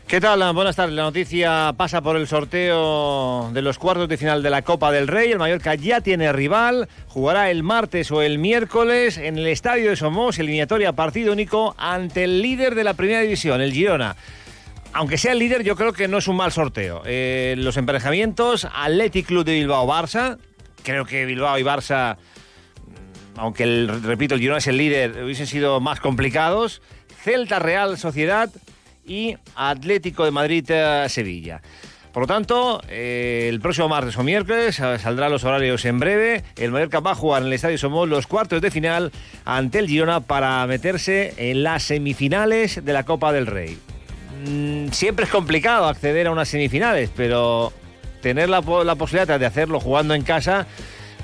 ¿Qué 0.10 0.20
tal? 0.20 0.40
Buenas 0.56 0.76
tardes. 0.76 0.96
La 0.96 1.04
noticia 1.04 1.72
pasa 1.78 2.02
por 2.02 2.18
el 2.18 2.26
sorteo 2.26 3.52
de 3.54 3.62
los 3.62 3.78
cuartos 3.78 4.10
de 4.10 4.18
final 4.18 4.42
de 4.42 4.50
la 4.50 4.64
Copa 4.64 4.92
del 4.92 5.08
Rey. 5.08 5.32
El 5.32 5.38
Mallorca 5.38 5.76
ya 5.76 6.02
tiene 6.02 6.34
rival. 6.34 6.90
Jugará 7.10 7.52
el 7.52 7.62
martes 7.62 8.10
o 8.10 8.24
el 8.24 8.40
miércoles 8.40 9.20
en 9.20 9.38
el 9.38 9.46
Estadio 9.46 9.92
de 9.92 9.96
Somos, 9.96 10.40
eliminatoria 10.40 10.94
partido 10.94 11.32
único 11.32 11.76
ante 11.78 12.24
el 12.24 12.42
líder 12.42 12.74
de 12.74 12.86
la 12.86 12.96
Primera 12.96 13.22
División, 13.22 13.62
el 13.62 13.72
Girona. 13.72 14.16
Aunque 14.94 15.20
sea 15.20 15.34
el 15.34 15.38
líder, 15.38 15.62
yo 15.62 15.76
creo 15.76 15.94
que 15.94 16.08
no 16.08 16.18
es 16.18 16.28
un 16.28 16.38
mal 16.38 16.52
sorteo. 16.52 17.04
Eh, 17.06 17.54
los 17.60 17.78
emparejamientos, 17.78 18.66
Athletic 18.66 19.28
Club 19.28 19.46
de 19.46 19.64
Bilbao-Barça. 19.64 20.40
Creo 20.82 21.06
que 21.06 21.26
Bilbao 21.26 21.60
y 21.60 21.64
Barça 21.64 22.18
aunque 23.36 23.88
repito, 24.02 24.34
el 24.34 24.42
Girona 24.42 24.58
es 24.58 24.68
el 24.68 24.78
líder, 24.78 25.24
hubiesen 25.24 25.46
sido 25.46 25.80
más 25.80 26.00
complicados. 26.00 26.82
Celta 27.24 27.60
Real 27.60 27.98
Sociedad 27.98 28.50
y 29.10 29.36
Atlético 29.56 30.24
de 30.24 30.32
Madrid 30.32 30.64
eh, 30.70 31.06
Sevilla. 31.10 31.62
Por 32.14 32.24
lo 32.24 32.28
tanto, 32.28 32.82
eh, 32.88 33.48
el 33.50 33.60
próximo 33.60 33.88
martes 33.88 34.18
o 34.18 34.24
miércoles 34.24 34.80
eh, 34.80 34.98
saldrán 35.00 35.32
los 35.32 35.44
horarios 35.44 35.84
en 35.86 36.00
breve. 36.00 36.44
El 36.56 36.72
Mallorca 36.72 37.02
va 37.02 37.12
a 37.12 37.16
jugar 37.16 37.42
en 37.42 37.48
el 37.48 37.54
Estadio 37.54 37.78
Somos 37.78 38.08
los 38.08 38.26
cuartos 38.26 38.62
de 38.62 38.72
final 38.72 39.12
ante 39.46 39.80
el 39.80 39.88
Girona 39.88 40.22
para 40.22 40.66
meterse 40.66 41.34
en 41.38 41.64
las 41.64 41.84
semifinales 41.84 42.84
de 42.84 42.94
la 42.94 43.04
Copa 43.04 43.32
del 43.32 43.48
Rey. 43.48 43.78
Mm, 44.48 44.92
siempre 44.92 45.26
es 45.26 45.32
complicado 45.32 45.88
acceder 45.88 46.28
a 46.28 46.32
unas 46.32 46.48
semifinales, 46.48 47.12
pero 47.16 47.74
tener 48.22 48.50
la, 48.50 48.62
la 48.62 48.96
posibilidad 48.96 49.40
de 49.40 49.46
hacerlo 49.46 49.80
jugando 49.80 50.14
en 50.14 50.24
casa 50.24 50.68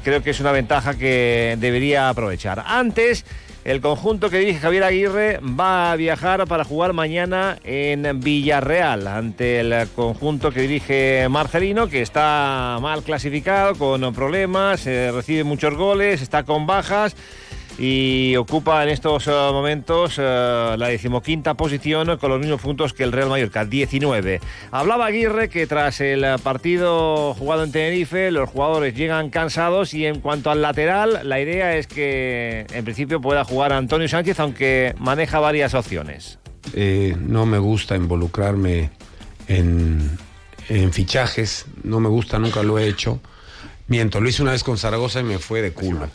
creo 0.05 0.21
que 0.21 0.29
es 0.29 0.39
una 0.39 0.51
ventaja 0.51 0.93
que 0.93 1.57
debería 1.59 2.09
aprovechar. 2.09 2.63
Antes, 2.67 3.25
el 3.65 3.81
conjunto 3.81 4.29
que 4.29 4.37
dirige 4.37 4.59
Javier 4.59 4.83
Aguirre 4.83 5.39
va 5.39 5.91
a 5.91 5.95
viajar 5.95 6.45
para 6.45 6.63
jugar 6.63 6.93
mañana 6.93 7.57
en 7.63 8.19
Villarreal 8.19 9.07
ante 9.07 9.59
el 9.59 9.89
conjunto 9.95 10.51
que 10.51 10.61
dirige 10.61 11.25
Marcelino, 11.31 11.89
que 11.89 12.03
está 12.03 12.77
mal 12.79 13.01
clasificado, 13.01 13.73
con 13.75 14.13
problemas, 14.13 14.85
eh, 14.85 15.11
recibe 15.11 15.43
muchos 15.43 15.73
goles, 15.73 16.21
está 16.21 16.43
con 16.43 16.67
bajas 16.67 17.15
y 17.77 18.35
ocupa 18.37 18.83
en 18.83 18.89
estos 18.89 19.27
eh, 19.27 19.31
momentos 19.31 20.15
eh, 20.17 20.75
la 20.77 20.87
decimoquinta 20.87 21.55
posición 21.55 22.17
con 22.17 22.29
los 22.29 22.39
mismos 22.39 22.61
puntos 22.61 22.93
que 22.93 23.03
el 23.03 23.11
Real 23.11 23.29
Mallorca, 23.29 23.65
19. 23.65 24.39
Hablaba 24.71 25.07
Aguirre 25.07 25.49
que 25.49 25.67
tras 25.67 25.99
el 26.01 26.25
partido 26.41 27.33
jugado 27.33 27.63
en 27.63 27.71
Tenerife 27.71 28.31
los 28.31 28.49
jugadores 28.49 28.95
llegan 28.95 29.29
cansados 29.29 29.93
y 29.93 30.05
en 30.05 30.21
cuanto 30.21 30.51
al 30.51 30.61
lateral 30.61 31.21
la 31.23 31.41
idea 31.41 31.75
es 31.75 31.87
que 31.87 32.65
en 32.71 32.85
principio 32.85 33.19
pueda 33.19 33.43
jugar 33.43 33.73
Antonio 33.73 34.07
Sánchez 34.07 34.39
aunque 34.39 34.95
maneja 34.97 35.39
varias 35.39 35.73
opciones. 35.73 36.39
Eh, 36.73 37.15
no 37.19 37.45
me 37.45 37.59
gusta 37.59 37.95
involucrarme 37.95 38.89
en, 39.47 40.17
en 40.69 40.93
fichajes, 40.93 41.65
no 41.83 41.99
me 41.99 42.09
gusta, 42.09 42.39
nunca 42.39 42.63
lo 42.63 42.79
he 42.79 42.87
hecho. 42.87 43.19
Miento, 43.87 44.19
lo 44.19 44.29
hice 44.29 44.41
una 44.41 44.51
vez 44.51 44.63
con 44.63 44.77
Zaragoza 44.77 45.19
y 45.19 45.23
me 45.23 45.37
fue 45.37 45.61
de 45.61 45.71
culo. 45.71 46.09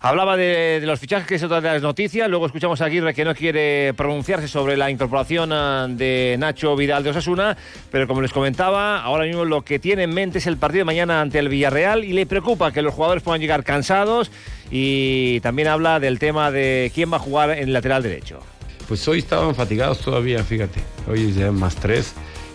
Hablaba 0.00 0.36
de, 0.36 0.80
los 0.84 1.00
fichajes, 1.00 1.26
que 1.26 1.34
es 1.34 1.42
otra 1.42 1.60
de 1.60 1.68
las 1.68 1.82
noticias. 1.82 2.28
Luego 2.28 2.46
escuchamos 2.46 2.80
a 2.80 2.84
Aguirre 2.84 3.14
que 3.14 3.24
no 3.24 3.34
quiere 3.34 3.92
pronunciarse 3.94 4.46
sobre 4.46 4.76
la 4.76 4.90
incorporación 4.90 5.52
ah, 5.52 5.88
de 5.88 6.36
Nacho 6.38 6.76
Vidal 6.76 7.02
de 7.02 7.10
Osasuna. 7.10 7.56
Pero 7.90 8.06
como 8.06 8.22
les 8.22 8.32
comentaba, 8.32 9.02
ahora 9.02 9.24
mismo 9.24 9.44
lo 9.44 9.62
que 9.62 9.80
tiene 9.80 10.04
en 10.04 10.14
mente 10.14 10.38
es 10.38 10.46
el 10.46 10.56
partido 10.56 10.82
de 10.82 10.84
mañana 10.84 11.20
ante 11.20 11.40
el 11.40 11.48
Villarreal 11.48 12.04
y 12.04 12.12
le 12.12 12.26
preocupa 12.26 12.70
que 12.70 12.80
los 12.80 12.94
jugadores 12.94 13.24
puedan 13.24 13.40
llegar 13.40 13.64
cansados. 13.64 14.30
Y 14.70 15.40
también 15.40 15.66
habla 15.66 15.98
del 15.98 16.20
tema 16.20 16.52
de 16.52 16.92
quién 16.94 17.12
va 17.12 17.16
a 17.16 17.20
jugar 17.20 17.50
en 17.50 17.72
lateral 17.72 18.04
derecho. 18.04 18.38
Pues 18.86 19.06
hoy 19.08 19.18
estaban 19.18 19.54
fatigados 19.56 19.98
todavía, 19.98 20.44
fíjate. 20.44 20.80
Hoy 21.08 21.32
ya 21.32 21.50
más 21.50 21.74
tres 21.74 22.14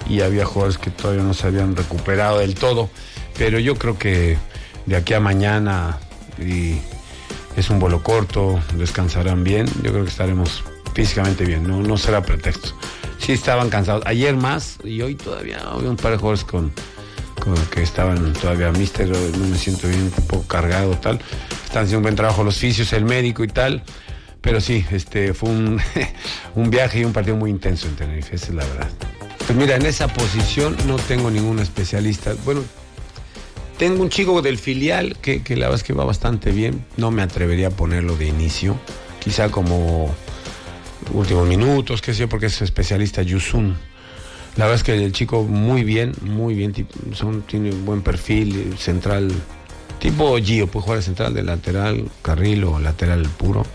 y 0.10 0.22
había 0.22 0.46
jugadores 0.46 0.78
que 0.78 0.92
todavía 0.92 1.24
no 1.24 1.34
se 1.34 1.48
habían 1.48 1.76
recuperado 1.76 2.40
del 2.40 2.56
todo. 2.56 2.90
Pero 3.38 3.60
yo 3.60 3.76
creo 3.76 3.98
que 3.98 4.38
de 4.86 4.96
aquí 4.96 5.14
a 5.14 5.20
mañana 5.20 6.00
es 7.56 7.70
un 7.70 7.80
vuelo 7.80 8.04
corto, 8.04 8.60
descansarán 8.78 9.44
bien. 9.44 9.68
Yo 9.82 9.92
creo 9.92 10.04
que 10.04 10.10
estaremos 10.10 10.64
físicamente 10.94 11.46
bien, 11.46 11.68
no, 11.68 11.82
no 11.82 11.98
será 11.98 12.22
pretexto. 12.22 12.70
Sí 13.20 13.32
estaban 13.32 13.70
cansados. 13.70 14.04
Ayer 14.06 14.36
más 14.36 14.78
y 14.84 15.02
hoy 15.02 15.16
todavía 15.16 15.60
había 15.62 15.90
un 15.90 15.98
par 15.98 16.12
de 16.12 16.18
jugadores 16.18 16.44
con, 16.44 16.72
con 17.40 17.56
que 17.68 17.82
estaban 17.82 18.34
todavía 18.34 18.72
mister, 18.72 19.10
no 19.10 19.48
me 19.48 19.58
siento 19.58 19.88
bien, 19.88 20.04
un 20.04 20.28
poco 20.28 20.48
cargado, 20.48 20.92
tal. 20.98 21.20
Están 21.66 21.84
haciendo 21.84 22.00
un 22.00 22.04
buen 22.04 22.16
trabajo 22.16 22.44
los 22.44 22.58
fisios, 22.58 22.94
el 22.94 23.06
médico 23.06 23.44
y 23.44 23.48
tal. 23.48 23.84
Pero 24.42 24.60
sí, 24.60 24.86
este 24.92 25.34
fue 25.34 25.50
un, 25.50 25.80
un 26.56 26.70
viaje 26.70 27.00
y 27.00 27.06
un 27.06 27.14
partido 27.14 27.38
muy 27.38 27.50
intenso 27.50 27.88
en 27.88 27.96
Tenerife, 27.96 28.36
esa 28.36 28.48
es 28.48 28.54
la 28.54 28.66
verdad. 28.66 28.90
Pues 29.46 29.58
mira, 29.58 29.76
en 29.76 29.86
esa 29.86 30.08
posición 30.08 30.76
no 30.86 30.98
tengo 30.98 31.32
ningún 31.32 31.60
especialista. 31.60 32.34
Bueno, 32.44 32.62
tengo 33.78 34.02
un 34.02 34.10
chico 34.10 34.42
del 34.42 34.58
filial 34.58 35.18
que, 35.22 35.42
la 35.50 35.68
verdad 35.68 35.76
es 35.76 35.84
que 35.84 35.94
va 35.94 36.06
bastante 36.06 36.52
bien. 36.52 36.86
No 36.98 37.12
me 37.12 37.22
atrevería 37.22 37.68
a 37.68 37.72
ponerlo 37.72 38.16
de 38.16 38.28
inicio. 38.28 38.78
Quizá 39.20 39.50
como 39.50 40.14
últimos 41.12 41.48
minutos, 41.48 42.02
qué 42.02 42.14
sé 42.14 42.22
yo, 42.22 42.30
porque 42.30 42.48
es 42.48 42.62
especialista 42.62 43.22
Yusun. 43.22 43.76
La 44.56 44.66
verdad 44.66 44.76
es 44.76 44.84
que 44.84 44.94
el 44.94 45.12
chico 45.12 45.44
muy 45.44 45.84
bien, 45.84 46.14
muy 46.22 46.54
bien. 46.54 46.74
Son, 47.14 47.42
tiene 47.42 47.72
un 47.72 47.86
buen 47.86 48.02
perfil, 48.02 48.76
central. 48.78 49.32
Tipo 50.00 50.38
Gio, 50.38 50.68
puede 50.68 50.84
jugar 50.84 51.00
de 51.00 51.04
central, 51.06 51.34
de 51.34 51.44
lateral, 51.44 52.06
carril 52.22 52.64
o 52.66 52.80
lateral 52.80 53.24
puro. 53.24 53.66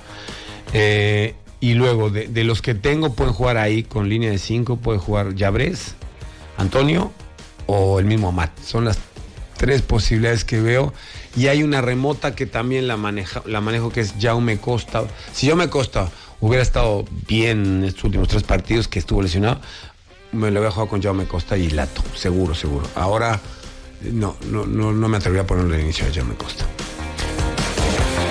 Eh, 0.73 1.35
y 1.61 1.75
luego, 1.75 2.11
de, 2.11 2.29
de 2.29 2.45
los 2.45 2.63
que 2.63 2.75
tengo, 2.75 3.15
pueden 3.15 3.33
jugar 3.33 3.57
ahí 3.57 3.83
con 3.83 4.09
línea 4.09 4.31
de 4.31 4.39
5, 4.39 4.77
puede 4.77 4.99
jugar 4.99 5.35
Yabres, 5.35 5.95
Antonio 6.57 7.13
o 7.67 7.99
el 7.99 8.07
mismo 8.07 8.29
Amat. 8.29 8.51
Son 8.63 8.85
las 8.85 8.99
tres 9.59 9.83
posibilidades 9.83 10.45
que 10.45 10.61
veo. 10.63 10.95
Y 11.37 11.49
hay 11.49 11.63
una 11.63 11.83
remota 11.83 12.35
que 12.35 12.47
también 12.47 12.89
la, 12.89 12.97
maneja, 12.97 13.43
la 13.45 13.61
manejo, 13.61 13.91
que 13.91 14.01
es 14.01 14.15
Jaume 14.19 14.59
Costa. 14.59 15.05
Si 15.33 15.47
Jaume 15.47 15.69
Costa 15.69 16.09
hubiera 16.41 16.63
estado 16.63 17.05
bien 17.27 17.65
en 17.67 17.85
estos 17.85 18.05
últimos 18.05 18.29
tres 18.29 18.45
partidos 18.45 18.89
que 18.89 18.99
estuvo 18.99 19.21
lesionado, 19.21 19.61
me 20.33 20.51
lo 20.51 20.61
voy 20.61 20.69
a 20.69 20.71
jugar 20.71 20.89
con 20.89 21.03
Jaume 21.03 21.27
Costa 21.27 21.59
y 21.59 21.69
Lato, 21.71 22.03
seguro, 22.15 22.55
seguro. 22.55 22.87
Ahora, 22.95 23.39
no, 24.01 24.37
no, 24.51 24.65
no, 24.65 24.93
no 24.93 25.09
me 25.09 25.19
atrevería 25.19 25.43
a 25.43 25.47
ponerle 25.47 25.77
de 25.77 25.83
inicio 25.83 26.07
a 26.07 26.15
Jaume 26.15 26.35
Costa. 26.37 26.65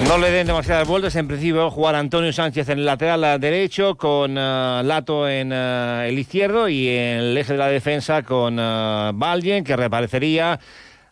No 0.06 0.18
le 0.18 0.32
den 0.32 0.48
demasiadas 0.48 0.88
vueltas. 0.88 1.16
En 1.16 1.28
principio, 1.28 1.70
jugar 1.70 1.96
Antonio 1.96 2.32
Sánchez 2.32 2.70
en 2.70 2.80
el 2.80 2.86
lateral 2.86 3.42
derecho, 3.42 3.96
con 3.96 4.38
eh, 4.38 4.82
Lato 4.86 5.28
en 5.28 5.52
eh, 5.52 6.06
el 6.08 6.18
izquierdo 6.20 6.70
y 6.70 6.88
en 6.88 7.20
el 7.20 7.38
eje 7.38 7.54
de 7.54 7.60
la 7.60 7.68
defensa 7.68 8.24
con 8.24 8.58
uh, 8.58 9.12
Valjen, 9.14 9.66
que 9.66 9.76
reaparecería. 9.76 10.60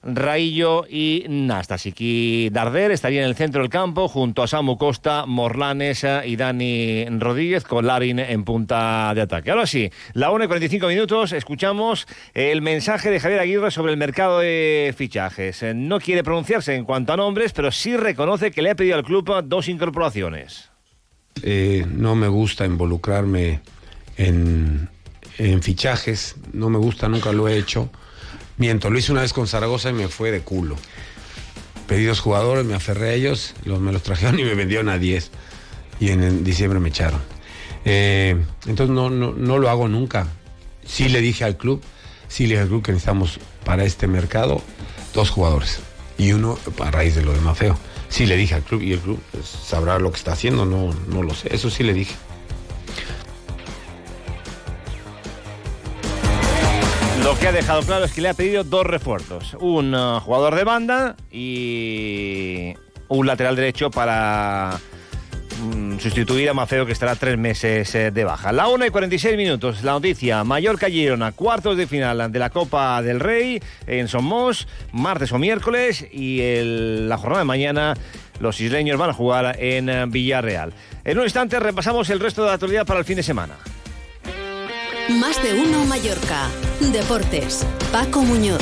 Raillo 0.06 0.86
y 0.88 1.26
Nastasiki 1.28 2.50
Darder 2.52 2.92
estaría 2.92 3.22
en 3.24 3.28
el 3.28 3.36
centro 3.36 3.62
del 3.62 3.72
campo 3.72 4.08
junto 4.08 4.44
a 4.44 4.48
Samu 4.48 4.78
Costa, 4.78 5.26
Morlanes 5.26 6.04
eh, 6.04 6.22
y 6.26 6.36
Dani 6.36 7.06
Rodríguez 7.18 7.64
con 7.64 7.88
Larin 7.88 8.20
en 8.20 8.44
punta 8.44 9.12
de 9.16 9.22
ataque. 9.22 9.50
Ahora 9.50 9.66
sí, 9.66 9.90
la 10.14 10.30
1 10.32 10.44
y 10.44 10.48
45 10.48 10.88
minutos, 10.88 11.32
escuchamos 11.32 12.08
el 12.36 12.62
mensaje 12.62 13.10
de 13.10 13.20
Javier 13.20 13.40
Aguirre 13.40 13.72
sobre 13.72 13.92
el 13.92 13.98
mercado 13.98 14.40
de 14.40 14.94
fichajes. 14.96 15.64
Eh, 15.64 15.74
No 15.74 16.00
quiere 16.00 16.24
pronunciarse 16.24 16.76
en 16.76 16.86
cuanto 16.86 17.12
a 17.14 17.18
nombres, 17.18 17.52
pero 17.52 17.72
sí 17.72 17.98
reconoce 17.98 18.52
que 18.52 18.62
le 18.62 18.70
ha 18.70 18.76
pedido 18.76 18.96
al 18.98 19.04
club 19.04 19.44
dos 19.46 19.68
incorporaciones. 19.68 20.70
Eh, 21.42 21.84
no 21.90 22.16
me 22.16 22.28
gusta 22.28 22.66
involucrarme 22.66 23.60
en, 24.18 24.88
en 25.40 25.64
fichajes, 25.64 26.36
no 26.54 26.70
me 26.70 26.78
gusta, 26.78 27.10
nunca 27.10 27.32
lo 27.32 27.48
he 27.48 27.58
hecho. 27.58 27.90
Miento, 28.58 28.90
lo 28.90 28.98
hice 28.98 29.12
una 29.12 29.22
vez 29.22 29.34
con 29.34 29.48
Zaragoza 29.48 29.90
y 29.90 29.94
me 29.94 30.08
fue 30.08 30.32
de 30.32 30.42
culo. 30.42 30.76
Pedí 31.88 32.06
dos 32.06 32.20
jugadores, 32.20 32.66
me 32.66 32.74
aferré 32.74 33.10
a 33.10 33.14
ellos, 33.14 33.54
los, 33.66 33.80
me 33.80 33.92
los 33.92 34.04
trajeron 34.04 34.40
y 34.40 34.44
me 34.44 34.56
vendieron 34.56 34.90
a 34.90 34.98
10. 34.98 35.32
Y 36.00 36.10
en, 36.10 36.24
en 36.24 36.44
diciembre 36.44 36.80
me 36.80 36.90
echaron. 36.90 37.22
Eh, 37.86 38.36
entonces 38.66 38.94
no, 38.94 39.10
no, 39.10 39.34
no 39.34 39.60
lo 39.60 39.70
hago 39.70 39.88
nunca. 39.88 40.28
Sí 40.86 41.10
le 41.10 41.22
dije 41.22 41.44
al 41.44 41.58
club, 41.58 41.82
sí 42.28 42.48
le 42.48 42.56
dije 42.56 42.62
al 42.62 42.68
club 42.68 42.84
que 42.84 42.92
necesitamos 42.92 43.40
para 43.64 43.84
este 43.84 44.08
mercado 44.08 44.62
dos 45.14 45.30
jugadores. 45.30 45.80
Y 46.18 46.32
uno 46.32 46.58
a 46.80 46.92
raíz 46.92 47.16
de 47.16 47.24
lo 47.24 47.34
de 47.34 47.42
Mafeo. 47.42 47.78
Sí 48.10 48.26
le 48.26 48.38
dije 48.38 48.56
al 48.56 48.64
club 48.64 48.82
y 48.82 48.94
el 48.94 49.00
club 49.00 49.20
pues, 49.32 49.46
sabrá 49.46 50.00
lo 50.00 50.12
que 50.12 50.18
está 50.18 50.34
haciendo, 50.34 50.66
no, 50.66 50.94
no 51.10 51.24
lo 51.24 51.34
sé. 51.34 51.54
Eso 51.54 51.70
sí 51.70 51.84
le 51.84 51.94
dije. 51.94 52.16
Lo 57.26 57.36
que 57.40 57.48
ha 57.48 57.52
dejado 57.52 57.82
claro 57.82 58.06
es 58.06 58.14
que 58.14 58.22
le 58.22 58.30
ha 58.30 58.36
pedido 58.36 58.64
dos 58.64 58.86
refuerzos. 58.86 59.58
Un 59.60 59.96
uh, 59.96 60.20
jugador 60.20 60.54
de 60.54 60.64
banda 60.64 61.16
y 61.32 62.76
un 63.08 63.26
lateral 63.26 63.56
derecho 63.56 63.90
para 63.90 64.80
mm, 65.60 65.98
sustituir 65.98 66.48
a 66.52 66.54
Mafeo 66.54 66.86
que 66.86 66.92
estará 66.92 67.16
tres 67.16 67.36
meses 67.40 67.96
eh, 67.96 68.12
de 68.12 68.24
baja. 68.26 68.52
La 68.52 68.68
1 68.68 68.86
y 68.86 68.90
46 68.92 69.38
minutos, 69.38 69.84
la 69.84 69.94
noticia. 69.94 70.44
Mallorca 70.44 70.88
Girona, 70.88 71.32
cuartos 71.32 71.78
de 71.78 71.88
final 71.88 72.32
de 72.32 72.38
la 72.38 72.52
Copa 72.52 73.02
del 73.02 73.20
Rey 73.20 73.60
en 73.88 74.08
Somos, 74.08 74.68
martes 74.92 75.32
o 75.32 75.40
miércoles 75.40 76.06
y 76.12 76.42
la 77.08 77.18
jornada 77.18 77.40
de 77.40 77.46
mañana 77.46 77.96
los 78.40 78.62
isleños 78.62 79.00
van 79.00 79.10
a 79.10 79.14
jugar 79.14 79.58
en 79.60 79.90
eh, 79.90 80.06
Villarreal. 80.08 80.74
En 81.04 81.18
un 81.18 81.24
instante 81.24 81.60
repasamos 81.60 82.08
el 82.12 82.20
resto 82.20 82.44
de 82.44 82.50
la 82.50 82.54
actualidad 82.54 82.86
para 82.86 83.00
el 83.00 83.06
fin 83.06 83.16
de 83.16 83.24
semana. 83.24 83.56
Más 85.10 85.42
de 85.44 85.54
uno 85.54 85.86
Mallorca. 85.86 86.50
Deportes. 86.80 87.64
Paco 87.92 88.22
Muñoz. 88.22 88.62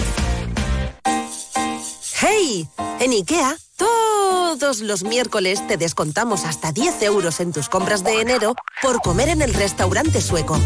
¡Hey! 2.20 2.68
En 3.00 3.12
IKEA, 3.12 3.58
todos 3.78 4.82
los 4.82 5.04
miércoles 5.04 5.66
te 5.68 5.78
descontamos 5.78 6.44
hasta 6.44 6.72
10 6.72 7.02
euros 7.04 7.40
en 7.40 7.54
tus 7.54 7.70
compras 7.70 8.04
de 8.04 8.20
enero 8.20 8.56
por 8.82 9.02
comer 9.02 9.30
en 9.30 9.42
el 9.42 9.54
restaurante 9.54 10.22
sueco. 10.22 10.60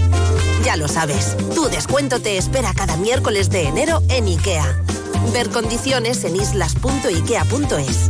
Ya 0.63 0.77
lo 0.77 0.87
sabes, 0.87 1.37
tu 1.53 1.65
descuento 1.69 2.19
te 2.19 2.37
espera 2.37 2.73
cada 2.75 2.97
miércoles 2.97 3.49
de 3.49 3.67
enero 3.67 4.01
en 4.09 4.27
IKEA. 4.27 4.83
Ver 5.31 5.49
condiciones 5.49 6.23
en 6.23 6.35
islas.ikea.es. 6.37 8.09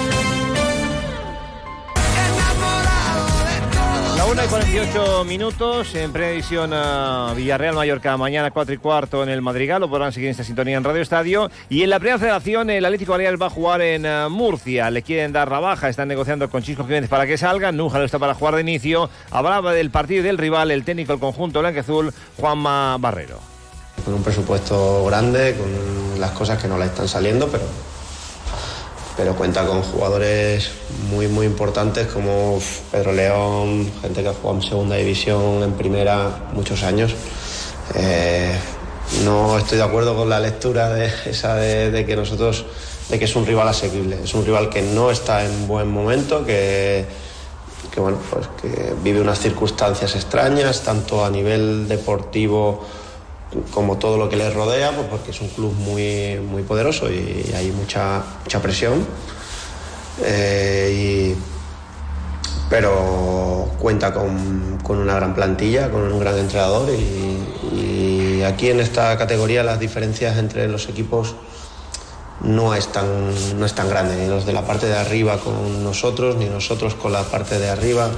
1 4.31 4.45
y 4.45 4.47
48 4.47 5.25
minutos 5.25 5.93
en 5.93 6.13
previsión 6.13 6.71
a 6.73 7.33
Villarreal 7.35 7.75
Mallorca 7.75 8.15
mañana 8.15 8.49
4 8.49 8.75
y 8.75 8.77
cuarto 8.77 9.23
en 9.23 9.29
el 9.29 9.41
Madrigal. 9.41 9.81
Lo 9.81 9.89
podrán 9.89 10.13
seguir 10.13 10.27
en 10.27 10.31
esta 10.31 10.45
sintonía 10.45 10.77
en 10.77 10.85
Radio 10.85 11.01
Estadio. 11.01 11.51
Y 11.67 11.83
en 11.83 11.89
la 11.89 11.99
primera 11.99 12.17
federación, 12.17 12.69
el 12.69 12.85
Atlético 12.85 13.11
Baleares 13.11 13.41
va 13.41 13.47
a 13.47 13.49
jugar 13.49 13.81
en 13.81 14.05
eh, 14.05 14.29
Murcia. 14.29 14.89
Le 14.89 15.01
quieren 15.01 15.33
dar 15.33 15.51
la 15.51 15.59
baja, 15.59 15.89
están 15.89 16.07
negociando 16.07 16.49
con 16.49 16.63
Chisco 16.63 16.85
Jiménez 16.85 17.09
para 17.09 17.27
que 17.27 17.37
salga. 17.37 17.73
Nújalo 17.73 18.05
está 18.05 18.19
para 18.19 18.33
jugar 18.33 18.55
de 18.55 18.61
inicio. 18.61 19.09
Hablaba 19.31 19.73
del 19.73 19.91
partido 19.91 20.21
y 20.21 20.23
del 20.23 20.37
rival, 20.37 20.71
el 20.71 20.85
técnico 20.85 21.11
del 21.11 21.19
conjunto 21.19 21.59
blanqueazul, 21.59 22.13
Juanma 22.37 22.95
Barrero. 23.01 23.37
Con 24.05 24.13
un 24.13 24.23
presupuesto 24.23 25.03
grande, 25.07 25.57
con 25.57 26.21
las 26.21 26.31
cosas 26.31 26.61
que 26.61 26.69
no 26.69 26.77
le 26.77 26.85
están 26.85 27.09
saliendo, 27.09 27.49
pero 27.49 27.65
pero 29.21 29.35
cuenta 29.35 29.67
con 29.67 29.83
jugadores 29.83 30.71
muy 31.11 31.27
muy 31.27 31.45
importantes 31.45 32.07
como 32.07 32.59
Pedro 32.91 33.11
León, 33.11 33.87
gente 34.01 34.23
que 34.23 34.29
ha 34.29 34.33
jugado 34.33 34.59
en 34.59 34.67
segunda 34.67 34.95
división, 34.95 35.61
en 35.61 35.73
primera 35.73 36.49
muchos 36.53 36.81
años. 36.81 37.13
Eh, 37.93 38.51
no 39.23 39.59
estoy 39.59 39.77
de 39.77 39.83
acuerdo 39.83 40.15
con 40.15 40.27
la 40.27 40.39
lectura 40.39 40.89
de 40.89 41.11
esa 41.27 41.53
de, 41.53 42.03
que 42.03 42.15
nosotros 42.15 42.65
de 43.09 43.19
que 43.19 43.25
es 43.25 43.35
un 43.35 43.45
rival 43.45 43.67
asequible, 43.67 44.17
es 44.23 44.33
un 44.33 44.43
rival 44.43 44.69
que 44.69 44.81
no 44.81 45.11
está 45.11 45.45
en 45.45 45.67
buen 45.67 45.87
momento, 45.87 46.43
que, 46.43 47.05
que 47.93 47.99
bueno 47.99 48.17
pues 48.27 48.47
que 48.59 48.95
vive 49.03 49.21
unas 49.21 49.37
circunstancias 49.37 50.15
extrañas 50.15 50.81
tanto 50.81 51.23
a 51.23 51.29
nivel 51.29 51.87
deportivo 51.87 52.83
como 53.73 53.97
todo 53.97 54.17
lo 54.17 54.29
que 54.29 54.37
le 54.37 54.49
rodea, 54.49 54.95
pues 54.95 55.07
porque 55.07 55.31
es 55.31 55.41
un 55.41 55.49
club 55.49 55.73
muy, 55.73 56.39
muy 56.39 56.63
poderoso 56.63 57.11
y, 57.11 57.51
hay 57.55 57.71
mucha, 57.71 58.23
mucha 58.43 58.61
presión. 58.61 59.05
Eh, 60.23 61.35
pero 62.69 63.69
cuenta 63.79 64.13
con, 64.13 64.79
con, 64.81 64.99
una 64.99 65.15
gran 65.15 65.35
plantilla, 65.35 65.89
con 65.89 66.03
un 66.03 66.19
gran 66.19 66.37
entrenador 66.37 66.89
y, 66.89 67.75
y, 67.75 68.43
aquí 68.43 68.69
en 68.69 68.79
esta 68.79 69.17
categoría 69.17 69.63
las 69.63 69.79
diferencias 69.79 70.37
entre 70.37 70.67
los 70.67 70.87
equipos 70.87 71.35
no 72.43 72.73
es 72.73 72.87
tan, 72.87 73.05
no 73.59 73.65
es 73.65 73.73
tan 73.73 73.89
grande, 73.89 74.15
ni 74.15 74.27
los 74.27 74.45
de 74.45 74.53
la 74.53 74.65
parte 74.65 74.87
de 74.87 74.97
arriba 74.97 75.37
con 75.37 75.83
nosotros, 75.83 76.37
ni 76.37 76.45
nosotros 76.45 76.95
con 76.95 77.11
la 77.11 77.23
parte 77.23 77.59
de 77.59 77.69
arriba 77.69 78.09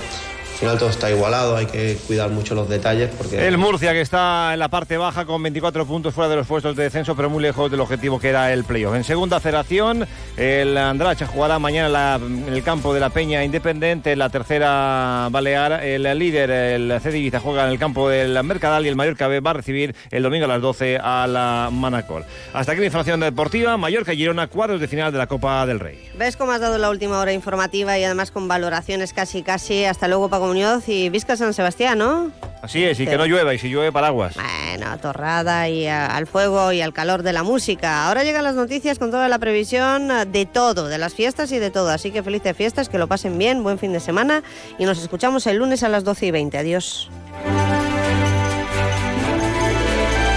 final 0.63 0.77
todo 0.77 0.89
está 0.89 1.11
igualado, 1.11 1.57
hay 1.57 1.65
que 1.65 1.97
cuidar 2.07 2.29
mucho 2.29 2.55
los 2.55 2.69
detalles. 2.69 3.09
porque 3.17 3.45
El 3.45 3.57
Murcia 3.57 3.91
que 3.91 4.01
está 4.01 4.53
en 4.53 4.59
la 4.59 4.69
parte 4.69 4.95
baja 4.97 5.25
con 5.25 5.43
24 5.43 5.85
puntos 5.85 6.13
fuera 6.13 6.29
de 6.29 6.37
los 6.37 6.47
puestos 6.47 6.75
de 6.75 6.83
descenso, 6.83 7.15
pero 7.15 7.29
muy 7.29 7.43
lejos 7.43 7.69
del 7.69 7.81
objetivo 7.81 8.17
que 8.19 8.29
era 8.29 8.53
el 8.53 8.63
playoff. 8.63 8.95
En 8.95 9.03
segunda 9.03 9.41
federación, 9.41 10.07
el 10.37 10.77
Andracha 10.77 11.27
jugará 11.27 11.59
mañana 11.59 12.15
en 12.15 12.53
el 12.53 12.63
campo 12.63 12.93
de 12.93 13.01
la 13.01 13.09
Peña 13.09 13.43
Independiente, 13.43 14.13
en 14.13 14.19
la 14.19 14.29
tercera 14.29 15.27
Balear. 15.31 15.83
El 15.83 16.03
líder, 16.17 16.49
el 16.49 17.01
Cediviza, 17.01 17.41
juega 17.41 17.65
en 17.65 17.71
el 17.71 17.79
campo 17.79 18.07
del 18.07 18.41
Mercadal 18.43 18.85
y 18.85 18.89
el 18.89 18.95
Mallorca 18.95 19.27
B 19.27 19.41
va 19.41 19.49
a 19.49 19.53
recibir 19.55 19.93
el 20.11 20.23
domingo 20.23 20.45
a 20.45 20.47
las 20.47 20.61
12 20.61 20.97
a 21.03 21.27
la 21.27 21.69
Manacol. 21.71 22.23
Hasta 22.53 22.71
aquí 22.71 22.79
la 22.79 22.85
información 22.85 23.19
deportiva. 23.19 23.75
Mallorca 23.75 24.13
y 24.13 24.17
Girona, 24.17 24.47
cuadros 24.47 24.79
de 24.79 24.87
final 24.87 25.11
de 25.11 25.17
la 25.17 25.27
Copa 25.27 25.65
del 25.65 25.81
Rey. 25.81 26.09
¿Ves 26.17 26.37
cómo 26.37 26.53
has 26.53 26.61
dado 26.61 26.77
la 26.77 26.89
última 26.89 27.19
hora 27.19 27.33
informativa 27.33 27.97
y 27.99 28.05
además 28.05 28.31
con 28.31 28.47
valoraciones 28.47 29.11
casi 29.11 29.43
casi? 29.43 29.83
Hasta 29.85 30.07
luego, 30.07 30.29
Paco 30.29 30.52
Muñoz 30.53 30.87
y 30.87 31.09
Vizca 31.09 31.35
San 31.35 31.51
Sebastián, 31.51 31.97
¿no? 31.97 32.31
Así 32.61 32.83
es, 32.83 32.99
y 32.99 33.07
que 33.07 33.17
no 33.17 33.25
llueva, 33.25 33.55
y 33.55 33.57
si 33.57 33.69
llueve, 33.69 33.91
paraguas. 33.91 34.35
Bueno, 34.35 34.97
torrada 34.99 35.67
y 35.67 35.87
al 35.87 36.27
fuego 36.27 36.71
y 36.71 36.79
al 36.79 36.93
calor 36.93 37.23
de 37.23 37.33
la 37.33 37.41
música. 37.41 38.07
Ahora 38.07 38.23
llegan 38.23 38.43
las 38.43 38.53
noticias 38.53 38.99
con 38.99 39.09
toda 39.09 39.27
la 39.29 39.39
previsión 39.39 40.09
de 40.31 40.45
todo, 40.45 40.87
de 40.87 40.99
las 40.99 41.15
fiestas 41.15 41.51
y 41.51 41.57
de 41.57 41.71
todo. 41.71 41.89
Así 41.89 42.11
que 42.11 42.21
felices 42.21 42.55
fiestas, 42.55 42.87
que 42.87 42.99
lo 42.99 43.07
pasen 43.07 43.37
bien, 43.39 43.63
buen 43.63 43.79
fin 43.79 43.93
de 43.93 43.99
semana 43.99 44.43
y 44.77 44.85
nos 44.85 45.01
escuchamos 45.01 45.47
el 45.47 45.57
lunes 45.57 45.81
a 45.81 45.89
las 45.89 46.03
12 46.03 46.27
y 46.27 46.31
20. 46.31 46.57
Adiós. 46.59 47.09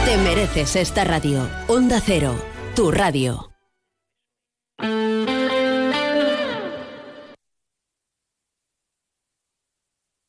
Te 0.06 0.16
mereces 0.16 0.76
esta 0.76 1.04
radio. 1.04 1.46
Onda 1.68 2.00
Cero, 2.04 2.34
tu 2.74 2.90
radio. 2.90 3.55